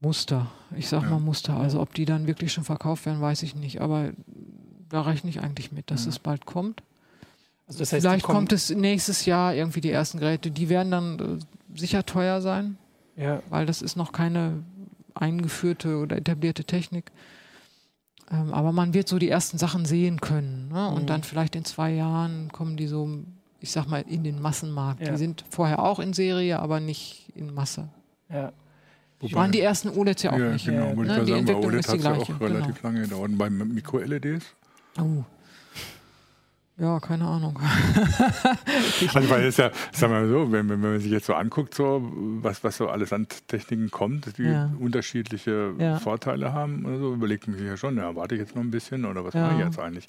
Muster, 0.01 0.51
ich 0.77 0.89
sag 0.89 1.03
Ja. 1.03 1.11
mal 1.11 1.21
Muster, 1.21 1.57
also 1.57 1.81
ob 1.81 1.95
die 1.95 2.05
dann 2.05 2.27
wirklich 2.27 2.53
schon 2.53 2.65
verkauft 2.65 3.07
werden, 3.07 3.21
weiß 3.21 3.43
ich 3.43 3.55
nicht. 3.55 3.81
Aber 3.81 4.11
da 4.89 5.03
rechne 5.03 5.31
ich 5.31 5.41
eigentlich 5.41 5.73
mit, 5.73 5.91
dass 5.91 6.05
Ja. 6.05 6.11
es 6.11 6.19
bald 6.19 6.45
kommt. 6.47 6.83
Also 7.67 7.79
das 7.79 7.93
heißt, 7.93 8.03
Vielleicht 8.07 8.25
kommt 8.27 8.53
es 8.53 8.71
nächstes 8.71 9.25
Jahr 9.27 9.55
irgendwie 9.55 9.81
die 9.81 9.91
ersten 9.91 10.19
Geräte. 10.19 10.51
Die 10.51 10.69
werden 10.69 10.91
dann 10.91 11.19
äh, 11.19 11.79
sicher 11.79 12.05
teuer 12.07 12.41
sein, 12.41 12.77
Ja, 13.17 13.43
weil 13.49 13.67
das 13.67 13.83
ist 13.83 13.97
noch 13.97 14.13
keine 14.13 14.63
eingeführte 15.15 15.99
oder 15.99 16.17
etablierte 16.17 16.65
Technik. 16.65 17.11
Ähm, 18.31 18.53
aber 18.53 18.73
man 18.73 18.95
wird 18.95 19.09
so 19.09 19.19
die 19.19 19.29
ersten 19.29 19.59
Sachen 19.59 19.85
sehen 19.85 20.21
können. 20.21 20.69
Ne? 20.73 20.89
Und 20.89 21.03
Mhm. 21.03 21.07
dann 21.07 21.23
vielleicht 21.23 21.55
in 21.57 21.65
zwei 21.65 21.93
Jahren 21.93 22.51
kommen 22.53 22.77
die 22.77 22.87
so, 22.87 23.09
ich 23.61 23.71
sag 23.71 23.87
mal, 23.87 24.03
in 24.09 24.25
den 24.25 24.41
Massenmarkt. 24.41 25.01
Ja. 25.03 25.13
Die 25.13 25.19
sind 25.19 25.45
vorher 25.51 25.79
auch 25.81 25.99
in 26.01 26.13
Serie, 26.13 26.59
aber 26.59 26.81
nicht 26.81 27.33
in 27.35 27.53
Masse. 27.55 27.89
ja. 28.31 28.53
Wobei- 29.21 29.35
Waren 29.37 29.53
die 29.53 29.61
ersten 29.61 29.89
OLEDs 29.89 30.23
ja 30.25 30.33
auch 30.33 30.39
ja, 30.39 30.51
nicht. 30.51 30.67
genau. 30.67 30.89
Ja, 30.89 30.95
ne, 30.95 31.03
die 31.03 31.09
sagen, 31.09 31.39
Entwicklung 31.39 31.65
OLED 31.65 31.81
ist 31.81 31.89
hat 31.89 31.95
die 31.95 31.99
es 31.99 32.05
ja 32.05 32.13
gleiche, 32.15 32.35
auch 32.35 32.41
relativ 32.41 32.75
genau. 32.83 32.89
lange 32.89 33.01
gedauert. 33.03 33.31
Und 33.31 33.39
bei 33.39 33.49
Mikro-LEDs? 33.49 34.45
Oh. 35.01 35.23
Ja, 36.77 36.99
keine 36.99 37.25
Ahnung. 37.25 37.59
Also 39.15 39.31
weil 39.31 39.45
es 39.45 39.57
ja, 39.59 39.71
sagen 39.93 40.13
wir 40.13 40.21
mal 40.21 40.29
so, 40.29 40.51
wenn, 40.53 40.69
wenn 40.69 40.81
man 40.81 40.99
sich 41.01 41.11
jetzt 41.11 41.27
so 41.27 41.35
anguckt, 41.35 41.75
so 41.75 42.11
was, 42.43 42.65
was 42.65 42.77
so 42.77 42.89
alles 42.89 43.13
an 43.13 43.27
Techniken 43.49 43.91
kommt, 43.91 44.39
die 44.39 44.43
Ja. 44.45 44.71
unterschiedliche 44.81 45.73
Ja. 45.79 45.99
Vorteile 45.99 46.53
haben 46.53 46.85
oder 46.85 46.99
so, 46.99 47.13
überlegt 47.15 47.47
man 47.47 47.57
sich 47.59 47.67
ja 47.67 47.77
schon, 47.77 47.97
ja, 47.97 48.15
warte 48.17 48.35
ich 48.35 48.41
jetzt 48.41 48.55
noch 48.57 48.63
ein 48.63 48.71
bisschen 48.71 49.05
oder 49.05 49.25
was 49.25 49.35
Ja. 49.35 49.43
mache 49.43 49.55
ich 49.55 49.59
jetzt 49.61 49.79
eigentlich? 49.79 50.09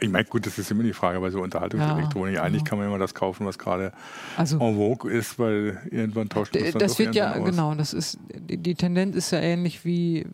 Ich 0.00 0.08
meine, 0.08 0.24
gut, 0.24 0.46
das 0.46 0.58
ist 0.58 0.70
immer 0.70 0.82
die 0.84 0.92
Frage 0.92 1.20
bei 1.20 1.30
so 1.30 1.40
Unterhaltungselektronik. 1.42 2.38
Eigentlich 2.38 2.64
kann 2.64 2.78
man 2.78 2.86
immer 2.88 2.98
das 2.98 3.14
kaufen, 3.14 3.46
was 3.46 3.58
gerade 3.58 3.92
Also 4.36 4.58
en 4.58 4.76
vogue 4.76 5.10
ist, 5.12 5.38
weil 5.38 5.80
irgendwann 5.90 6.28
tauscht 6.28 6.54
man 6.54 6.64
das 6.78 6.92
doch 6.92 6.98
wird 6.98 7.14
ja, 7.14 7.34
aus. 7.34 7.44
genau, 7.44 7.74
das 7.74 7.92
ist, 7.92 8.18
die 8.34 8.74
Tendenz 8.74 9.16
ist 9.16 9.32
ja 9.32 9.40
ähnlich 9.40 9.84
wie 9.84 10.26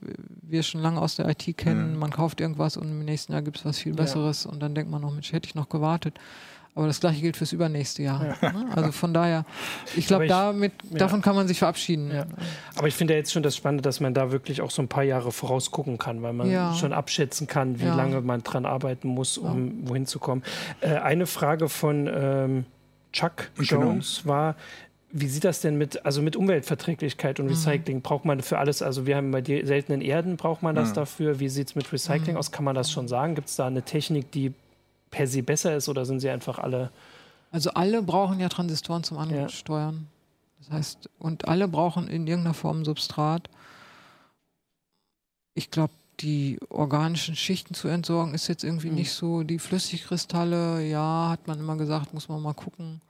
wir 0.53 0.63
schon 0.63 0.81
lange 0.83 1.01
aus 1.01 1.17
der 1.17 1.29
IT 1.29 1.57
kennen. 1.57 1.93
Ja. 1.95 1.99
Man 1.99 2.11
kauft 2.11 2.41
irgendwas 2.41 2.77
und 2.77 2.85
im 2.89 3.05
nächsten 3.05 3.33
Jahr 3.33 3.43
gibt 3.43 3.59
es 3.59 3.65
was 3.65 3.79
viel 3.79 3.93
Ja. 3.93 3.97
Besseres 4.03 4.47
und 4.47 4.61
dann 4.63 4.75
denkt 4.75 4.91
man 4.91 5.01
noch, 5.03 5.13
Mensch, 5.13 5.33
hätte 5.33 5.49
ich 5.49 5.55
noch 5.55 5.69
gewartet. 5.69 6.15
Aber 6.75 6.87
das 6.87 7.01
gleiche 7.01 7.21
gilt 7.21 7.37
fürs 7.37 7.53
übernächste 7.53 8.03
Jahr. 8.03 8.23
Ne? 8.41 8.67
Also 8.75 8.93
von 8.93 9.13
daher, 9.13 9.45
ich 9.95 10.07
glaube, 10.07 10.27
damit, 10.27 10.73
ja. 10.91 10.97
davon 11.01 11.21
kann 11.21 11.35
man 11.35 11.47
sich 11.47 11.59
verabschieden. 11.59 12.11
Ja. 12.11 12.25
Aber 12.77 12.89
ich 12.89 12.95
finde 12.95 13.13
ja 13.13 13.19
jetzt 13.19 13.31
schon 13.31 13.43
das 13.43 13.55
Spannende, 13.55 13.83
dass 13.83 14.01
man 14.01 14.15
da 14.15 14.33
wirklich 14.33 14.63
auch 14.63 14.71
so 14.71 14.81
ein 14.81 14.89
paar 14.89 15.03
Jahre 15.03 15.33
vorausgucken 15.33 15.99
kann, 15.99 16.23
weil 16.23 16.33
man 16.33 16.51
Ja. 16.51 16.73
schon 16.73 16.95
abschätzen 16.95 17.47
kann, 17.47 17.79
wie 17.79 17.85
Ja. 17.85 17.95
lange 17.95 18.23
man 18.23 18.43
dran 18.43 18.65
arbeiten 18.65 19.09
muss, 19.09 19.37
um 19.37 19.87
wohin 19.87 20.07
zu 20.07 20.19
kommen. 20.19 20.43
Äh, 20.81 20.95
eine 20.97 21.27
Frage 21.27 21.69
von 21.69 22.09
ähm, 22.11 22.65
Chuck 23.13 23.51
Genau. 23.59 23.83
Jones 23.83 24.25
war, 24.27 24.57
wie 25.13 25.29
sieht 25.29 25.45
das 25.45 25.61
denn 25.61 25.77
mit, 25.77 26.05
also 26.07 26.23
mit 26.23 26.37
Umweltverträglichkeit 26.37 27.39
Mhm. 27.39 27.45
und 27.45 27.51
Recycling? 27.51 28.01
Braucht 28.03 28.25
man 28.25 28.41
für 28.41 28.59
alles, 28.59 28.83
also 28.83 29.07
wir 29.07 29.17
haben 29.17 29.31
bei 29.31 29.43
seltenen 29.43 30.01
Erden, 30.01 30.37
braucht 30.37 30.63
man 30.63 30.75
das 30.75 30.89
Ja. 30.89 30.95
dafür? 30.95 31.39
Wie 31.39 31.49
sieht 31.49 31.69
es 31.69 31.75
mit 31.75 31.93
Recycling 31.93 32.33
Mhm. 32.35 32.39
aus? 32.39 32.51
Kann 32.51 32.65
man 32.65 32.75
das 32.75 32.91
schon 32.91 33.09
sagen? 33.09 33.35
Gibt 33.35 33.49
es 33.49 33.57
da 33.57 33.67
eine 33.67 33.83
Technik, 33.83 34.31
die 34.33 34.53
per 35.11 35.27
se 35.27 35.43
besser 35.43 35.77
ist 35.77 35.89
oder 35.89 36.05
sind 36.07 36.21
sie 36.21 36.31
einfach 36.31 36.59
alle? 36.59 36.91
Also 37.51 37.71
alle 37.73 38.03
brauchen 38.03 38.41
ja 38.41 38.49
Transistoren 38.49 39.05
zum 39.05 39.19
Ansteuern. 39.19 40.09
Das 40.61 40.71
heißt, 40.71 41.11
und 41.19 41.49
alle 41.49 41.69
brauchen 41.69 42.09
in 42.09 42.27
irgendeiner 42.27 42.55
Form 42.55 42.85
Substrat. 42.85 43.51
Ich 45.55 45.71
glaube, 45.71 45.93
die 46.21 46.59
organischen 46.71 47.37
Schichten 47.37 47.75
zu 47.75 47.89
entsorgen 47.89 48.33
ist 48.33 48.49
jetzt 48.49 48.65
irgendwie 48.65 48.89
Mhm. 48.89 48.95
nicht 48.95 49.13
so. 49.13 49.43
Die 49.43 49.59
Flüssigkristalle, 49.59 50.87
ja, 50.87 51.29
hat 51.31 51.47
man 51.47 51.59
immer 51.59 51.77
gesagt, 51.77 52.15
muss 52.15 52.29
man 52.29 52.41
mal 52.41 52.55
gucken. 52.55 53.01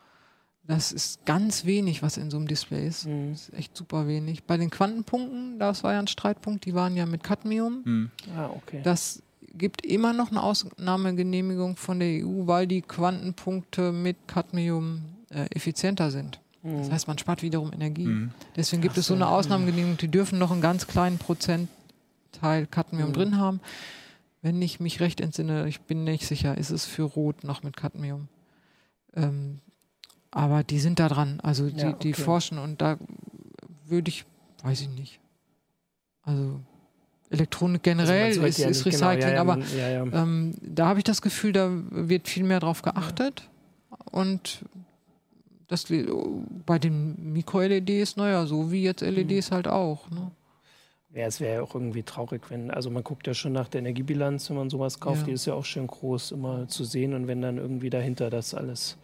Das 0.64 0.92
ist 0.92 1.24
ganz 1.26 1.64
wenig, 1.64 2.02
was 2.02 2.16
in 2.16 2.30
so 2.30 2.36
einem 2.36 2.46
Display 2.46 2.86
ist. 2.86 3.06
Mhm. 3.06 3.32
Das 3.32 3.48
ist 3.48 3.54
echt 3.54 3.76
super 3.76 4.06
wenig. 4.06 4.44
Bei 4.44 4.56
den 4.56 4.70
Quantenpunkten, 4.70 5.58
das 5.58 5.82
war 5.82 5.92
ja 5.94 5.98
ein 5.98 6.06
Streitpunkt, 6.06 6.64
die 6.64 6.74
waren 6.74 6.96
ja 6.96 7.04
mit 7.06 7.24
Cadmium. 7.24 7.82
Hm. 7.84 8.10
Ah, 8.36 8.46
okay. 8.50 8.80
Das 8.84 9.22
gibt 9.54 9.84
immer 9.84 10.12
noch 10.12 10.30
eine 10.30 10.42
Ausnahmegenehmigung 10.42 11.76
von 11.76 11.98
der 11.98 12.24
EU, 12.24 12.46
weil 12.46 12.66
die 12.66 12.80
Quantenpunkte 12.82 13.92
mit 13.92 14.16
Cadmium 14.28 15.02
äh, 15.30 15.46
effizienter 15.54 16.10
sind. 16.10 16.40
Das 16.62 16.88
Mhm. 16.88 16.92
heißt, 16.92 17.08
man 17.08 17.18
spart 17.18 17.42
wiederum 17.42 17.72
Energie. 17.72 18.04
Hm. 18.04 18.30
Deswegen 18.54 18.82
gibt 18.82 18.94
Ach 18.94 18.98
es 18.98 19.06
so 19.06 19.14
so, 19.14 19.16
eine. 19.16 19.26
Ausnahmegenehmigung, 19.28 19.96
die 19.98 20.08
dürfen 20.08 20.38
noch 20.38 20.52
einen 20.52 20.60
ganz 20.60 20.86
kleinen 20.86 21.18
Prozentteil 21.18 22.66
Cadmium 22.70 23.08
Mhm. 23.08 23.12
drin 23.14 23.36
haben. 23.38 23.60
Wenn 24.42 24.62
ich 24.62 24.78
mich 24.78 25.00
recht 25.00 25.20
entsinne, 25.20 25.66
ich 25.68 25.80
bin 25.80 26.04
nicht 26.04 26.24
sicher, 26.26 26.56
ist 26.56 26.70
es 26.70 26.84
für 26.86 27.02
Rot 27.02 27.42
noch 27.42 27.62
mit 27.64 27.76
Cadmium. 27.76 28.28
Ähm, 29.14 29.58
aber 30.32 30.64
die 30.64 30.80
sind 30.80 30.98
da 30.98 31.08
dran, 31.08 31.38
also 31.42 31.70
die, 31.70 31.78
Ja, 31.80 31.92
die 31.92 32.12
okay. 32.12 32.22
forschen 32.22 32.58
und 32.58 32.82
da 32.82 32.98
würde 33.86 34.08
ich, 34.08 34.24
weiß 34.64 34.80
ich 34.80 34.88
nicht. 34.88 35.20
Also 36.24 36.60
Elektronik 37.30 37.82
generell 37.82 38.24
Also 38.26 38.42
ist, 38.42 38.58
ist 38.58 38.84
genau, 38.84 39.08
Recycling, 39.10 39.34
ja, 39.34 39.40
aber 39.40 39.58
ähm, 40.12 40.54
da 40.60 40.86
habe 40.88 40.98
ich 41.00 41.04
das 41.04 41.22
Gefühl, 41.22 41.52
da 41.52 41.70
wird 41.90 42.28
viel 42.28 42.44
mehr 42.44 42.60
drauf 42.60 42.82
geachtet. 42.82 43.48
Und 44.10 44.64
das 45.68 45.86
bei 46.66 46.78
den 46.78 47.32
Mikro-LEDs, 47.32 48.16
naja, 48.16 48.44
so 48.46 48.70
wie 48.70 48.82
jetzt 48.82 49.00
LEDs 49.02 49.50
Mhm. 49.50 49.54
halt 49.54 49.68
auch. 49.68 50.10
Ne? 50.10 50.30
Ja, 51.14 51.26
es 51.26 51.40
wäre 51.40 51.56
ja 51.56 51.62
auch 51.62 51.74
irgendwie 51.74 52.02
traurig, 52.02 52.42
wenn, 52.50 52.70
also 52.70 52.90
man 52.90 53.02
guckt 53.04 53.26
ja 53.26 53.32
schon 53.34 53.52
nach 53.52 53.68
der 53.68 53.80
Energiebilanz, 53.80 54.48
wenn 54.50 54.56
man 54.56 54.70
sowas 54.70 55.00
kauft, 55.00 55.20
Ja. 55.22 55.26
die 55.26 55.32
ist 55.32 55.46
ja 55.46 55.54
auch 55.54 55.64
schön 55.64 55.86
groß 55.86 56.32
immer 56.32 56.68
zu 56.68 56.84
sehen 56.84 57.14
und 57.14 57.26
wenn 57.26 57.40
dann 57.42 57.56
irgendwie 57.58 57.90
dahinter 57.90 58.28
das 58.30 58.54
alles 58.54 58.96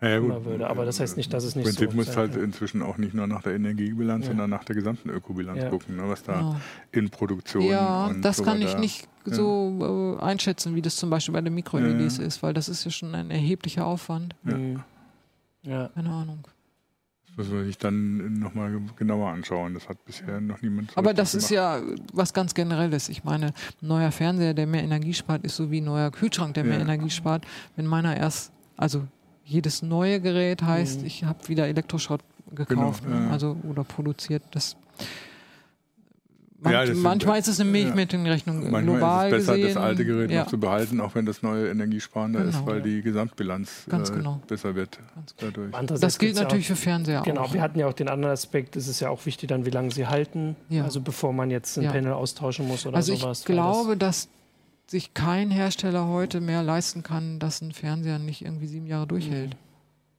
Ja, 0.00 0.08
ja, 0.10 0.16
immer 0.18 0.44
würde. 0.44 0.68
Aber 0.70 0.84
das 0.84 1.00
heißt 1.00 1.16
nicht, 1.16 1.32
dass 1.32 1.42
es 1.44 1.56
nicht 1.56 1.64
Prinzip 1.64 1.90
so 1.90 1.96
musst 1.96 2.08
sein 2.12 2.18
halt 2.18 2.32
kann. 2.34 2.44
inzwischen 2.44 2.82
auch 2.82 2.98
nicht 2.98 3.14
nur 3.14 3.26
nach 3.26 3.42
der 3.42 3.54
Energiebilanz, 3.54 4.26
Ja. 4.26 4.30
sondern 4.30 4.50
nach 4.50 4.62
der 4.64 4.76
gesamten 4.76 5.10
Ökobilanz 5.10 5.62
Ja. 5.62 5.70
gucken, 5.70 5.96
ne, 5.96 6.04
was 6.08 6.22
da 6.22 6.34
Genau. 6.38 6.56
in 6.92 7.10
Produktion 7.10 7.62
Ja, 7.64 8.06
und 8.06 8.22
das 8.22 8.36
so 8.36 8.44
kann 8.44 8.62
ich 8.62 8.76
nicht 8.78 9.08
so 9.24 10.16
äh, 10.20 10.22
einschätzen, 10.24 10.74
wie 10.76 10.82
das 10.82 10.96
zum 10.96 11.10
Beispiel 11.10 11.32
bei 11.34 11.40
den 11.40 11.54
Mikro-LEDs 11.54 12.18
Ja. 12.18 12.24
ist, 12.24 12.42
weil 12.44 12.54
das 12.54 12.68
ist 12.68 12.84
ja 12.84 12.90
schon 12.92 13.14
ein 13.14 13.30
erheblicher 13.30 13.86
Aufwand. 13.86 14.36
Ja. 14.44 14.56
Mhm. 14.56 14.80
Ja. 15.62 15.88
Keine 15.94 16.10
Ahnung. 16.10 16.46
müssen 17.36 17.52
wir 17.52 17.64
sich 17.66 17.78
dann 17.78 18.40
nochmal 18.40 18.80
genauer 18.96 19.30
anschauen. 19.30 19.72
Das 19.74 19.88
hat 19.88 20.04
bisher 20.04 20.40
noch 20.40 20.60
niemand. 20.60 20.90
So 20.90 20.96
Aber 20.96 21.14
das 21.14 21.36
ist 21.36 21.50
ja 21.50 21.80
was 22.12 22.32
ganz 22.34 22.52
Generelles. 22.52 23.08
Ich 23.08 23.22
meine, 23.22 23.46
ein 23.80 23.86
neuer 23.86 24.10
Fernseher, 24.10 24.54
der 24.54 24.66
mehr 24.66 24.82
Energie 24.82 25.14
spart, 25.14 25.44
ist 25.44 25.54
so 25.54 25.70
wie 25.70 25.80
ein 25.80 25.84
neuer 25.84 26.10
Kühlschrank, 26.10 26.54
der 26.54 26.64
mehr 26.64 26.78
Ja. 26.78 26.80
Energie 26.82 27.10
spart. 27.10 27.46
Wenn 27.76 27.86
meiner 27.86 28.16
erst, 28.16 28.50
also 28.76 29.06
jedes 29.48 29.82
neue 29.82 30.20
Gerät 30.20 30.62
heißt, 30.62 31.00
Mhm. 31.00 31.06
ich 31.06 31.24
habe 31.24 31.48
wieder 31.48 31.66
Elektroschrott 31.66 32.20
gekauft, 32.54 33.02
Genau, 33.04 33.16
ne? 33.18 33.26
ja. 33.26 33.30
also 33.30 33.56
oder 33.68 33.82
produziert. 33.84 34.42
Das 34.52 34.76
Manch, 36.60 36.74
Ja, 36.74 36.84
das 36.86 36.96
manchmal 36.98 37.38
ist 37.38 37.46
es 37.46 37.60
eine 37.60 37.68
ja. 37.68 37.72
Milchmädchenrechnung 37.84 38.58
Manchmal 38.62 38.82
global 38.82 39.28
ist 39.28 39.32
es 39.42 39.46
besser, 39.46 39.56
gesehen. 39.58 39.74
das 39.76 39.82
alte 39.84 40.04
Gerät 40.04 40.30
ja, 40.32 40.40
noch 40.40 40.48
zu 40.50 40.58
behalten, 40.58 41.00
auch 41.00 41.14
wenn 41.14 41.24
das 41.24 41.40
neue 41.42 41.68
energiesparender 41.70 42.44
ist, 42.46 42.54
Genau. 42.58 42.66
weil 42.66 42.82
die 42.82 43.00
Gesamtbilanz 43.00 43.84
Ganz 43.88 44.10
äh, 44.10 44.14
genau. 44.14 44.40
besser 44.48 44.74
wird 44.74 44.98
genau. 45.38 45.52
dadurch. 45.70 46.00
Das 46.00 46.18
gilt 46.18 46.34
ja 46.36 46.42
natürlich 46.42 46.66
für 46.66 46.74
Fernseher 46.74 47.20
Auch, 47.20 47.24
genau, 47.24 47.42
auch. 47.42 47.54
wir 47.54 47.62
hatten 47.62 47.78
ja 47.78 47.86
auch 47.86 47.92
den 47.92 48.08
anderen 48.08 48.32
Aspekt, 48.32 48.74
es 48.74 48.88
ist 48.88 48.98
ja 48.98 49.08
auch 49.08 49.24
wichtig 49.24 49.48
dann, 49.50 49.66
wie 49.66 49.70
lange 49.70 49.92
sie 49.92 50.08
halten, 50.08 50.56
Ja. 50.68 50.82
also 50.82 51.00
bevor 51.00 51.32
man 51.32 51.48
jetzt 51.50 51.78
ein 51.78 51.84
Ja. 51.84 51.92
Panel 51.92 52.12
austauschen 52.12 52.66
muss 52.66 52.84
oder 52.86 52.96
Also 52.96 53.14
sowas. 53.14 53.42
ich 53.42 53.48
weil 53.50 53.54
glaube, 53.54 53.96
dass 53.96 54.28
sich 54.90 55.14
kein 55.14 55.50
Hersteller 55.50 56.06
heute 56.08 56.40
mehr 56.40 56.62
leisten 56.62 57.02
kann, 57.02 57.38
dass 57.38 57.60
ein 57.60 57.72
Fernseher 57.72 58.18
nicht 58.18 58.42
irgendwie 58.44 58.66
sieben 58.66 58.86
Jahre 58.86 59.06
durchhält. 59.06 59.56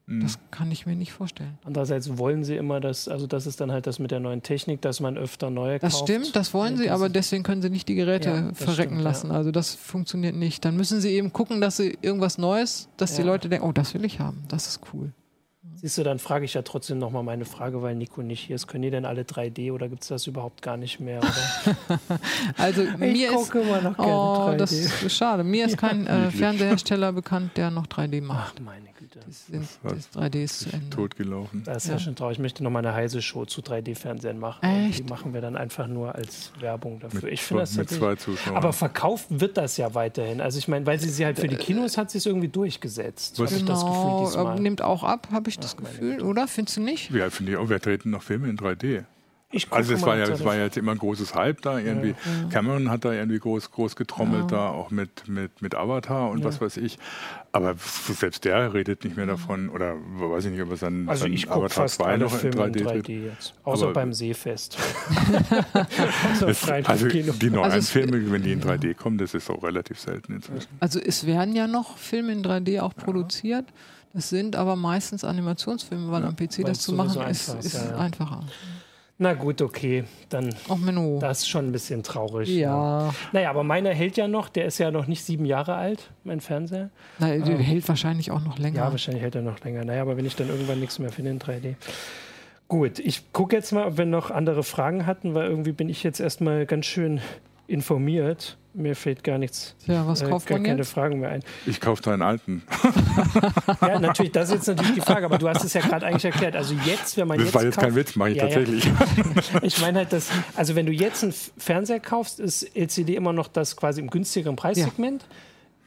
Mhm. 0.05 0.22
Das 0.22 0.39
kann 0.51 0.72
ich 0.72 0.86
mir 0.86 0.95
nicht 0.95 1.11
vorstellen. 1.11 1.57
Das, 1.61 1.67
andererseits 1.67 2.17
wollen 2.17 2.43
sie 2.43 2.55
immer, 2.55 2.80
dass, 2.80 3.07
also 3.07 3.28
das 3.28 3.45
ist 3.45 3.61
dann 3.61 3.72
halt 3.72 3.86
das 3.88 3.99
mit 3.99 4.09
der 4.11 4.20
neuen 4.20 4.41
Technik, 4.41 4.82
dass 4.82 4.99
man 4.99 5.17
öfter 5.17 5.49
neue 5.51 5.78
Das 5.80 5.93
kauft. 5.93 6.03
stimmt, 6.09 6.36
das 6.36 6.53
wollen 6.53 6.78
sie, 6.78 6.86
Das 6.86 6.93
aber 6.93 7.09
deswegen 7.09 7.43
können 7.43 7.61
sie 7.61 7.70
nicht 7.70 7.88
die 7.88 7.95
Geräte 7.95 8.30
Ja, 8.30 8.41
das 8.49 8.57
verrecken 8.57 8.93
stimmt, 8.93 9.03
lassen. 9.03 9.28
ja. 9.30 9.34
Also 9.36 9.51
das 9.51 9.76
funktioniert 9.76 10.36
nicht. 10.36 10.65
Dann 10.65 10.76
müssen 10.76 10.99
sie 10.99 11.09
eben 11.09 11.32
gucken, 11.34 11.61
dass 11.61 11.78
sie 11.78 11.97
irgendwas 12.01 12.38
Neues, 12.38 12.89
dass 12.97 13.15
die. 13.15 13.22
Leute 13.24 13.49
denken, 13.49 13.67
oh, 13.67 13.72
das 13.72 13.93
will 13.93 14.03
ich 14.05 14.20
haben. 14.20 14.43
Das 14.47 14.67
ist 14.67 14.82
cool. 14.93 15.13
Siehst 15.82 15.98
du, 15.98 16.04
dann 16.04 16.20
frage 16.20 16.44
ich 16.44 16.54
ja 16.56 16.62
trotzdem 16.62 17.00
nochmal 17.00 17.24
meine 17.24 17.46
Frage, 17.46 17.82
weil 17.82 17.96
Nico 17.96 18.22
nicht 18.22 18.42
hier 18.42 18.56
ist. 18.58 18.68
Können 18.68 18.82
die 18.82 18.90
denn 18.90 19.06
alle 19.06 19.22
3D 19.22 19.72
oder 19.72 19.88
gibt 19.88 20.02
es 20.02 20.10
das 20.10 20.28
überhaupt 20.28 20.62
gar 20.62 20.76
nicht 20.78 21.00
mehr? 21.00 21.22
Also 22.58 22.84
mir 22.98 23.32
ist 23.40 23.54
immer 23.56 23.82
noch 23.82 23.98
Oh, 23.98 24.54
das 24.58 24.72
ist 24.72 25.12
schade. 25.16 25.44
Mir 25.44 25.66
ist 25.66 25.78
kein 25.86 26.08
äh. 26.08 26.32
Fernsehersteller 26.32 27.14
bekannt, 27.14 27.56
der 27.58 27.72
noch 27.72 27.88
3D 27.88 28.22
macht. 28.22 28.56
Ach, 28.58 28.62
meine 28.62 28.90
Das, 29.12 29.47
sind, 29.47 29.68
hat 29.84 29.91
das 29.97 30.12
3D 30.12 30.43
ist 30.43 30.60
zu 30.60 30.70
Ende. 30.72 30.89
Totgelaufen. 30.89 31.64
Das 31.64 31.78
ist 31.84 31.88
ja. 31.88 31.93
Ja. 31.93 31.99
schon 31.99 32.16
traurig. 32.16 32.38
Ich 32.38 32.41
möchte 32.41 32.64
noch 32.64 32.70
mal 32.72 32.80
eine 32.80 32.93
heiße 32.93 33.22
Show 33.22 33.45
zu 33.45 33.62
3D-Fernsehen 33.62 34.38
machen. 34.39 34.64
Echt? 34.64 34.99
Die 34.99 35.03
machen 35.03 35.34
wir 35.34 35.41
dann 35.41 35.55
einfach 35.57 35.88
nur 35.88 36.14
als 36.16 36.51
Werbung 36.60 36.99
dafür. 36.99 37.22
Mit, 37.24 37.34
ich 37.34 37.41
finde 37.41 37.64
das 37.64 37.76
mit 37.76 37.89
zwei 37.89 38.16
Zuschauern. 38.16 38.57
Aber 38.57 38.72
verkauft 38.74 39.28
wird 39.30 39.57
das 39.57 39.78
ja 39.78 39.93
weiterhin. 39.95 40.41
Also 40.41 40.60
ich 40.60 40.68
meine, 40.68 40.86
weil 40.86 40.99
sie 40.99 41.10
sie 41.10 41.26
halt 41.26 41.39
für 41.39 41.47
die 41.47 41.55
Kinos 41.55 41.97
hat, 41.97 42.12
sie 42.12 42.18
es 42.20 42.26
irgendwie 42.26 42.49
durchgesetzt. 42.49 43.39
Was- 43.39 43.51
Habe 43.51 43.60
ich 43.62 43.66
das 43.66 43.80
Gefühl 43.86 43.99
Genau, 43.99 44.26
diesmal. 44.26 44.57
äh, 44.57 44.62
nimmt 44.62 44.82
auch 44.82 45.03
ab, 45.03 45.28
habe 45.32 45.49
ich 45.49 45.57
das 45.60 45.76
Ach, 45.78 45.84
Gefühl, 45.84 46.22
oder? 46.22 46.47
Findest 46.47 46.78
du 46.78 46.82
nicht? 46.82 47.10
ja, 47.12 47.30
finde 47.30 47.53
ich 47.53 47.57
auch. 47.57 47.70
Wir 47.70 47.80
treten 47.80 48.10
noch 48.12 48.24
Filme 48.24 48.49
in 48.49 48.57
3D. 48.57 49.05
Also 49.72 49.95
es 49.95 50.04
war, 50.04 50.16
ja, 50.16 50.26
es 50.26 50.45
war 50.45 50.56
ja 50.56 50.66
jetzt 50.66 50.78
immer 50.78 50.91
ein 50.91 51.00
großes 51.00 51.34
Hype 51.34 51.62
da 51.64 51.80
irgendwie. 51.80 52.14
Cameron 52.52 52.91
hat 52.91 53.04
da 53.04 53.14
irgendwie 53.14 53.39
groß, 53.39 53.72
groß 53.72 53.95
getrommelt 53.95 54.52
da, 54.52 54.70
auch 54.70 54.91
mit, 54.91 55.28
mit, 55.28 55.64
mit 55.64 55.74
Avatar 55.74 56.30
und 56.30 56.39
Ja. 56.39 56.45
was 56.45 56.62
weiß 56.62 56.78
ich. 56.78 57.00
Aber 57.52 57.74
selbst 57.80 58.45
der 58.45 58.76
redet 58.76 59.04
nicht 59.04 59.18
mehr 59.18 59.26
davon. 59.26 59.70
Oder 59.70 59.95
weiß 59.95 60.45
ich 60.45 60.52
nicht, 60.52 60.62
ob 60.62 60.72
es 60.72 60.82
dann, 60.82 61.10
Also 61.10 61.26
ich 61.26 61.47
gucke 61.47 61.66
Avatar 61.66 61.84
fast 61.86 61.95
2 61.95 62.06
alle 62.06 62.18
noch 62.26 62.34
in 62.34 62.39
Filme 62.39 62.66
in 62.68 62.74
3D, 62.74 62.84
3D, 62.84 63.02
dreht. 63.02 63.10
jetzt. 63.10 63.54
Außer 63.64 63.86
Aber- 63.86 63.93
beim 63.93 64.14
Seefest. 64.14 64.78
also 66.24 66.45
also 66.84 67.08
die 67.08 67.50
neuen 67.50 67.72
Also 67.72 67.91
Filme, 67.91 68.32
wenn 68.32 68.43
die 68.43 68.52
in 68.52 68.62
3D 68.62 68.93
kommen, 68.93 69.18
das 69.18 69.34
ist 69.34 69.50
auch 69.50 69.64
relativ 69.64 70.00
selten 70.00 70.34
inzwischen. 70.36 70.68
Also 70.80 71.00
es 71.00 71.26
werden 71.26 71.56
ja 71.56 71.66
noch 71.66 71.97
Filme 71.97 72.32
in 72.34 72.43
3D 72.43 72.82
auch 72.82 72.93
produziert. 72.95 73.66
Das 74.14 74.30
sind 74.30 74.56
aber 74.56 74.76
meistens 74.76 75.24
Animationsfilme, 75.24 76.12
weil 76.12 76.24
am 76.24 76.36
PC 76.36 76.60
weil 76.60 76.66
das 76.66 76.80
zu 76.82 76.93
machen 76.93 77.10
ist, 77.12 77.18
einfach 77.18 77.60
ist, 77.60 77.66
ist 77.66 77.74
ja, 77.74 77.91
ja. 77.91 77.97
einfacher. 77.97 78.43
Na 79.22 79.34
gut, 79.34 79.61
okay. 79.61 80.05
Dann 80.30 80.49
Auch 80.70 80.78
Menno. 80.78 81.20
das 81.20 81.39
ist 81.39 81.49
schon 81.49 81.65
ein 81.67 81.72
bisschen 81.74 82.03
traurig. 82.03 82.47
Ja, 82.49 83.13
Naja, 83.34 83.49
aber 83.49 83.63
meiner 83.63 83.89
hält 83.93 84.15
ja 84.15 84.30
noch. 84.30 84.47
Der 84.47 84.63
ist 84.65 84.78
ja 84.78 84.91
noch 84.91 85.07
nicht 85.07 85.24
sieben 85.26 85.43
Jahre 85.45 85.76
alt, 85.76 86.09
mein 86.24 86.39
Fernseher. 86.39 86.89
Na, 87.20 87.36
der 87.38 87.57
hält 87.57 87.88
wahrscheinlich 87.89 88.32
auch 88.32 88.41
noch 88.41 88.57
länger. 88.57 88.78
Ja, 88.78 88.91
wahrscheinlich 88.91 89.22
hält 89.22 89.36
er 89.36 89.41
noch 89.41 89.59
länger. 89.59 89.84
Naja, 89.84 90.03
aber 90.03 90.15
wenn 90.15 90.26
ich 90.26 90.38
dann 90.38 90.47
irgendwann 90.47 90.80
nichts 90.80 90.99
mehr 90.99 91.11
finde 91.11 91.32
in 91.32 91.39
3D. 91.39 91.76
Gut, 92.70 92.99
ich 92.99 93.34
gucke 93.34 93.57
jetzt 93.57 93.74
mal, 93.74 93.88
ob 93.88 93.97
wir 93.97 94.05
noch 94.05 94.32
andere 94.32 94.63
Fragen 94.63 95.05
hatten, 95.05 95.34
weil 95.34 95.49
irgendwie 95.49 95.74
bin 95.74 95.89
ich 95.89 96.01
jetzt 96.03 96.22
erstmal 96.22 96.65
ganz 96.65 96.86
schön 96.86 97.20
informiert. 97.67 98.57
Mir 98.80 98.96
fällt 98.96 99.24
gar 99.26 99.38
nichts, 99.38 99.76
Tja, 99.86 100.08
was 100.08 100.22
äh, 100.22 100.30
kauft 100.30 100.48
gar 100.48 100.58
man 100.58 100.66
keine 100.66 100.78
jetzt? 100.80 100.92
Fragen 100.94 101.20
mehr 101.20 101.30
ein. 101.30 101.44
Ich 101.66 101.82
kaufe 101.82 102.02
deinen 102.02 102.22
alten. 102.22 102.64
Ja, 103.82 104.00
natürlich, 104.00 104.32
das 104.32 104.50
ist 104.50 104.56
jetzt 104.56 104.68
natürlich 104.68 104.94
die 104.94 105.02
Frage, 105.02 105.26
aber 105.26 105.38
du 105.38 105.48
hast 105.48 105.64
es 105.64 105.74
ja 105.74 105.82
gerade 105.82 106.06
eigentlich 106.06 106.26
erklärt. 106.26 106.56
Also 106.56 106.74
jetzt, 106.86 107.18
wenn 107.18 107.28
man 107.28 107.38
Das 107.38 107.48
jetzt 107.48 107.56
war 107.56 107.64
jetzt 107.64 107.76
kauft, 107.76 107.88
kein 107.88 107.96
Witz, 107.96 108.16
mache 108.16 108.32
ich 108.32 108.38
Ja, 108.38 108.48
ja. 108.48 108.56
tatsächlich. 108.56 108.92
Ich 109.62 109.82
meine 109.82 110.00
halt, 110.00 110.14
dass, 110.14 110.30
also 110.56 110.76
wenn 110.76 110.86
du 110.86 110.92
jetzt 110.92 111.24
einen 111.24 111.34
Fernseher 111.58 112.00
kaufst, 112.00 112.40
ist 112.40 112.64
LCD 112.76 113.16
immer 113.16 113.34
noch 113.34 113.48
das 113.48 113.76
quasi 113.76 114.02
im 114.02 114.10
günstigeren 114.10 114.56
Preissegment. 114.56 115.26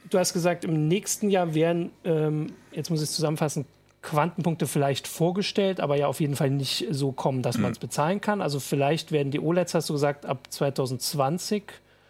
Du 0.09 0.17
hast 0.19 0.33
gesagt, 0.33 0.65
im 0.65 0.87
nächsten 0.87 1.29
Jahr 1.29 1.53
werden, 1.55 1.91
ähm, 2.03 2.47
jetzt 2.71 2.89
muss 2.89 3.01
ich 3.01 3.09
es 3.09 3.15
zusammenfassen, 3.15 3.65
Quantenpunkte 4.01 4.67
vielleicht 4.67 5.07
vorgestellt, 5.07 5.79
aber 5.79 5.95
ja 5.95 6.07
auf 6.07 6.19
jeden 6.19 6.35
Fall 6.35 6.49
nicht 6.49 6.87
so 6.91 7.11
kommen, 7.13 7.41
dass 7.41 7.57
man 7.57 7.71
es 7.71 7.79
bezahlen 7.79 8.19
kann. 8.21 8.41
Also 8.41 8.59
vielleicht 8.59 9.11
werden 9.11 9.31
die 9.31 9.39
OLEDs, 9.39 9.73
hast 9.73 9.89
du 9.89 9.93
gesagt, 9.93 10.25
ab 10.25 10.47
2020. 10.49 11.63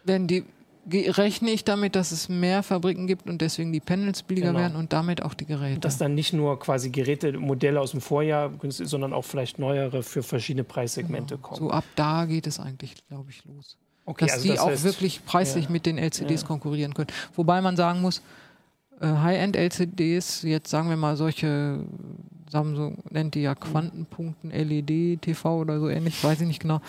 Werden 0.03 0.27
die, 0.27 0.43
rechne 0.91 1.51
ich 1.51 1.63
damit, 1.63 1.95
dass 1.95 2.11
es 2.11 2.27
mehr 2.29 2.61
Fabriken 2.63 3.07
gibt 3.07 3.27
und 3.29 3.41
deswegen 3.41 3.71
die 3.71 3.79
Panels 3.79 4.23
billiger 4.23 4.47
Genau. 4.47 4.59
werden 4.59 4.75
und 4.75 4.91
damit 4.93 5.21
auch 5.23 5.33
die 5.33 5.45
Geräte. 5.45 5.79
Dass 5.79 5.97
dann 5.97 6.13
nicht 6.15 6.33
nur 6.33 6.59
quasi 6.59 6.89
Geräte, 6.89 7.31
Modelle 7.33 7.79
aus 7.79 7.91
dem 7.91 8.01
Vorjahr 8.01 8.49
günstig, 8.49 8.87
sondern 8.87 9.13
auch 9.13 9.23
vielleicht 9.23 9.59
neuere 9.59 10.03
für 10.03 10.23
verschiedene 10.23 10.63
Preissegmente 10.63 11.37
kommen. 11.37 11.57
so 11.59 11.71
ab 11.71 11.85
da 11.95 12.25
geht 12.25 12.47
es 12.47 12.59
eigentlich, 12.59 12.95
glaube 13.07 13.29
ich, 13.29 13.45
los. 13.45 13.77
okay, 14.05 14.25
dass 14.25 14.33
also 14.33 14.43
die 14.43 14.49
das 14.49 14.59
auch 14.59 14.67
heißt, 14.69 14.83
wirklich 14.83 15.23
preislich 15.25 15.65
ja. 15.65 15.71
mit 15.71 15.85
den 15.85 15.97
LCDs 15.97 16.41
Ja. 16.41 16.47
konkurrieren 16.47 16.93
können. 16.93 17.07
Wobei 17.35 17.61
man 17.61 17.77
sagen 17.77 18.01
muss, 18.01 18.21
äh, 18.99 19.07
High-End-LCDs, 19.07 20.43
jetzt 20.43 20.69
sagen 20.69 20.89
wir 20.89 20.97
mal 20.97 21.15
solche, 21.15 21.79
Samsung 22.49 22.97
nennt 23.09 23.33
die 23.35 23.41
ja 23.41 23.55
Quantenpunkten, 23.55 24.51
LED, 24.51 25.21
TV 25.21 25.59
oder 25.61 25.79
so 25.79 25.89
ähnlich, 25.89 26.21
weiß 26.23 26.41
ich 26.41 26.47
nicht 26.47 26.59
genau, 26.61 26.81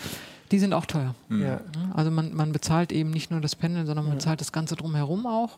die 0.51 0.59
sind 0.59 0.73
auch 0.73 0.85
teuer. 0.85 1.15
Ja. 1.29 1.35
Ne? 1.37 1.61
Also 1.93 2.11
man, 2.11 2.33
man 2.35 2.51
bezahlt 2.51 2.91
eben 2.91 3.09
nicht 3.11 3.31
nur 3.31 3.41
das 3.41 3.55
Panel, 3.55 3.85
sondern 3.85 4.05
man 4.05 4.13
Ja. 4.13 4.17
bezahlt 4.17 4.41
das 4.41 4.51
Ganze 4.51 4.75
drumherum 4.75 5.25
auch. 5.25 5.57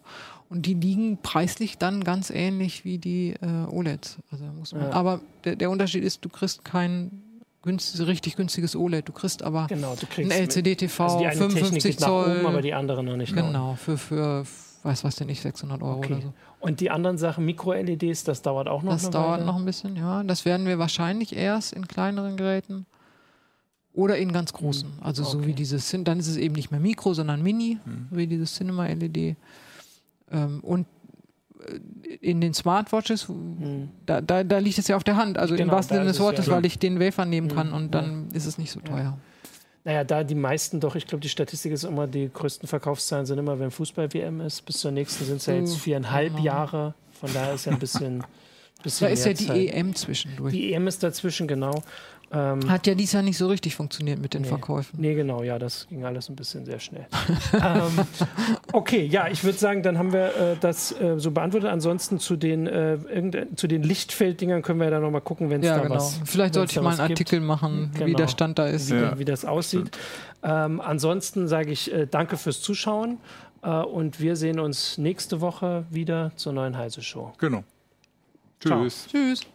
Und 0.50 0.66
die 0.66 0.74
liegen 0.76 1.18
preislich 1.22 1.78
dann 1.78 2.04
ganz 2.04 2.30
ähnlich 2.30 2.86
wie 2.86 2.98
die 2.98 3.34
äh, 3.42 3.70
OLEDs. 3.70 4.18
Also 4.32 4.46
muss 4.58 4.74
man, 4.74 4.84
Ja. 4.84 4.92
Aber 4.92 5.20
der, 5.44 5.56
der 5.58 5.70
Unterschied 5.70 6.04
ist, 6.04 6.24
du 6.24 6.30
kriegst 6.30 6.64
kein 6.64 7.22
günst, 7.64 8.00
richtig 8.08 8.38
günstiges 8.38 8.76
OLED, 8.76 9.10
du 9.10 9.12
kriegst 9.12 9.44
aber 9.44 9.68
Genau, 9.68 9.94
du 9.96 10.06
ein 10.06 10.10
kriegst 10.10 10.32
LCD-TV, 10.32 11.04
also 11.04 11.20
die 11.20 11.26
eine 11.26 11.34
Technik 11.36 11.52
55 11.58 11.84
geht 11.92 12.00
nach 12.00 12.08
Zoll. 12.08 12.38
oben, 12.38 12.46
aber 12.46 12.62
die 12.62 12.74
andere 12.74 13.04
noch 13.04 13.18
nicht. 13.18 13.36
Genau, 13.36 13.76
für, 13.76 13.98
für 13.98 14.46
weiß 14.84 15.04
was 15.04 15.16
denn 15.18 15.28
ich, 15.28 15.42
600 15.42 15.82
Euro 15.82 15.98
Okay. 15.98 16.14
oder 16.14 16.22
so. 16.22 16.34
Und 16.62 16.80
die 16.80 16.90
anderen 16.90 17.18
Sachen, 17.18 17.44
Mikro-LEDs, 17.46 18.24
das 18.24 18.42
dauert 18.42 18.70
auch 18.70 18.84
noch 18.84 18.94
Das 18.94 19.04
eine 19.04 19.12
dauert 19.12 19.32
Weile. 19.40 19.46
noch 19.46 19.58
ein 19.58 19.66
bisschen, 19.66 19.98
ja. 19.98 20.24
Das 20.24 20.46
werden 20.46 20.66
wir 20.66 20.80
wahrscheinlich 20.80 21.36
erst 21.36 21.74
in 21.74 21.88
kleineren 21.90 22.38
Geräten 22.38 22.86
oder 23.98 24.18
in 24.18 24.32
ganz 24.32 24.54
großen. 24.54 24.90
Also 25.02 25.24
so 25.24 25.40
Okay. 25.40 25.48
wie 25.48 25.54
dieses, 25.54 25.94
dann 26.04 26.20
ist 26.20 26.28
es 26.28 26.38
eben 26.38 26.56
nicht 26.56 26.72
mehr 26.72 26.80
Mikro, 26.80 27.14
sondern 27.14 27.42
Mini, 27.44 27.80
Mhm. 27.84 28.08
wie 28.12 28.28
dieses 28.28 28.54
Cinema 28.56 28.86
LED. 28.88 29.36
Ähm, 30.32 30.60
und 30.62 30.86
äh, 31.66 32.14
in 32.22 32.40
den 32.42 32.54
Smartwatches, 32.54 33.28
Hm. 33.28 33.90
da, 34.06 34.22
da, 34.22 34.44
da 34.44 34.58
liegt 34.60 34.78
es 34.78 34.88
ja 34.88 34.96
auf 34.96 35.04
der 35.04 35.16
Hand. 35.18 35.38
Also 35.38 35.56
im 35.56 35.60
Genau, 35.62 35.74
wahrsten 35.74 35.96
da 35.96 36.02
Sinne 36.02 36.08
des 36.10 36.18
es 36.18 36.22
Wortes, 36.24 36.46
ja- 36.46 36.54
weil 36.54 36.66
ich 36.66 36.78
den 36.80 37.00
Wafer 37.00 37.26
nehmen 37.26 37.48
kann 37.50 37.70
Mhm. 37.70 37.74
und 37.74 37.92
dann 37.96 38.28
ist 38.34 38.46
es 38.46 38.58
nicht 38.58 38.72
so 38.72 38.80
teuer. 38.82 39.18
Naja, 39.84 40.04
da 40.04 40.24
die 40.24 40.36
meisten 40.36 40.80
doch, 40.82 40.96
ich 40.96 41.08
glaube, 41.08 41.22
die 41.22 41.30
Statistik 41.30 41.72
ist 41.72 41.84
immer, 41.86 42.08
die 42.08 42.30
größten 42.32 42.68
Verkaufszahlen 42.68 43.26
sind 43.26 43.38
immer, 43.40 43.58
wenn 43.58 43.72
Fußball-WM 43.72 44.42
ist. 44.42 44.66
Bis 44.66 44.80
zur 44.80 44.92
nächsten 44.92 45.24
sind 45.26 45.38
es 45.38 45.46
ja 45.46 45.56
jetzt 45.56 45.72
So, 45.72 45.78
viereinhalb 45.78 46.34
genau. 46.34 46.44
Jahre. 46.44 46.94
Von 47.20 47.34
daher 47.34 47.54
ist 47.54 47.66
ja 47.66 47.72
ein 47.72 47.80
bisschen. 47.80 48.24
bisschen 48.84 49.08
Da 49.08 49.14
ist 49.14 49.26
ja 49.26 49.34
die 49.34 49.48
Zeit. 49.48 49.58
EM 49.74 49.96
zwischendurch. 49.96 50.54
Die 50.54 50.72
EM 50.74 50.86
ist 50.88 51.02
dazwischen, 51.02 51.48
genau. 51.48 51.82
Ähm, 52.30 52.70
Hat 52.70 52.86
ja 52.88 52.94
dies 52.94 53.14
Jahr 53.14 53.24
nicht 53.24 53.38
so 53.38 53.48
richtig 53.48 53.76
funktioniert 53.76 54.20
mit 54.20 54.34
den 54.34 54.42
Nee. 54.42 54.50
Verkäufen. 54.50 55.00
Nee, 55.00 55.16
genau, 55.16 55.44
ja, 55.44 55.58
das 55.58 55.88
ging 55.88 56.04
alles 56.04 56.28
ein 56.30 56.36
bisschen 56.36 56.66
sehr 56.66 56.80
schnell. 56.80 57.08
ähm, 57.54 58.06
okay, 58.74 59.06
ja, 59.06 59.30
ich 59.30 59.46
würde 59.46 59.58
sagen, 59.58 59.82
dann 59.82 59.98
haben 59.98 60.12
wir 60.12 60.36
äh, 60.36 60.56
das 60.60 60.92
äh, 61.00 61.18
so 61.20 61.32
beantwortet. 61.32 61.70
Ansonsten 61.70 62.20
zu 62.20 62.36
den, 62.36 62.68
äh, 62.68 62.96
irgend- 62.96 63.58
zu 63.58 63.68
den 63.68 63.82
Lichtfelddingern 63.84 64.62
können 64.62 64.80
wir 64.80 64.86
ja 64.86 64.92
dann 64.92 65.04
nochmal 65.04 65.22
gucken, 65.22 65.50
wenn 65.50 65.62
es 65.62 65.68
Ja, 65.68 65.78
da 65.78 65.84
genau. 65.84 65.96
was 65.96 66.20
Vielleicht 66.26 66.56
sollte 66.56 66.72
ich 66.74 66.82
mal 66.82 66.90
einen 66.90 66.98
gibt. 67.08 67.12
Artikel 67.12 67.40
machen, 67.40 67.92
wie 67.94 68.00
Genau. 68.00 68.18
der 68.18 68.28
Stand 68.28 68.60
da 68.60 68.68
ist. 68.68 68.92
wie, 68.92 68.96
Ja. 69.00 69.18
wie 69.18 69.26
das 69.26 69.46
aussieht. 69.46 69.98
Ähm, 70.44 70.82
ansonsten 70.82 71.48
sage 71.48 71.72
ich 71.72 71.94
äh, 71.94 72.08
danke 72.08 72.36
fürs 72.36 72.60
Zuschauen 72.62 73.20
äh, 73.64 73.70
und 73.70 74.20
wir 74.20 74.36
sehen 74.36 74.60
uns 74.60 74.98
nächste 74.98 75.40
Woche 75.40 75.86
wieder 75.90 76.32
zur 76.36 76.52
neuen 76.54 76.78
Heise 76.78 77.02
Show. 77.02 77.32
Genau. 77.38 77.64
Ciao. 78.60 78.86
Tschüss. 78.86 79.48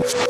Tschüss. 0.00 0.14
Thank 0.14 0.23